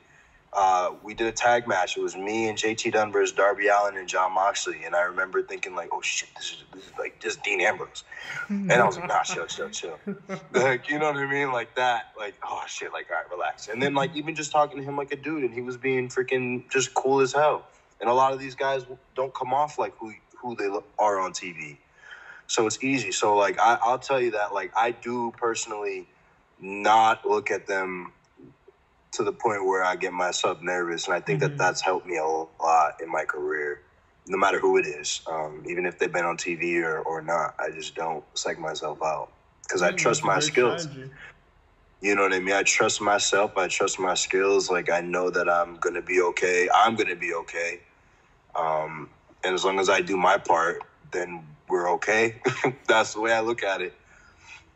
Uh, 0.53 0.95
we 1.03 1.15
did 1.15 1.27
a 1.27 1.33
tag 1.33 1.67
match. 1.67 1.97
It 1.97 2.01
was 2.01 2.17
me 2.17 2.49
and 2.49 2.57
JT 2.57 2.93
Dunn 2.93 3.11
versus 3.11 3.35
Darby 3.35 3.67
Allin 3.67 3.97
and 3.97 4.09
Jon 4.09 4.33
Moxley, 4.33 4.85
and 4.85 4.95
I 4.95 5.03
remember 5.03 5.43
thinking 5.43 5.75
like, 5.75 5.89
"Oh 5.93 6.01
shit, 6.01 6.29
this 6.37 6.53
is 6.53 6.65
this 6.73 6.85
is 6.85 6.93
like 6.97 7.21
this 7.21 7.35
is 7.35 7.41
Dean 7.43 7.61
Ambrose," 7.61 8.05
and 8.49 8.71
I 8.71 8.85
was 8.85 8.97
like, 8.97 9.09
"Nah, 9.09 9.25
chill, 9.25 9.47
chill, 9.47 9.69
chill." 9.71 9.99
like 10.53 10.89
you 10.89 11.01
know 11.01 11.07
what 11.07 11.17
I 11.17 11.27
mean, 11.27 11.51
like 11.51 11.75
that. 11.75 12.13
Like 12.17 12.35
oh 12.45 12.63
shit, 12.69 12.93
like 12.93 13.07
all 13.11 13.17
right, 13.17 13.29
relax. 13.33 13.67
And 13.67 13.83
then 13.83 13.95
like 13.95 14.15
even 14.15 14.37
just 14.37 14.53
talking 14.53 14.79
to 14.79 14.85
him 14.85 14.97
like 14.97 15.13
a 15.13 15.17
dude, 15.17 15.43
and 15.43 15.53
he 15.53 15.61
was 15.61 15.77
being 15.77 16.09
freaking 16.09 16.71
just 16.71 16.95
cool 16.95 17.21
as 17.21 17.33
hell. 17.33 17.67
And 18.01 18.09
a 18.09 18.15
lot 18.15 18.33
of 18.33 18.39
these 18.39 18.55
guys 18.55 18.85
don't 19.17 19.35
come 19.35 19.53
off 19.53 19.77
like 19.77 19.97
who 19.99 20.13
who 20.41 20.55
they 20.55 20.69
are 21.01 21.19
on 21.19 21.33
TV. 21.33 21.79
So 22.55 22.67
it's 22.69 22.83
easy. 22.85 23.13
So 23.13 23.37
like 23.37 23.59
I, 23.61 23.79
I'll 23.83 23.99
tell 24.01 24.21
you 24.21 24.33
that 24.33 24.55
like 24.55 24.73
I 24.77 24.93
do 24.93 25.33
personally 25.39 26.09
not 26.61 27.27
look 27.27 27.51
at 27.51 27.67
them 27.67 28.13
to 29.15 29.25
the 29.25 29.33
point 29.33 29.67
where 29.67 29.85
I 29.85 29.97
get 29.97 30.13
myself 30.13 30.61
nervous, 30.63 31.07
and 31.07 31.15
I 31.17 31.21
think 31.21 31.41
Mhm. 31.41 31.43
that 31.43 31.59
that's 31.59 31.83
helped 31.83 32.07
me 32.07 32.19
a 32.19 32.25
lot 32.27 32.95
in 33.03 33.11
my 33.11 33.25
career. 33.25 33.83
No 34.29 34.39
matter 34.39 34.61
who 34.61 34.79
it 34.79 34.87
is, 34.87 35.23
um, 35.27 35.65
even 35.69 35.87
if 35.87 35.99
they've 35.99 36.13
been 36.13 36.27
on 36.27 36.37
TV 36.39 36.83
or, 36.83 37.01
or 37.01 37.23
not, 37.23 37.55
I 37.59 37.71
just 37.71 37.95
don't 37.97 38.25
psych 38.39 38.59
myself 38.59 39.01
out 39.03 39.33
because 39.67 39.83
I 39.83 39.93
trust 39.93 40.25
my 40.25 40.41
skills. 40.41 40.85
strategy. 40.85 41.13
You 42.01 42.15
know 42.17 42.23
what 42.23 42.35
I 42.35 42.41
mean? 42.41 42.55
I 42.55 42.65
trust 42.65 43.01
myself. 43.03 43.57
I 43.59 43.69
trust 43.69 44.01
my 44.01 44.15
skills. 44.15 44.71
Like 44.71 44.91
I 44.91 45.01
know 45.03 45.31
that 45.31 45.49
I'm 45.51 45.77
gonna 45.79 46.03
be 46.03 46.21
okay. 46.23 46.69
I'm 46.75 46.97
gonna 46.97 47.17
be 47.17 47.35
okay. 47.35 47.81
Um, 48.57 49.11
and 49.45 49.55
as 49.55 49.65
long 49.65 49.81
as 49.81 49.91
I 49.91 50.03
do 50.03 50.17
my 50.17 50.39
part, 50.39 50.83
then 51.13 51.54
we're 51.69 51.91
okay. 51.93 52.41
That's 52.87 53.15
the 53.15 53.21
way 53.21 53.33
I 53.33 53.41
look 53.41 53.63
at 53.63 53.81
it. 53.83 53.95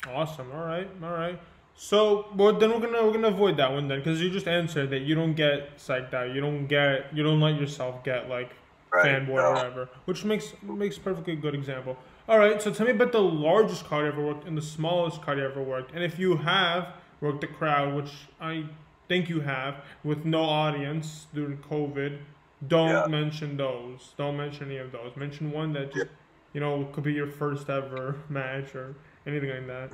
Awesome. 0.09 0.51
All 0.53 0.65
right. 0.65 0.89
All 1.03 1.13
right. 1.13 1.39
So, 1.77 2.27
well, 2.35 2.53
then 2.55 2.71
we're 2.71 2.81
gonna 2.81 3.05
we're 3.05 3.13
gonna 3.13 3.29
avoid 3.29 3.57
that 3.59 3.73
one 3.73 3.87
then, 3.89 3.99
because 4.01 4.21
you 4.21 4.31
just 4.31 4.49
answered 4.49 4.91
that 4.91 5.01
you 5.01 5.15
don't 5.15 5.35
get 5.35 5.79
psyched 5.79 6.13
out. 6.15 6.35
You 6.35 6.41
don't 6.41 6.67
get 6.67 7.15
you 7.15 7.23
don't 7.23 7.41
let 7.41 7.61
yourself 7.61 8.03
get 8.05 8.29
like 8.29 8.51
Right. 8.91 9.05
fanboy 9.23 9.35
No. 9.37 9.43
or 9.43 9.55
whatever, 9.55 9.89
which 10.07 10.25
makes 10.25 10.55
makes 10.63 10.97
perfectly 10.99 11.37
good 11.37 11.55
example. 11.55 11.97
All 12.29 12.39
right. 12.39 12.61
So 12.63 12.73
tell 12.73 12.87
me 12.87 12.93
about 12.93 13.13
the 13.13 13.21
largest 13.23 13.85
card 13.85 14.07
you 14.07 14.13
ever 14.13 14.25
worked 14.27 14.47
and 14.47 14.57
the 14.57 14.63
smallest 14.63 15.21
card 15.23 15.39
you 15.39 15.45
ever 15.45 15.63
worked, 15.63 15.93
and 15.95 16.03
if 16.03 16.19
you 16.19 16.37
have 16.39 16.89
worked 17.21 17.43
the 17.43 17.49
crowd, 17.49 17.95
which 17.95 18.11
I 18.41 18.65
think 19.09 19.29
you 19.29 19.41
have, 19.41 19.77
with 20.05 20.25
no 20.25 20.43
audience 20.43 21.27
during 21.35 21.59
COVID, 21.59 22.19
don't 22.67 22.89
Yeah. 22.89 23.07
mention 23.09 23.57
those. 23.57 24.15
Don't 24.17 24.37
mention 24.37 24.67
any 24.71 24.79
of 24.79 24.91
those. 24.93 25.13
Mention 25.17 25.51
one 25.53 25.73
that 25.75 25.93
just 25.93 26.07
you 26.53 26.61
know 26.61 26.89
could 26.93 27.05
be 27.05 27.13
your 27.13 27.27
first 27.27 27.69
ever 27.69 28.17
match 28.29 28.75
or 28.75 28.95
anything 29.27 29.51
like 29.51 29.67
that. 29.67 29.91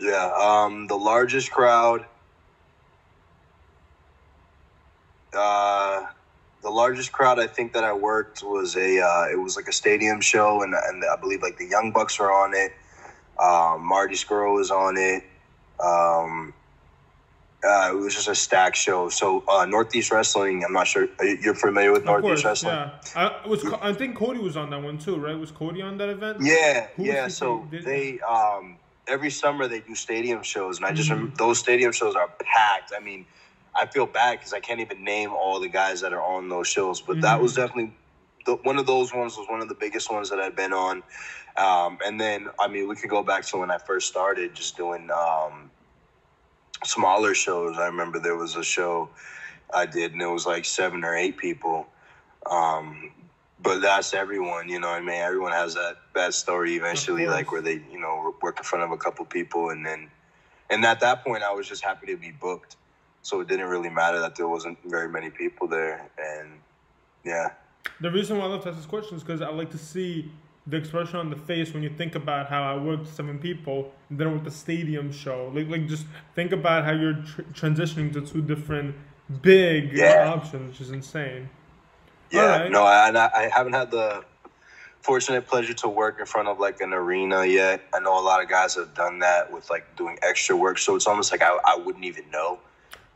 Yeah. 0.00 0.32
Um, 0.38 0.86
the 0.86 0.96
largest 0.96 1.50
crowd. 1.50 2.06
Uh, 5.32 6.06
the 6.62 6.70
largest 6.70 7.12
crowd 7.12 7.38
I 7.38 7.46
think 7.46 7.72
that 7.72 7.84
I 7.84 7.92
worked 7.92 8.42
was 8.42 8.76
a 8.76 9.00
uh, 9.00 9.26
it 9.30 9.38
was 9.40 9.56
like 9.56 9.68
a 9.68 9.72
stadium 9.72 10.20
show 10.20 10.62
and 10.62 10.74
and 10.74 11.02
I 11.04 11.16
believe 11.16 11.42
like 11.42 11.56
the 11.56 11.66
Young 11.66 11.92
Bucks 11.92 12.18
were 12.18 12.32
on 12.32 12.54
it. 12.54 12.72
Um, 13.38 13.84
Marty 13.84 14.14
Scurll 14.14 14.54
was 14.54 14.70
on 14.70 14.96
it. 14.96 15.24
Um, 15.80 16.54
uh, 17.64 17.90
it 17.92 17.96
was 17.96 18.14
just 18.14 18.28
a 18.28 18.34
stack 18.34 18.74
show. 18.74 19.08
So 19.08 19.44
uh, 19.48 19.64
Northeast 19.66 20.10
Wrestling. 20.10 20.64
I'm 20.64 20.72
not 20.72 20.86
sure 20.86 21.08
you- 21.20 21.38
you're 21.42 21.54
familiar 21.54 21.92
with 21.92 22.00
Of 22.02 22.06
Northeast 22.06 22.42
course, 22.42 22.64
Wrestling. 22.64 22.74
yeah. 22.74 22.90
I 23.44 23.46
was. 23.46 23.64
I 23.80 23.92
think 23.92 24.16
Cody 24.16 24.40
was 24.40 24.56
on 24.56 24.70
that 24.70 24.82
one 24.82 24.98
too, 24.98 25.16
right? 25.16 25.38
Was 25.38 25.52
Cody 25.52 25.82
on 25.82 25.96
that 25.98 26.08
event? 26.08 26.38
Yeah, 26.40 26.86
Who 26.96 27.04
yeah. 27.04 27.28
So 27.28 27.66
did- 27.70 27.84
they 27.84 28.18
um 28.20 28.78
every 29.06 29.30
summer 29.30 29.66
they 29.68 29.80
do 29.80 29.94
stadium 29.94 30.42
shows, 30.42 30.78
and 30.78 30.86
I 30.86 30.92
just 30.92 31.10
Mhm. 31.10 31.36
those 31.36 31.58
stadium 31.58 31.92
shows 31.92 32.14
are 32.14 32.28
packed. 32.40 32.92
I 32.96 33.00
mean, 33.00 33.26
I 33.74 33.86
feel 33.86 34.06
bad 34.06 34.38
because 34.38 34.52
I 34.52 34.60
can't 34.60 34.80
even 34.80 35.02
name 35.04 35.32
all 35.32 35.60
the 35.60 35.68
guys 35.68 36.00
that 36.02 36.12
are 36.12 36.22
on 36.22 36.48
those 36.48 36.68
shows, 36.68 37.00
but 37.00 37.20
that 37.22 37.38
Mhm. 37.38 37.42
was 37.42 37.54
definitely 37.54 37.92
the, 38.44 38.54
one 38.56 38.76
of 38.76 38.86
those 38.86 39.14
ones 39.14 39.36
was 39.36 39.48
one 39.48 39.60
of 39.60 39.68
the 39.68 39.74
biggest 39.74 40.10
ones 40.10 40.28
that 40.30 40.40
I've 40.40 40.56
been 40.56 40.72
on. 40.72 41.04
Um, 41.56 41.98
and 42.04 42.20
then, 42.20 42.48
I 42.58 42.66
mean, 42.66 42.88
we 42.88 42.96
could 42.96 43.08
go 43.10 43.22
back 43.22 43.44
to 43.46 43.58
when 43.58 43.70
I 43.70 43.78
first 43.78 44.08
started 44.08 44.52
just 44.54 44.76
doing 44.76 45.08
um, 45.12 45.70
smaller 46.84 47.34
shows. 47.34 47.76
I 47.78 47.86
remember 47.86 48.18
there 48.18 48.36
was 48.36 48.56
a 48.56 48.64
show 48.64 49.08
I 49.72 49.86
did, 49.86 50.12
and 50.12 50.22
it 50.22 50.26
was 50.26 50.46
like 50.46 50.64
seven 50.64 51.04
or 51.04 51.16
eight 51.16 51.36
people. 51.36 51.86
Um, 52.50 53.12
but 53.62 53.80
that's 53.80 54.12
everyone, 54.12 54.68
you 54.68 54.80
know 54.80 54.88
I 54.88 55.00
mean? 55.00 55.10
Everyone 55.10 55.52
has 55.52 55.74
that 55.74 55.98
bad 56.14 56.34
story 56.34 56.74
eventually, 56.74 57.26
like 57.26 57.52
where 57.52 57.62
they, 57.62 57.80
you 57.92 58.00
know, 58.00 58.34
work 58.42 58.58
in 58.58 58.64
front 58.64 58.84
of 58.84 58.90
a 58.90 58.96
couple 58.96 59.24
people. 59.24 59.70
And 59.70 59.86
then, 59.86 60.10
and 60.68 60.84
at 60.84 61.00
that 61.00 61.24
point, 61.24 61.42
I 61.42 61.52
was 61.52 61.68
just 61.68 61.84
happy 61.84 62.06
to 62.08 62.16
be 62.16 62.32
booked. 62.32 62.76
So 63.22 63.40
it 63.40 63.46
didn't 63.46 63.68
really 63.68 63.88
matter 63.88 64.18
that 64.18 64.34
there 64.34 64.48
wasn't 64.48 64.78
very 64.84 65.08
many 65.08 65.30
people 65.30 65.68
there. 65.68 66.10
And 66.18 66.50
yeah. 67.24 67.50
The 68.00 68.10
reason 68.10 68.38
why 68.38 68.44
I 68.44 68.48
love 68.48 68.62
to 68.64 68.70
ask 68.70 68.78
this 68.78 68.86
question 68.86 69.16
is 69.16 69.22
because 69.22 69.42
I 69.42 69.50
like 69.50 69.70
to 69.70 69.78
see 69.78 70.30
the 70.66 70.76
expression 70.76 71.16
on 71.16 71.30
the 71.30 71.36
face 71.36 71.74
when 71.74 71.82
you 71.82 71.90
think 71.90 72.14
about 72.14 72.48
how 72.48 72.62
I 72.62 72.76
worked 72.76 73.08
seven 73.08 73.38
people 73.38 73.92
then 74.10 74.32
with 74.32 74.44
the 74.44 74.50
stadium 74.50 75.10
show. 75.10 75.50
Like, 75.54 75.68
like 75.68 75.88
just 75.88 76.06
think 76.34 76.52
about 76.52 76.84
how 76.84 76.92
you're 76.92 77.14
tr- 77.14 77.42
transitioning 77.52 78.12
to 78.12 78.20
two 78.20 78.42
different 78.42 78.94
big 79.40 79.92
yeah. 79.92 80.32
options, 80.32 80.70
which 80.70 80.80
is 80.80 80.90
insane. 80.90 81.48
Yeah, 82.30 82.62
right. 82.62 82.70
no, 82.70 82.84
I, 82.84 83.10
I 83.10 83.50
haven't 83.52 83.74
had 83.74 83.90
the 83.90 84.24
fortunate 85.02 85.46
pleasure 85.46 85.74
to 85.74 85.88
work 85.88 86.18
in 86.20 86.26
front 86.26 86.48
of 86.48 86.58
like 86.58 86.80
an 86.80 86.92
arena 86.92 87.44
yet. 87.44 87.82
I 87.92 88.00
know 88.00 88.18
a 88.18 88.22
lot 88.22 88.42
of 88.42 88.48
guys 88.48 88.76
have 88.76 88.94
done 88.94 89.18
that 89.18 89.52
with 89.52 89.68
like 89.68 89.96
doing 89.96 90.18
extra 90.22 90.56
work, 90.56 90.78
so 90.78 90.94
it's 90.94 91.06
almost 91.06 91.32
like 91.32 91.42
I, 91.42 91.58
I 91.64 91.76
wouldn't 91.76 92.04
even 92.04 92.30
know. 92.30 92.60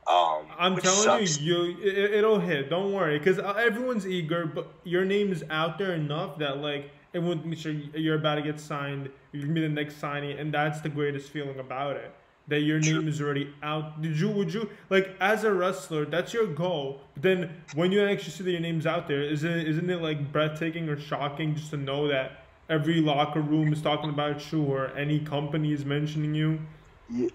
Um, 0.06 0.46
I'm 0.56 0.76
telling 0.76 1.02
sucks. 1.02 1.40
you, 1.40 1.64
you 1.64 1.76
it, 1.82 2.24
will 2.24 2.38
hit. 2.38 2.70
Don't 2.70 2.92
worry, 2.92 3.18
because 3.18 3.38
uh, 3.38 3.54
everyone's 3.54 4.06
eager, 4.06 4.46
but 4.46 4.68
your 4.84 5.04
name 5.04 5.32
is 5.32 5.44
out 5.50 5.78
there 5.78 5.94
enough 5.94 6.38
that 6.38 6.58
like 6.58 6.90
everyone 7.16 7.54
sure 7.56 7.72
you're 7.72 8.16
about 8.16 8.36
to 8.36 8.42
get 8.42 8.60
signed. 8.60 9.10
You're 9.32 9.42
gonna 9.42 9.54
be 9.54 9.60
the 9.62 9.68
next 9.68 9.96
signing, 9.96 10.38
and 10.38 10.52
that's 10.52 10.80
the 10.80 10.88
greatest 10.88 11.30
feeling 11.30 11.58
about 11.58 11.96
it 11.96 12.12
that 12.48 12.60
your 12.60 12.78
name 12.78 13.08
is 13.08 13.20
already 13.20 13.52
out. 13.62 14.00
Did 14.00 14.18
you 14.18 14.28
would 14.30 14.52
you 14.52 14.70
like 14.90 15.16
as 15.20 15.44
a 15.44 15.52
wrestler? 15.52 16.04
That's 16.04 16.32
your 16.32 16.46
goal. 16.46 17.00
But 17.14 17.22
then 17.22 17.62
when 17.74 17.92
you 17.92 18.04
actually 18.06 18.32
see 18.32 18.44
that 18.44 18.50
your 18.52 18.60
name's 18.60 18.86
out 18.86 19.08
there, 19.08 19.22
isn't 19.22 19.50
isn't 19.50 19.90
it 19.90 20.00
like 20.02 20.32
breathtaking 20.32 20.88
or 20.88 20.98
shocking 20.98 21.54
just 21.54 21.70
to 21.70 21.76
know 21.76 22.08
that 22.08 22.44
every 22.68 23.00
locker 23.00 23.40
room 23.40 23.72
is 23.72 23.82
talking 23.82 24.10
about 24.10 24.52
you 24.52 24.62
or 24.62 24.88
any 24.96 25.20
company 25.20 25.72
is 25.72 25.84
mentioning 25.84 26.34
you? 26.34 26.60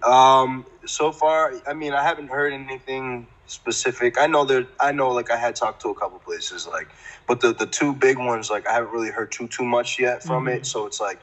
Um. 0.02 0.66
So 0.86 1.12
far, 1.12 1.54
I 1.66 1.74
mean, 1.74 1.92
I 1.92 2.02
haven't 2.02 2.28
heard 2.28 2.52
anything 2.52 3.26
specific. 3.46 4.18
I 4.18 4.26
know 4.26 4.44
there. 4.44 4.66
I 4.80 4.92
know, 4.92 5.10
like, 5.10 5.30
I 5.30 5.36
had 5.36 5.56
talked 5.56 5.82
to 5.82 5.88
a 5.88 5.94
couple 5.94 6.18
places, 6.18 6.66
like, 6.66 6.88
but 7.26 7.40
the 7.40 7.52
the 7.52 7.66
two 7.66 7.92
big 7.94 8.18
ones, 8.18 8.50
like, 8.50 8.66
I 8.66 8.72
haven't 8.72 8.92
really 8.92 9.10
heard 9.10 9.30
too 9.32 9.48
too 9.48 9.64
much 9.64 9.98
yet 9.98 10.22
from 10.22 10.44
mm-hmm. 10.44 10.58
it. 10.58 10.66
So 10.66 10.86
it's 10.86 11.00
like, 11.00 11.20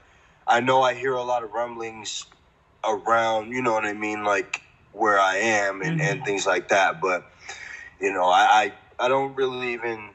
I 0.48 0.60
know 0.60 0.82
I 0.82 0.94
hear 0.94 1.14
a 1.14 1.24
lot 1.24 1.44
of 1.44 1.52
rumblings 1.52 2.26
around, 2.84 3.52
you 3.52 3.62
know 3.62 3.74
what 3.74 3.86
I 3.86 3.94
mean, 3.94 4.24
like 4.24 4.62
where 4.92 5.20
I 5.20 5.38
am 5.38 5.82
and, 5.82 6.00
mm-hmm. 6.00 6.10
and 6.10 6.26
things 6.26 6.46
like 6.46 6.70
that. 6.70 7.02
But 7.02 7.30
you 8.00 8.14
know, 8.14 8.26
I 8.26 8.72
I, 9.00 9.06
I 9.06 9.08
don't 9.08 9.36
really 9.36 9.74
even. 9.74 10.10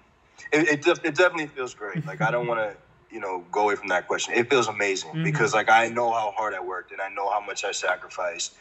It, 0.52 0.86
it, 0.86 0.86
it 1.04 1.14
definitely 1.16 1.48
feels 1.48 1.74
great. 1.74 2.06
Like 2.06 2.20
I 2.20 2.30
don't 2.30 2.46
want 2.46 2.60
to 2.60 2.76
you 3.14 3.20
know 3.20 3.44
go 3.52 3.60
away 3.62 3.76
from 3.76 3.88
that 3.88 4.08
question. 4.08 4.34
It 4.34 4.50
feels 4.50 4.66
amazing 4.66 5.10
mm-hmm. 5.10 5.22
because 5.22 5.54
like 5.54 5.70
I 5.70 5.88
know 5.88 6.12
how 6.12 6.32
hard 6.36 6.52
I 6.52 6.60
worked 6.60 6.90
and 6.90 7.00
I 7.00 7.08
know 7.10 7.30
how 7.30 7.40
much 7.40 7.64
I 7.64 7.70
sacrificed, 7.70 8.54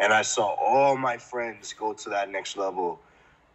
and 0.00 0.12
I 0.12 0.22
saw 0.22 0.48
all 0.48 0.96
my 0.96 1.16
friends 1.16 1.72
go 1.72 1.92
to 1.92 2.10
that 2.10 2.28
next 2.30 2.56
level. 2.56 3.00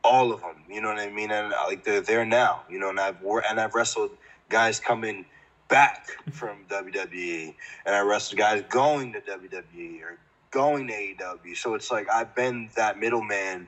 All 0.03 0.31
of 0.31 0.39
them, 0.39 0.63
you 0.69 0.81
know 0.81 0.89
what 0.89 0.99
I 0.99 1.09
mean, 1.09 1.31
and 1.31 1.53
like 1.67 1.83
they're 1.83 1.99
there 1.99 2.25
now, 2.25 2.61
you 2.69 2.79
know, 2.79 2.89
and 2.89 2.99
I've 2.99 3.17
and 3.49 3.59
I've 3.59 3.75
wrestled 3.75 4.11
guys 4.49 4.79
coming 4.79 5.25
back 5.67 6.07
from 6.31 6.59
WWE, 6.69 7.53
and 7.85 7.95
I 7.95 7.99
wrestled 7.99 8.39
guys 8.39 8.63
going 8.69 9.11
to 9.13 9.19
WWE 9.19 10.01
or 10.03 10.17
going 10.51 10.87
to 10.87 10.93
AEW. 10.93 11.57
So 11.57 11.73
it's 11.73 11.91
like 11.91 12.09
I've 12.09 12.33
been 12.33 12.69
that 12.77 12.97
middleman 12.97 13.67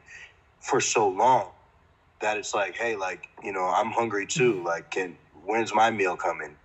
for 0.62 0.80
so 0.80 1.10
long 1.10 1.50
that 2.22 2.38
it's 2.38 2.54
like, 2.54 2.78
hey, 2.78 2.96
like 2.96 3.28
you 3.44 3.52
know, 3.52 3.66
I'm 3.66 3.92
hungry 3.92 4.26
too. 4.26 4.64
Like, 4.64 4.92
can 4.92 5.18
when's 5.44 5.74
my 5.74 5.92
meal 5.92 6.16
coming? 6.16 6.56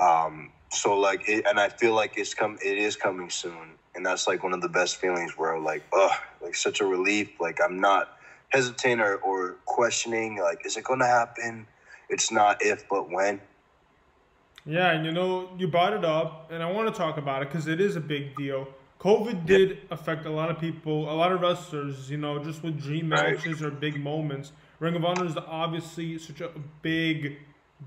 Um, 0.00 0.50
so 0.70 0.98
like, 0.98 1.28
it, 1.28 1.44
and 1.48 1.58
I 1.58 1.68
feel 1.68 1.94
like 1.94 2.14
it's 2.16 2.34
come, 2.34 2.58
it 2.64 2.78
is 2.78 2.96
coming 2.96 3.30
soon, 3.30 3.74
and 3.94 4.04
that's 4.04 4.26
like 4.26 4.42
one 4.42 4.52
of 4.52 4.60
the 4.60 4.68
best 4.68 4.96
feelings 4.96 5.38
where 5.38 5.58
like, 5.58 5.84
oh, 5.92 6.16
like 6.42 6.54
such 6.54 6.80
a 6.80 6.86
relief. 6.86 7.40
Like 7.40 7.58
I'm 7.62 7.80
not 7.80 8.16
hesitant 8.48 9.00
or, 9.00 9.16
or 9.16 9.56
questioning. 9.64 10.38
Like, 10.38 10.66
is 10.66 10.76
it 10.76 10.84
going 10.84 11.00
to 11.00 11.06
happen? 11.06 11.66
It's 12.08 12.30
not 12.30 12.58
if, 12.60 12.88
but 12.88 13.10
when. 13.10 13.40
Yeah, 14.66 14.92
and 14.92 15.04
you 15.04 15.12
know, 15.12 15.50
you 15.58 15.68
brought 15.68 15.92
it 15.92 16.04
up, 16.04 16.50
and 16.50 16.62
I 16.62 16.70
want 16.70 16.92
to 16.92 16.98
talk 16.98 17.18
about 17.18 17.42
it 17.42 17.48
because 17.48 17.68
it 17.68 17.80
is 17.80 17.96
a 17.96 18.00
big 18.00 18.34
deal. 18.34 18.68
COVID 18.98 19.44
did 19.44 19.80
affect 19.90 20.24
a 20.24 20.30
lot 20.30 20.50
of 20.50 20.58
people, 20.58 21.10
a 21.10 21.12
lot 21.12 21.30
of 21.30 21.42
wrestlers, 21.42 22.10
you 22.10 22.16
know, 22.16 22.42
just 22.42 22.62
with 22.62 22.80
dream 22.80 23.10
matches 23.10 23.62
or 23.62 23.70
big 23.70 24.02
moments. 24.02 24.52
Ring 24.80 24.94
of 24.96 25.04
Honor 25.04 25.26
is 25.26 25.36
obviously 25.36 26.18
such 26.18 26.40
a 26.40 26.50
big, 26.80 27.36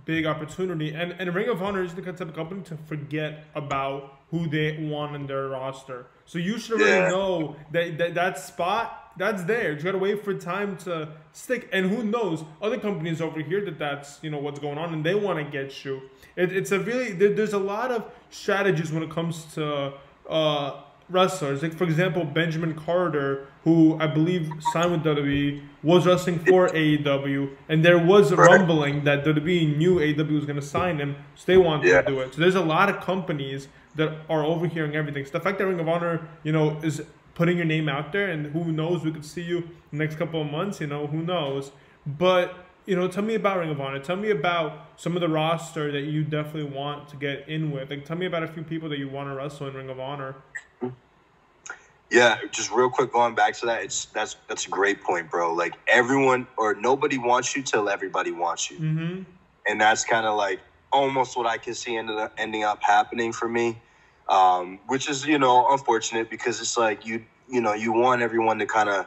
big 0.06 0.26
opportunity. 0.26 0.94
And, 0.94 1.14
and 1.20 1.34
Ring 1.34 1.50
of 1.50 1.62
Honor 1.62 1.84
is 1.84 1.94
the 1.94 2.02
type 2.02 2.22
of 2.22 2.34
company 2.34 2.62
to 2.64 2.78
forget 2.78 3.46
about 3.56 4.20
who 4.32 4.48
they 4.48 4.78
want 4.90 5.16
in 5.16 5.28
their 5.28 5.48
roster. 5.50 6.08
So 6.26 6.38
you 6.38 6.58
should 6.60 6.82
already 6.82 6.92
yeah. 6.92 7.10
know 7.10 7.56
that, 7.72 7.98
that 7.98 8.16
that 8.16 8.40
spot 8.40 9.08
that's 9.18 9.44
there. 9.44 9.72
You 9.74 9.82
gotta 9.82 9.98
wait 9.98 10.24
for 10.24 10.34
time 10.34 10.78
to 10.80 11.10
stick. 11.32 11.70
And 11.74 11.90
who 11.90 12.04
knows? 12.04 12.44
Other 12.62 12.80
companies 12.80 13.22
over 13.22 13.42
here 13.42 13.64
that 13.66 13.80
that's 13.80 14.20
you 14.22 14.30
know 14.30 14.38
what's 14.38 14.60
going 14.60 14.78
on, 14.78 14.94
and 14.94 15.04
they 15.04 15.16
want 15.16 15.40
to 15.40 15.52
get 15.52 15.84
you. 15.84 16.02
It, 16.36 16.56
it's 16.56 16.72
a 16.72 16.80
really 16.80 17.14
there, 17.14 17.34
there's 17.34 17.54
a 17.54 17.60
lot 17.60 17.92
of 17.92 18.06
strategies 18.30 18.92
when 18.92 19.04
it 19.04 19.10
comes 19.10 19.46
to 19.56 19.94
uh, 20.30 20.82
wrestlers. 21.10 21.64
Like 21.64 21.74
for 21.74 21.84
example, 21.84 22.24
Benjamin 22.26 22.74
Carter, 22.74 23.48
who 23.64 23.98
I 24.00 24.08
believe 24.08 24.50
signed 24.72 24.92
with 24.92 25.04
WWE, 25.04 25.62
was 25.84 26.06
wrestling 26.06 26.40
for 26.40 26.70
AEW, 26.70 27.56
and 27.70 27.84
there 27.84 27.98
was 27.98 28.32
a 28.32 28.36
rumbling 28.36 29.04
that 29.06 29.24
WWE 29.24 29.78
knew 29.78 29.96
AEW 29.96 30.36
was 30.36 30.46
going 30.46 30.60
to 30.60 30.66
sign 30.66 31.00
him, 31.00 31.16
so 31.36 31.44
they 31.48 31.58
wanted 31.58 31.88
yeah. 31.88 32.02
to 32.02 32.08
do 32.08 32.20
it. 32.20 32.34
So 32.34 32.42
there's 32.42 32.56
a 32.56 32.62
lot 32.62 32.90
of 32.90 33.00
companies 33.02 33.68
that 33.96 34.14
are 34.30 34.44
overhearing 34.44 34.96
everything. 34.96 35.26
So 35.26 35.32
the 35.32 35.40
fact 35.40 35.58
that 35.58 35.66
Ring 35.66 35.80
of 35.80 35.88
Honor, 35.88 36.28
you 36.44 36.52
know, 36.52 36.80
is 36.84 37.02
putting 37.36 37.58
your 37.58 37.66
name 37.66 37.88
out 37.90 38.12
there, 38.12 38.30
and 38.30 38.48
who 38.48 38.72
knows, 38.72 39.04
we 39.04 39.12
could 39.12 39.26
see 39.26 39.44
you 39.44 39.70
the 39.92 39.98
next 39.98 40.16
couple 40.16 40.42
of 40.42 40.52
months. 40.52 40.82
You 40.82 40.88
know, 40.88 41.08
who 41.08 41.24
knows? 41.24 41.72
But 42.06 42.56
you 42.88 42.96
know, 42.96 43.08
tell 43.08 43.24
me 43.24 43.36
about 43.36 43.60
Ring 43.60 43.70
of 43.70 43.80
Honor. 43.80 44.00
Tell 44.00 44.16
me 44.16 44.32
about 44.32 44.88
some 44.96 45.16
of 45.16 45.22
the 45.22 45.30
roster 45.30 45.92
that 45.92 46.02
you 46.02 46.24
definitely 46.24 46.72
want 46.72 47.08
to 47.10 47.16
get 47.16 47.48
in 47.48 47.70
with. 47.70 47.92
Like, 47.92 48.06
tell 48.06 48.18
me 48.18 48.26
about 48.26 48.42
a 48.42 48.48
few 48.48 48.64
people 48.64 48.90
that 48.90 48.98
you 48.98 49.08
want 49.08 49.30
to 49.30 49.36
wrestle 49.36 49.68
in 49.68 49.76
Ring 49.76 49.90
of 49.90 50.00
Honor. 50.00 50.36
Yeah, 52.10 52.40
just 52.52 52.72
real 52.72 52.90
quick 52.90 53.12
going 53.12 53.36
back 53.36 53.54
to 53.56 53.66
that, 53.66 53.84
it's 53.84 54.06
that's 54.06 54.38
that's 54.48 54.66
a 54.66 54.70
great 54.70 55.04
point, 55.04 55.30
bro. 55.30 55.54
Like 55.54 55.74
everyone 55.88 56.48
or 56.56 56.74
nobody 56.74 57.18
wants 57.18 57.54
you 57.54 57.62
till 57.62 57.90
everybody 57.90 58.32
wants 58.32 58.72
you, 58.72 58.78
mm-hmm. 58.80 59.24
and 59.68 59.82
that's 59.82 60.06
kind 60.06 60.26
of 60.26 60.38
like 60.38 60.62
almost 60.94 61.36
what 61.36 61.46
I 61.46 61.58
can 61.58 61.74
see 61.74 61.98
ended 61.98 62.18
up, 62.18 62.34
ending 62.38 62.64
up 62.64 62.82
happening 62.82 63.34
for 63.34 63.50
me 63.50 63.82
um, 64.30 64.80
which 64.88 65.10
is 65.10 65.26
you 65.26 65.40
know 65.40 65.72
unfortunate 65.72 66.30
because 66.30 66.60
it's 66.60 66.78
like 66.78 67.06
you 67.06 67.24
you 67.50 67.62
know 67.62 67.74
you 67.74 67.92
want 67.92 68.22
everyone 68.22 68.60
to 68.60 68.66
kind 68.66 68.90
of 68.90 69.06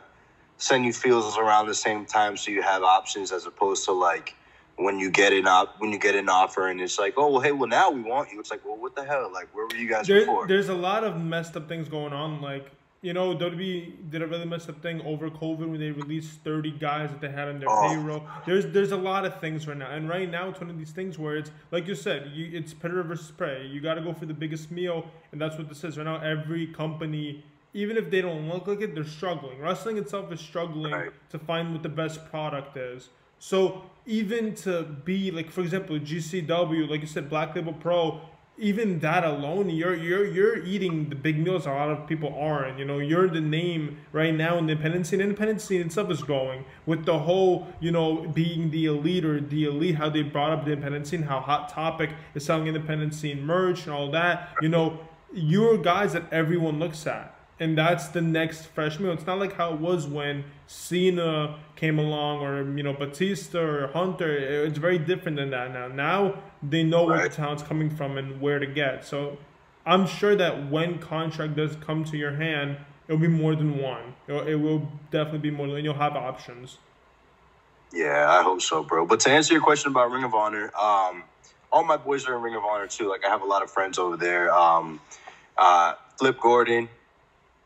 send 0.60 0.84
you 0.84 0.92
feels 0.92 1.36
around 1.38 1.66
the 1.66 1.74
same 1.74 2.04
time 2.04 2.36
so 2.36 2.50
you 2.50 2.62
have 2.62 2.82
options 2.82 3.32
as 3.32 3.46
opposed 3.46 3.84
to 3.84 3.92
like 3.92 4.34
when 4.76 4.98
you 4.98 5.10
get 5.10 5.32
an 5.32 5.46
op 5.46 5.74
when 5.78 5.90
you 5.90 5.98
get 5.98 6.14
an 6.14 6.28
offer 6.28 6.68
and 6.68 6.80
it's 6.80 6.98
like 6.98 7.14
oh 7.16 7.30
well 7.32 7.40
hey 7.40 7.52
well 7.52 7.68
now 7.68 7.90
we 7.90 8.02
want 8.02 8.30
you 8.30 8.38
it's 8.38 8.50
like 8.50 8.64
well 8.64 8.76
what 8.76 8.94
the 8.94 9.04
hell 9.04 9.30
like 9.32 9.48
where 9.54 9.66
were 9.66 9.76
you 9.76 9.88
guys 9.88 10.06
there, 10.06 10.20
before 10.20 10.46
there's 10.46 10.68
a 10.68 10.74
lot 10.74 11.02
of 11.02 11.20
messed 11.20 11.56
up 11.56 11.68
things 11.68 11.88
going 11.88 12.12
on 12.12 12.40
like 12.40 12.70
you 13.02 13.14
know, 13.14 13.34
WWE 13.34 14.10
did 14.10 14.20
a 14.20 14.26
really 14.26 14.44
messed 14.44 14.68
up 14.68 14.82
thing 14.82 15.00
over 15.02 15.30
COVID 15.30 15.70
when 15.70 15.80
they 15.80 15.90
released 15.90 16.40
30 16.40 16.72
guys 16.72 17.10
that 17.10 17.20
they 17.20 17.30
had 17.30 17.48
on 17.48 17.58
their 17.58 17.70
oh. 17.70 17.88
payroll. 17.88 18.22
There's 18.44 18.66
there's 18.66 18.92
a 18.92 18.96
lot 18.96 19.24
of 19.24 19.40
things 19.40 19.66
right 19.66 19.76
now, 19.76 19.90
and 19.90 20.06
right 20.08 20.30
now 20.30 20.50
it's 20.50 20.60
one 20.60 20.68
of 20.68 20.76
these 20.76 20.90
things 20.90 21.18
where 21.18 21.36
it's 21.36 21.50
like 21.70 21.86
you 21.86 21.94
said, 21.94 22.30
you, 22.34 22.50
it's 22.52 22.74
predator 22.74 23.02
versus 23.02 23.30
prey. 23.30 23.66
You 23.66 23.80
got 23.80 23.94
to 23.94 24.02
go 24.02 24.12
for 24.12 24.26
the 24.26 24.34
biggest 24.34 24.70
meal, 24.70 25.06
and 25.32 25.40
that's 25.40 25.56
what 25.56 25.68
this 25.70 25.82
is 25.82 25.96
right 25.96 26.04
now. 26.04 26.20
Every 26.20 26.66
company, 26.66 27.42
even 27.72 27.96
if 27.96 28.10
they 28.10 28.20
don't 28.20 28.48
look 28.48 28.66
like 28.66 28.80
it, 28.80 28.94
they're 28.94 29.04
struggling. 29.04 29.60
Wrestling 29.60 29.96
itself 29.98 30.32
is 30.32 30.40
struggling 30.40 30.92
right. 30.92 31.12
to 31.30 31.38
find 31.38 31.72
what 31.72 31.82
the 31.82 31.88
best 31.88 32.28
product 32.30 32.76
is. 32.76 33.10
So 33.38 33.82
even 34.06 34.54
to 34.56 34.82
be 34.82 35.30
like, 35.30 35.50
for 35.50 35.62
example, 35.62 35.98
GCW, 35.98 36.88
like 36.88 37.00
you 37.00 37.06
said, 37.06 37.30
Black 37.30 37.54
Label 37.54 37.72
Pro, 37.72 38.20
even 38.58 38.98
that 38.98 39.24
alone, 39.24 39.70
you're 39.70 39.96
you're 39.96 40.26
you're 40.26 40.62
eating 40.66 41.08
the 41.08 41.14
big 41.14 41.38
meals 41.38 41.64
a 41.64 41.70
lot 41.70 41.88
of 41.88 42.06
people 42.06 42.36
aren't. 42.38 42.78
You 42.78 42.84
know, 42.84 42.98
you're 42.98 43.28
the 43.28 43.40
name 43.40 43.96
right 44.12 44.34
now 44.34 44.58
in 44.58 44.66
the 44.66 44.72
independent 44.72 45.06
scene. 45.06 45.22
Independent 45.22 45.62
scene 45.62 45.80
itself 45.80 46.10
is 46.10 46.22
growing 46.22 46.66
with 46.84 47.06
the 47.06 47.18
whole, 47.18 47.68
you 47.80 47.90
know, 47.90 48.28
being 48.34 48.70
the 48.70 48.84
elite 48.84 49.24
or 49.24 49.40
the 49.40 49.64
elite, 49.64 49.94
how 49.94 50.10
they 50.10 50.22
brought 50.22 50.52
up 50.52 50.66
the 50.66 50.72
independent 50.72 51.06
scene, 51.06 51.22
how 51.22 51.40
Hot 51.40 51.70
Topic 51.70 52.10
is 52.34 52.44
selling 52.44 52.66
independent 52.66 53.14
scene 53.14 53.42
merch 53.46 53.84
and 53.84 53.94
all 53.94 54.10
that. 54.10 54.50
You 54.60 54.68
know, 54.68 55.00
you're 55.32 55.78
guys 55.78 56.12
that 56.12 56.30
everyone 56.30 56.78
looks 56.78 57.06
at. 57.06 57.34
And 57.60 57.76
that's 57.76 58.08
the 58.08 58.22
next 58.22 58.64
fresh 58.64 58.98
meal. 58.98 59.12
It's 59.12 59.26
not 59.26 59.38
like 59.38 59.52
how 59.52 59.74
it 59.74 59.80
was 59.80 60.06
when 60.06 60.44
Cena 60.66 61.58
came 61.76 61.98
along 61.98 62.40
or 62.40 62.76
you 62.76 62.82
know 62.82 62.94
Batista 62.94 63.60
or 63.60 63.86
Hunter. 63.88 64.34
It's 64.64 64.78
very 64.78 64.98
different 64.98 65.36
than 65.36 65.50
that 65.50 65.72
now. 65.72 65.86
Now 65.86 66.42
they 66.62 66.82
know 66.82 67.06
right. 67.06 67.18
where 67.18 67.28
the 67.28 67.34
talent's 67.34 67.62
coming 67.62 67.90
from 67.90 68.16
and 68.16 68.40
where 68.40 68.58
to 68.58 68.66
get. 68.66 69.04
So 69.04 69.36
I'm 69.84 70.06
sure 70.06 70.34
that 70.36 70.70
when 70.70 70.98
contract 70.98 71.54
does 71.54 71.76
come 71.76 72.02
to 72.04 72.16
your 72.16 72.32
hand, 72.32 72.78
it'll 73.06 73.20
be 73.20 73.28
more 73.28 73.54
than 73.54 73.78
one. 73.78 74.14
It'll, 74.26 74.46
it 74.46 74.54
will 74.54 74.90
definitely 75.10 75.50
be 75.50 75.50
more 75.50 75.68
than 75.68 75.84
you'll 75.84 75.94
have 75.94 76.16
options. 76.16 76.78
Yeah, 77.92 78.26
I 78.30 78.42
hope 78.42 78.62
so, 78.62 78.82
bro. 78.82 79.04
But 79.04 79.20
to 79.20 79.30
answer 79.30 79.52
your 79.52 79.62
question 79.62 79.90
about 79.90 80.10
Ring 80.10 80.24
of 80.24 80.32
Honor, 80.32 80.72
um, 80.80 81.24
all 81.72 81.84
my 81.84 81.96
boys 81.96 82.26
are 82.26 82.36
in 82.36 82.42
Ring 82.42 82.54
of 82.54 82.64
Honor 82.64 82.86
too. 82.86 83.08
Like 83.08 83.24
I 83.24 83.28
have 83.28 83.42
a 83.42 83.46
lot 83.46 83.62
of 83.62 83.70
friends 83.70 83.98
over 83.98 84.16
there. 84.16 84.50
Um, 84.50 85.00
uh, 85.58 85.94
Flip 86.16 86.38
Gordon, 86.40 86.88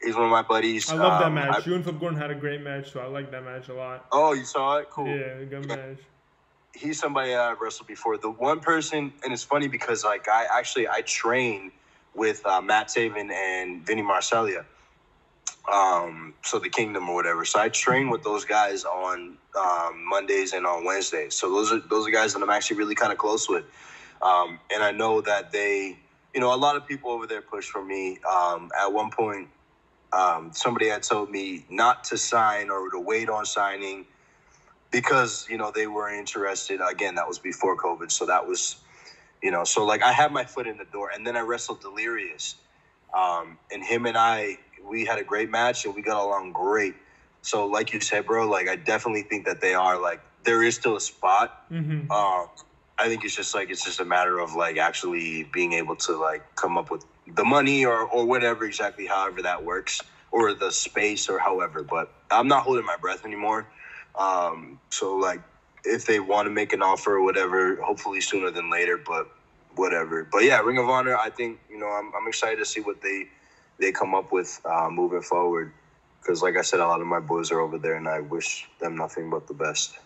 he's 0.05 0.14
one 0.14 0.24
of 0.24 0.30
my 0.30 0.42
buddies. 0.42 0.90
I 0.90 0.94
love 0.94 1.22
um, 1.22 1.34
that 1.34 1.48
match. 1.50 1.66
I, 1.66 1.68
you 1.70 1.74
and 1.74 1.84
Flip 1.84 1.98
Gordon 1.98 2.18
had 2.18 2.30
a 2.30 2.34
great 2.34 2.61
match, 2.61 2.92
so 2.92 3.00
I 3.00 3.07
like 3.07 3.30
that 3.30 3.44
match 3.44 3.68
a 3.68 3.74
lot. 3.74 4.07
Oh, 4.12 4.32
you 4.32 4.44
saw 4.44 4.78
it? 4.78 4.90
Cool. 4.90 5.07
Yeah, 5.07 5.44
good 5.44 5.68
match. 5.68 5.98
He's 6.74 6.98
somebody 6.98 7.34
I've 7.34 7.61
wrestled 7.61 7.86
before. 7.86 8.18
The 8.18 8.30
one 8.30 8.61
person, 8.61 9.12
and 9.22 9.32
it's 9.32 9.44
funny 9.44 9.68
because 9.68 10.05
like 10.05 10.28
I 10.28 10.46
actually 10.59 10.88
I 10.88 11.02
train 11.02 11.72
with 12.14 12.44
uh, 12.44 12.61
Matt 12.61 12.88
Taven 12.88 13.30
and 13.30 13.86
Vinny 13.86 14.02
Marseglia. 14.02 14.64
Um, 15.72 16.34
so 16.42 16.59
the 16.59 16.68
Kingdom 16.68 17.09
or 17.09 17.14
whatever. 17.14 17.44
So 17.44 17.59
I 17.59 17.68
train 17.70 18.11
with 18.11 18.22
those 18.22 18.44
guys 18.44 18.84
on 18.84 19.38
um, 19.59 20.05
Mondays 20.09 20.52
and 20.52 20.66
on 20.66 20.84
Wednesdays. 20.84 21.34
So 21.34 21.50
those 21.50 21.72
are 21.72 21.80
those 21.88 22.07
are 22.07 22.11
guys 22.11 22.34
that 22.34 22.42
I'm 22.42 22.50
actually 22.50 22.76
really 22.76 22.94
kind 22.94 23.12
of 23.12 23.18
close 23.18 23.48
with. 23.48 23.64
Um, 24.20 24.59
and 24.72 24.82
I 24.82 24.90
know 24.90 25.20
that 25.22 25.52
they, 25.52 25.96
you 26.34 26.40
know, 26.40 26.55
a 26.55 26.57
lot 26.57 26.76
of 26.76 26.86
people 26.86 27.11
over 27.11 27.26
there 27.26 27.42
push 27.42 27.68
for 27.68 27.84
me. 27.84 28.18
Um, 28.30 28.70
at 28.80 28.92
one 28.92 29.11
point, 29.11 29.48
um, 30.14 30.52
somebody 30.52 30.88
had 30.88 31.02
told 31.02 31.30
me 31.30 31.64
not 31.68 32.04
to 32.04 32.16
sign 32.16 32.70
or 32.70 32.88
to 32.90 33.00
wait 33.00 33.28
on 33.28 33.44
signing 33.44 34.06
because 34.90 35.46
you 35.50 35.58
know 35.58 35.72
they 35.74 35.86
were 35.86 36.08
interested. 36.08 36.80
Again, 36.88 37.16
that 37.16 37.26
was 37.26 37.38
before 37.38 37.76
COVID, 37.76 38.10
so 38.12 38.26
that 38.26 38.46
was, 38.46 38.76
you 39.42 39.50
know, 39.50 39.64
so 39.64 39.84
like 39.84 40.02
I 40.02 40.12
had 40.12 40.32
my 40.32 40.44
foot 40.44 40.66
in 40.66 40.78
the 40.78 40.84
door, 40.84 41.10
and 41.12 41.26
then 41.26 41.36
I 41.36 41.40
wrestled 41.40 41.80
Delirious, 41.80 42.54
um, 43.12 43.58
and 43.72 43.82
him 43.82 44.06
and 44.06 44.16
I 44.16 44.58
we 44.88 45.04
had 45.04 45.18
a 45.18 45.24
great 45.24 45.50
match 45.50 45.84
and 45.84 45.94
we 45.94 46.02
got 46.02 46.22
along 46.22 46.52
great. 46.52 46.94
So 47.42 47.66
like 47.66 47.92
you 47.92 48.00
said, 48.00 48.26
bro, 48.26 48.48
like 48.48 48.68
I 48.68 48.76
definitely 48.76 49.22
think 49.22 49.46
that 49.46 49.60
they 49.60 49.74
are 49.74 50.00
like 50.00 50.20
there 50.44 50.62
is 50.62 50.76
still 50.76 50.96
a 50.96 51.00
spot. 51.00 51.64
Mm-hmm. 51.70 52.10
Uh, 52.10 52.46
I 52.96 53.08
think 53.08 53.24
it's 53.24 53.34
just 53.34 53.54
like 53.54 53.70
it's 53.70 53.84
just 53.84 53.98
a 53.98 54.04
matter 54.04 54.38
of 54.38 54.54
like 54.54 54.76
actually 54.76 55.44
being 55.52 55.72
able 55.72 55.96
to 55.96 56.16
like 56.16 56.54
come 56.54 56.78
up 56.78 56.90
with 56.90 57.04
the 57.26 57.44
money 57.44 57.84
or 57.84 58.02
or 58.02 58.24
whatever 58.24 58.64
exactly 58.64 59.06
however 59.06 59.42
that 59.42 59.64
works 59.64 60.00
or 60.30 60.54
the 60.54 60.70
space 60.70 61.28
or 61.28 61.38
however. 61.38 61.82
But 61.82 62.12
I'm 62.30 62.48
not 62.48 62.62
holding 62.62 62.84
my 62.84 62.96
breath 62.96 63.24
anymore. 63.24 63.66
Um, 64.18 64.78
so 64.90 65.16
like 65.16 65.40
if 65.84 66.06
they 66.06 66.20
want 66.20 66.46
to 66.46 66.50
make 66.50 66.72
an 66.72 66.82
offer 66.82 67.16
or 67.16 67.24
whatever, 67.24 67.76
hopefully 67.76 68.20
sooner 68.20 68.50
than 68.50 68.70
later. 68.70 68.98
But 68.98 69.28
whatever. 69.76 70.24
But 70.30 70.44
yeah, 70.44 70.60
Ring 70.60 70.78
of 70.78 70.88
Honor. 70.88 71.16
I 71.16 71.30
think 71.30 71.58
you 71.70 71.78
know 71.78 71.88
I'm 71.88 72.12
I'm 72.14 72.28
excited 72.28 72.58
to 72.58 72.64
see 72.64 72.80
what 72.80 73.00
they 73.02 73.26
they 73.78 73.92
come 73.92 74.14
up 74.14 74.32
with 74.32 74.60
uh, 74.64 74.88
moving 74.90 75.22
forward. 75.22 75.72
Because 76.20 76.42
like 76.42 76.56
I 76.56 76.62
said, 76.62 76.80
a 76.80 76.86
lot 76.86 77.00
of 77.00 77.06
my 77.06 77.20
boys 77.20 77.50
are 77.50 77.60
over 77.60 77.78
there, 77.78 77.96
and 77.96 78.08
I 78.08 78.20
wish 78.20 78.66
them 78.80 78.96
nothing 78.96 79.28
but 79.28 79.46
the 79.46 79.54
best. 79.54 79.98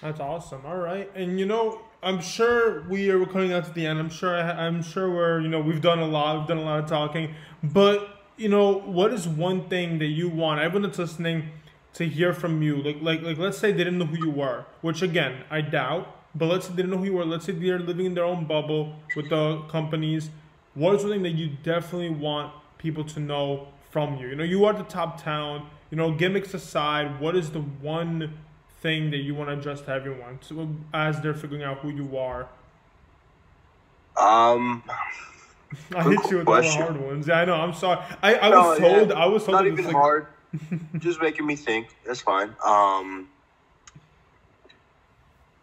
That's 0.00 0.20
awesome. 0.20 0.64
All 0.64 0.76
right, 0.76 1.10
and 1.14 1.40
you 1.40 1.46
know, 1.46 1.80
I'm 2.02 2.20
sure 2.20 2.82
we 2.88 3.10
are 3.10 3.24
coming 3.26 3.52
out 3.52 3.64
to 3.64 3.72
the 3.72 3.86
end. 3.86 3.98
I'm 3.98 4.10
sure. 4.10 4.36
I, 4.36 4.66
I'm 4.66 4.82
sure 4.82 5.10
we're. 5.10 5.40
You 5.40 5.48
know, 5.48 5.60
we've 5.60 5.80
done 5.80 5.98
a 5.98 6.06
lot. 6.06 6.38
We've 6.38 6.48
done 6.48 6.58
a 6.58 6.64
lot 6.64 6.80
of 6.80 6.88
talking. 6.88 7.34
But 7.62 8.08
you 8.36 8.48
know, 8.48 8.80
what 8.80 9.12
is 9.12 9.26
one 9.26 9.68
thing 9.68 9.98
that 9.98 10.06
you 10.06 10.28
want 10.28 10.60
everyone 10.60 10.82
that's 10.82 10.98
listening 10.98 11.50
to 11.94 12.06
hear 12.06 12.34
from 12.34 12.62
you? 12.62 12.82
Like, 12.82 12.98
like, 13.00 13.22
like. 13.22 13.38
Let's 13.38 13.58
say 13.58 13.72
they 13.72 13.78
didn't 13.78 13.98
know 13.98 14.06
who 14.06 14.18
you 14.18 14.30
were, 14.30 14.66
which 14.82 15.02
again 15.02 15.44
I 15.50 15.62
doubt. 15.62 16.14
But 16.34 16.46
let's 16.46 16.66
say 16.66 16.72
they 16.72 16.82
didn't 16.82 16.90
know 16.90 16.98
who 16.98 17.06
you 17.06 17.14
were. 17.14 17.24
Let's 17.24 17.46
say 17.46 17.52
they're 17.52 17.78
living 17.78 18.06
in 18.06 18.14
their 18.14 18.24
own 18.24 18.44
bubble 18.44 18.96
with 19.16 19.30
the 19.30 19.62
companies. 19.68 20.30
What 20.74 20.94
is 20.94 21.00
something 21.00 21.22
that 21.22 21.30
you 21.30 21.56
definitely 21.62 22.10
want 22.10 22.52
people 22.76 23.04
to 23.04 23.20
know 23.20 23.68
from 23.90 24.18
you? 24.18 24.28
You 24.28 24.36
know, 24.36 24.44
you 24.44 24.66
are 24.66 24.74
the 24.74 24.84
top 24.84 25.22
talent. 25.22 25.64
You 25.90 25.96
know, 25.96 26.12
gimmicks 26.12 26.52
aside, 26.52 27.20
what 27.20 27.36
is 27.36 27.50
the 27.50 27.60
one 27.60 28.34
thing 28.80 29.10
that 29.10 29.18
you 29.18 29.34
want 29.34 29.50
to 29.50 29.58
address 29.58 29.80
to 29.82 29.90
everyone 29.90 30.38
so, 30.42 30.68
as 30.92 31.20
they're 31.20 31.34
figuring 31.34 31.62
out 31.62 31.78
who 31.78 31.90
you 31.90 32.16
are? 32.16 32.48
Um, 34.16 34.82
I 35.94 36.02
hit 36.04 36.30
you 36.30 36.38
with 36.38 36.48
all 36.48 36.62
the 36.62 36.70
hard 36.70 37.00
ones. 37.00 37.28
Yeah, 37.28 37.40
I 37.40 37.44
know. 37.44 37.54
I'm 37.54 37.74
sorry. 37.74 38.04
I, 38.22 38.36
I 38.36 38.50
no, 38.50 38.70
was 38.70 38.78
told. 38.78 39.08
Yeah, 39.08 39.14
I 39.14 39.26
was 39.26 39.44
told. 39.44 39.56
Not 39.56 39.66
even 39.66 39.84
like... 39.84 39.94
hard. 39.94 40.26
Just 40.98 41.20
making 41.20 41.46
me 41.46 41.56
think. 41.56 41.88
That's 42.06 42.20
fine. 42.20 42.54
Um. 42.64 43.28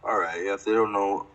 All 0.03 0.19
right. 0.19 0.43
Yeah, 0.43 0.53
if 0.53 0.65
they 0.65 0.73
don't 0.73 0.91
know, 0.91 1.25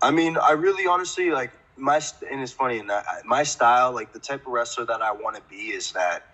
I 0.00 0.10
mean, 0.10 0.36
I 0.36 0.52
really 0.52 0.86
honestly 0.86 1.30
like 1.30 1.50
my 1.76 2.00
and 2.30 2.40
it's 2.40 2.52
funny 2.52 2.78
and 2.78 2.90
my 3.24 3.42
style, 3.42 3.92
like 3.92 4.12
the 4.12 4.18
type 4.18 4.46
of 4.46 4.52
wrestler 4.52 4.84
that 4.86 5.02
I 5.02 5.12
want 5.12 5.36
to 5.36 5.42
be, 5.50 5.70
is 5.70 5.92
that 5.92 6.31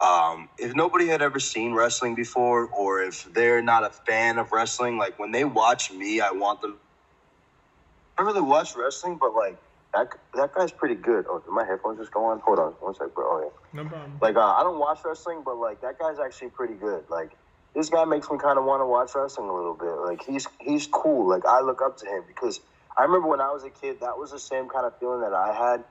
um, 0.00 0.48
if 0.58 0.74
nobody 0.74 1.06
had 1.06 1.22
ever 1.22 1.38
seen 1.40 1.72
wrestling 1.72 2.14
before, 2.14 2.66
or 2.66 3.02
if 3.02 3.24
they're 3.32 3.62
not 3.62 3.84
a 3.84 3.90
fan 3.90 4.38
of 4.38 4.52
wrestling, 4.52 4.98
like 4.98 5.18
when 5.18 5.32
they 5.32 5.44
watch 5.44 5.90
me, 5.90 6.20
I 6.20 6.32
want 6.32 6.60
them. 6.60 6.78
I 8.18 8.22
really 8.22 8.40
watch 8.42 8.76
wrestling, 8.76 9.18
but 9.20 9.34
like 9.34 9.56
that 9.94 10.08
that 10.34 10.54
guy's 10.54 10.72
pretty 10.72 10.94
good. 10.96 11.24
Oh, 11.28 11.38
did 11.38 11.50
my 11.50 11.64
headphones 11.64 11.98
just 11.98 12.12
go 12.12 12.26
on? 12.26 12.40
Hold 12.40 12.58
on, 12.58 12.72
one 12.80 12.94
sec, 12.94 13.14
bro. 13.14 13.24
Oh 13.24 13.40
yeah. 13.42 13.82
No 13.82 13.88
problem. 13.88 14.18
Like 14.20 14.36
uh, 14.36 14.40
I 14.40 14.62
don't 14.62 14.78
watch 14.78 15.00
wrestling, 15.04 15.42
but 15.44 15.56
like 15.56 15.80
that 15.80 15.98
guy's 15.98 16.18
actually 16.18 16.50
pretty 16.50 16.74
good. 16.74 17.04
Like 17.08 17.32
this 17.74 17.88
guy 17.88 18.04
makes 18.04 18.30
me 18.30 18.38
kind 18.38 18.58
of 18.58 18.64
want 18.64 18.80
to 18.82 18.86
watch 18.86 19.10
wrestling 19.14 19.48
a 19.48 19.54
little 19.54 19.74
bit. 19.74 19.88
Like 19.88 20.22
he's 20.24 20.46
he's 20.60 20.86
cool. 20.86 21.28
Like 21.28 21.44
I 21.46 21.60
look 21.60 21.80
up 21.82 21.98
to 21.98 22.06
him 22.06 22.22
because 22.26 22.60
I 22.96 23.02
remember 23.02 23.28
when 23.28 23.40
I 23.40 23.50
was 23.50 23.64
a 23.64 23.70
kid, 23.70 24.00
that 24.00 24.18
was 24.18 24.30
the 24.30 24.38
same 24.38 24.68
kind 24.68 24.86
of 24.86 24.98
feeling 24.98 25.20
that 25.20 25.32
I 25.32 25.54
had. 25.54 25.84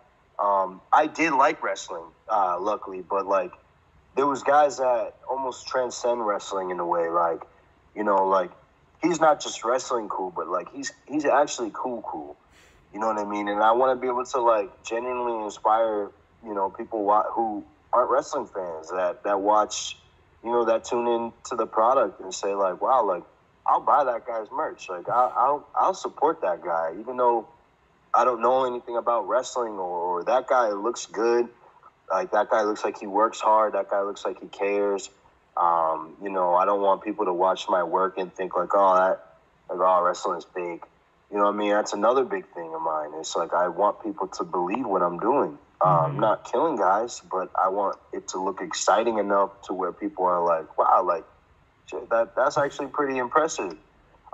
Um, 0.43 0.81
I 0.91 1.07
did 1.07 1.33
like 1.33 1.63
wrestling, 1.63 2.05
uh, 2.29 2.57
luckily, 2.59 3.01
but 3.01 3.25
like 3.25 3.51
there 4.15 4.25
was 4.25 4.43
guys 4.43 4.77
that 4.77 5.15
almost 5.29 5.67
transcend 5.67 6.25
wrestling 6.25 6.69
in 6.71 6.79
a 6.79 6.85
way. 6.85 7.09
Like, 7.09 7.41
you 7.95 8.03
know, 8.03 8.27
like 8.27 8.51
he's 9.01 9.19
not 9.19 9.41
just 9.41 9.63
wrestling 9.63 10.09
cool, 10.09 10.31
but 10.35 10.47
like 10.47 10.71
he's 10.73 10.91
he's 11.07 11.25
actually 11.25 11.71
cool, 11.73 12.01
cool. 12.01 12.37
You 12.93 12.99
know 12.99 13.07
what 13.07 13.17
I 13.17 13.25
mean? 13.25 13.47
And 13.49 13.61
I 13.61 13.73
want 13.73 13.95
to 13.95 14.01
be 14.01 14.07
able 14.07 14.25
to 14.25 14.41
like 14.41 14.83
genuinely 14.83 15.43
inspire, 15.43 16.09
you 16.45 16.53
know, 16.53 16.69
people 16.69 16.99
who 17.33 17.63
aren't 17.91 18.09
wrestling 18.09 18.47
fans 18.47 18.89
that 18.91 19.23
that 19.23 19.41
watch, 19.41 19.97
you 20.43 20.51
know, 20.51 20.65
that 20.65 20.85
tune 20.85 21.07
in 21.07 21.33
to 21.49 21.55
the 21.55 21.67
product 21.67 22.21
and 22.21 22.33
say 22.33 22.53
like, 22.53 22.81
wow, 22.81 23.05
like 23.05 23.23
I'll 23.67 23.81
buy 23.81 24.05
that 24.05 24.25
guy's 24.25 24.47
merch. 24.51 24.87
Like 24.87 25.09
I'll 25.09 25.33
I'll, 25.35 25.67
I'll 25.75 25.93
support 25.93 26.41
that 26.41 26.63
guy, 26.63 26.93
even 26.99 27.17
though 27.17 27.47
I 28.13 28.23
don't 28.23 28.41
know 28.41 28.65
anything 28.65 28.95
about 28.95 29.27
wrestling 29.27 29.73
or, 29.73 30.19
or 30.19 30.23
that 30.23 30.47
guy 30.47 30.69
looks 30.69 31.05
good. 31.05 31.49
Like 32.09 32.31
that 32.31 32.49
guy 32.49 32.63
looks 32.63 32.83
like 32.83 32.99
he 32.99 33.07
works 33.07 33.39
hard. 33.39 33.73
That 33.73 33.89
guy 33.89 34.01
looks 34.01 34.25
like 34.25 34.39
he 34.41 34.47
cares. 34.47 35.09
Um, 35.57 36.15
you 36.21 36.29
know, 36.29 36.53
I 36.53 36.65
don't 36.65 36.81
want 36.81 37.03
people 37.03 37.25
to 37.25 37.33
watch 37.33 37.65
my 37.69 37.83
work 37.83 38.17
and 38.17 38.33
think 38.33 38.55
like, 38.55 38.69
oh, 38.73 38.95
that 38.95 39.25
like 39.69 39.79
oh, 39.79 40.03
wrestling 40.03 40.37
is 40.37 40.45
big. 40.45 40.83
You 41.31 41.37
know 41.37 41.45
what 41.45 41.55
I 41.55 41.57
mean? 41.57 41.71
That's 41.71 41.93
another 41.93 42.23
big 42.23 42.45
thing 42.53 42.73
of 42.73 42.81
mine. 42.81 43.11
It's 43.19 43.35
like 43.35 43.53
I 43.53 43.69
want 43.69 44.03
people 44.03 44.27
to 44.27 44.43
believe 44.43 44.85
what 44.85 45.01
I'm 45.01 45.19
doing. 45.19 45.57
Um, 45.81 45.91
mm-hmm. 45.91 46.19
not 46.21 46.49
killing 46.51 46.77
guys, 46.77 47.21
but 47.29 47.51
I 47.61 47.67
want 47.67 47.97
it 48.13 48.29
to 48.29 48.43
look 48.43 48.61
exciting 48.61 49.17
enough 49.17 49.61
to 49.63 49.73
where 49.73 49.91
people 49.91 50.25
are 50.25 50.43
like, 50.43 50.77
wow, 50.77 51.03
like 51.03 51.25
that 52.09 52.35
that's 52.35 52.57
actually 52.57 52.87
pretty 52.87 53.17
impressive, 53.17 53.75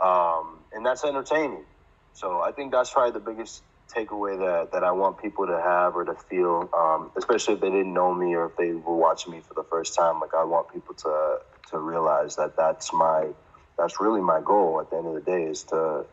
um, 0.02 0.60
and 0.72 0.86
that's 0.86 1.04
entertaining. 1.04 1.66
So 2.14 2.42
I 2.42 2.52
think 2.52 2.72
that's 2.72 2.92
probably 2.92 3.12
the 3.12 3.20
biggest 3.20 3.64
takeaway 3.94 4.38
that, 4.40 4.72
that 4.72 4.84
I 4.84 4.92
want 4.92 5.22
people 5.22 5.48
to 5.48 5.62
have 5.62 5.96
or 5.96 6.06
to 6.06 6.14
feel, 6.14 6.70
um, 6.74 7.12
especially 7.18 7.56
if 7.56 7.62
they 7.62 7.70
didn't 7.70 7.94
know 7.94 8.14
me 8.14 8.34
or 8.36 8.46
if 8.46 8.58
they 8.58 8.72
were 8.72 8.96
watching 8.96 9.32
me 9.32 9.42
for 9.42 9.54
the 9.54 9.64
first 9.64 9.96
time. 9.96 10.20
Like 10.20 10.34
I 10.34 10.44
want 10.44 10.74
people 10.74 10.96
to 10.96 11.38
to 11.72 11.80
realize 11.80 12.36
that 12.36 12.58
that's 12.58 12.92
my 12.94 13.30
that's 13.78 14.00
really 14.00 14.22
my 14.22 14.42
goal 14.44 14.82
at 14.82 14.90
the 14.90 14.98
end 14.98 15.08
of 15.08 15.14
the 15.14 15.22
day 15.22 15.44
is 15.44 15.64
to 15.64 16.06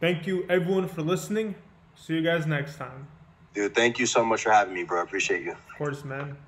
Thank 0.00 0.26
you 0.26 0.46
everyone 0.48 0.88
for 0.88 1.02
listening. 1.02 1.54
See 1.96 2.14
you 2.14 2.22
guys 2.22 2.46
next 2.46 2.76
time. 2.76 3.06
Dude, 3.52 3.74
thank 3.74 3.98
you 3.98 4.06
so 4.06 4.24
much 4.24 4.44
for 4.44 4.50
having 4.50 4.72
me, 4.74 4.84
bro. 4.84 5.00
I 5.00 5.02
appreciate 5.02 5.42
you. 5.42 5.52
Of 5.52 5.76
course, 5.76 6.04
man. 6.04 6.38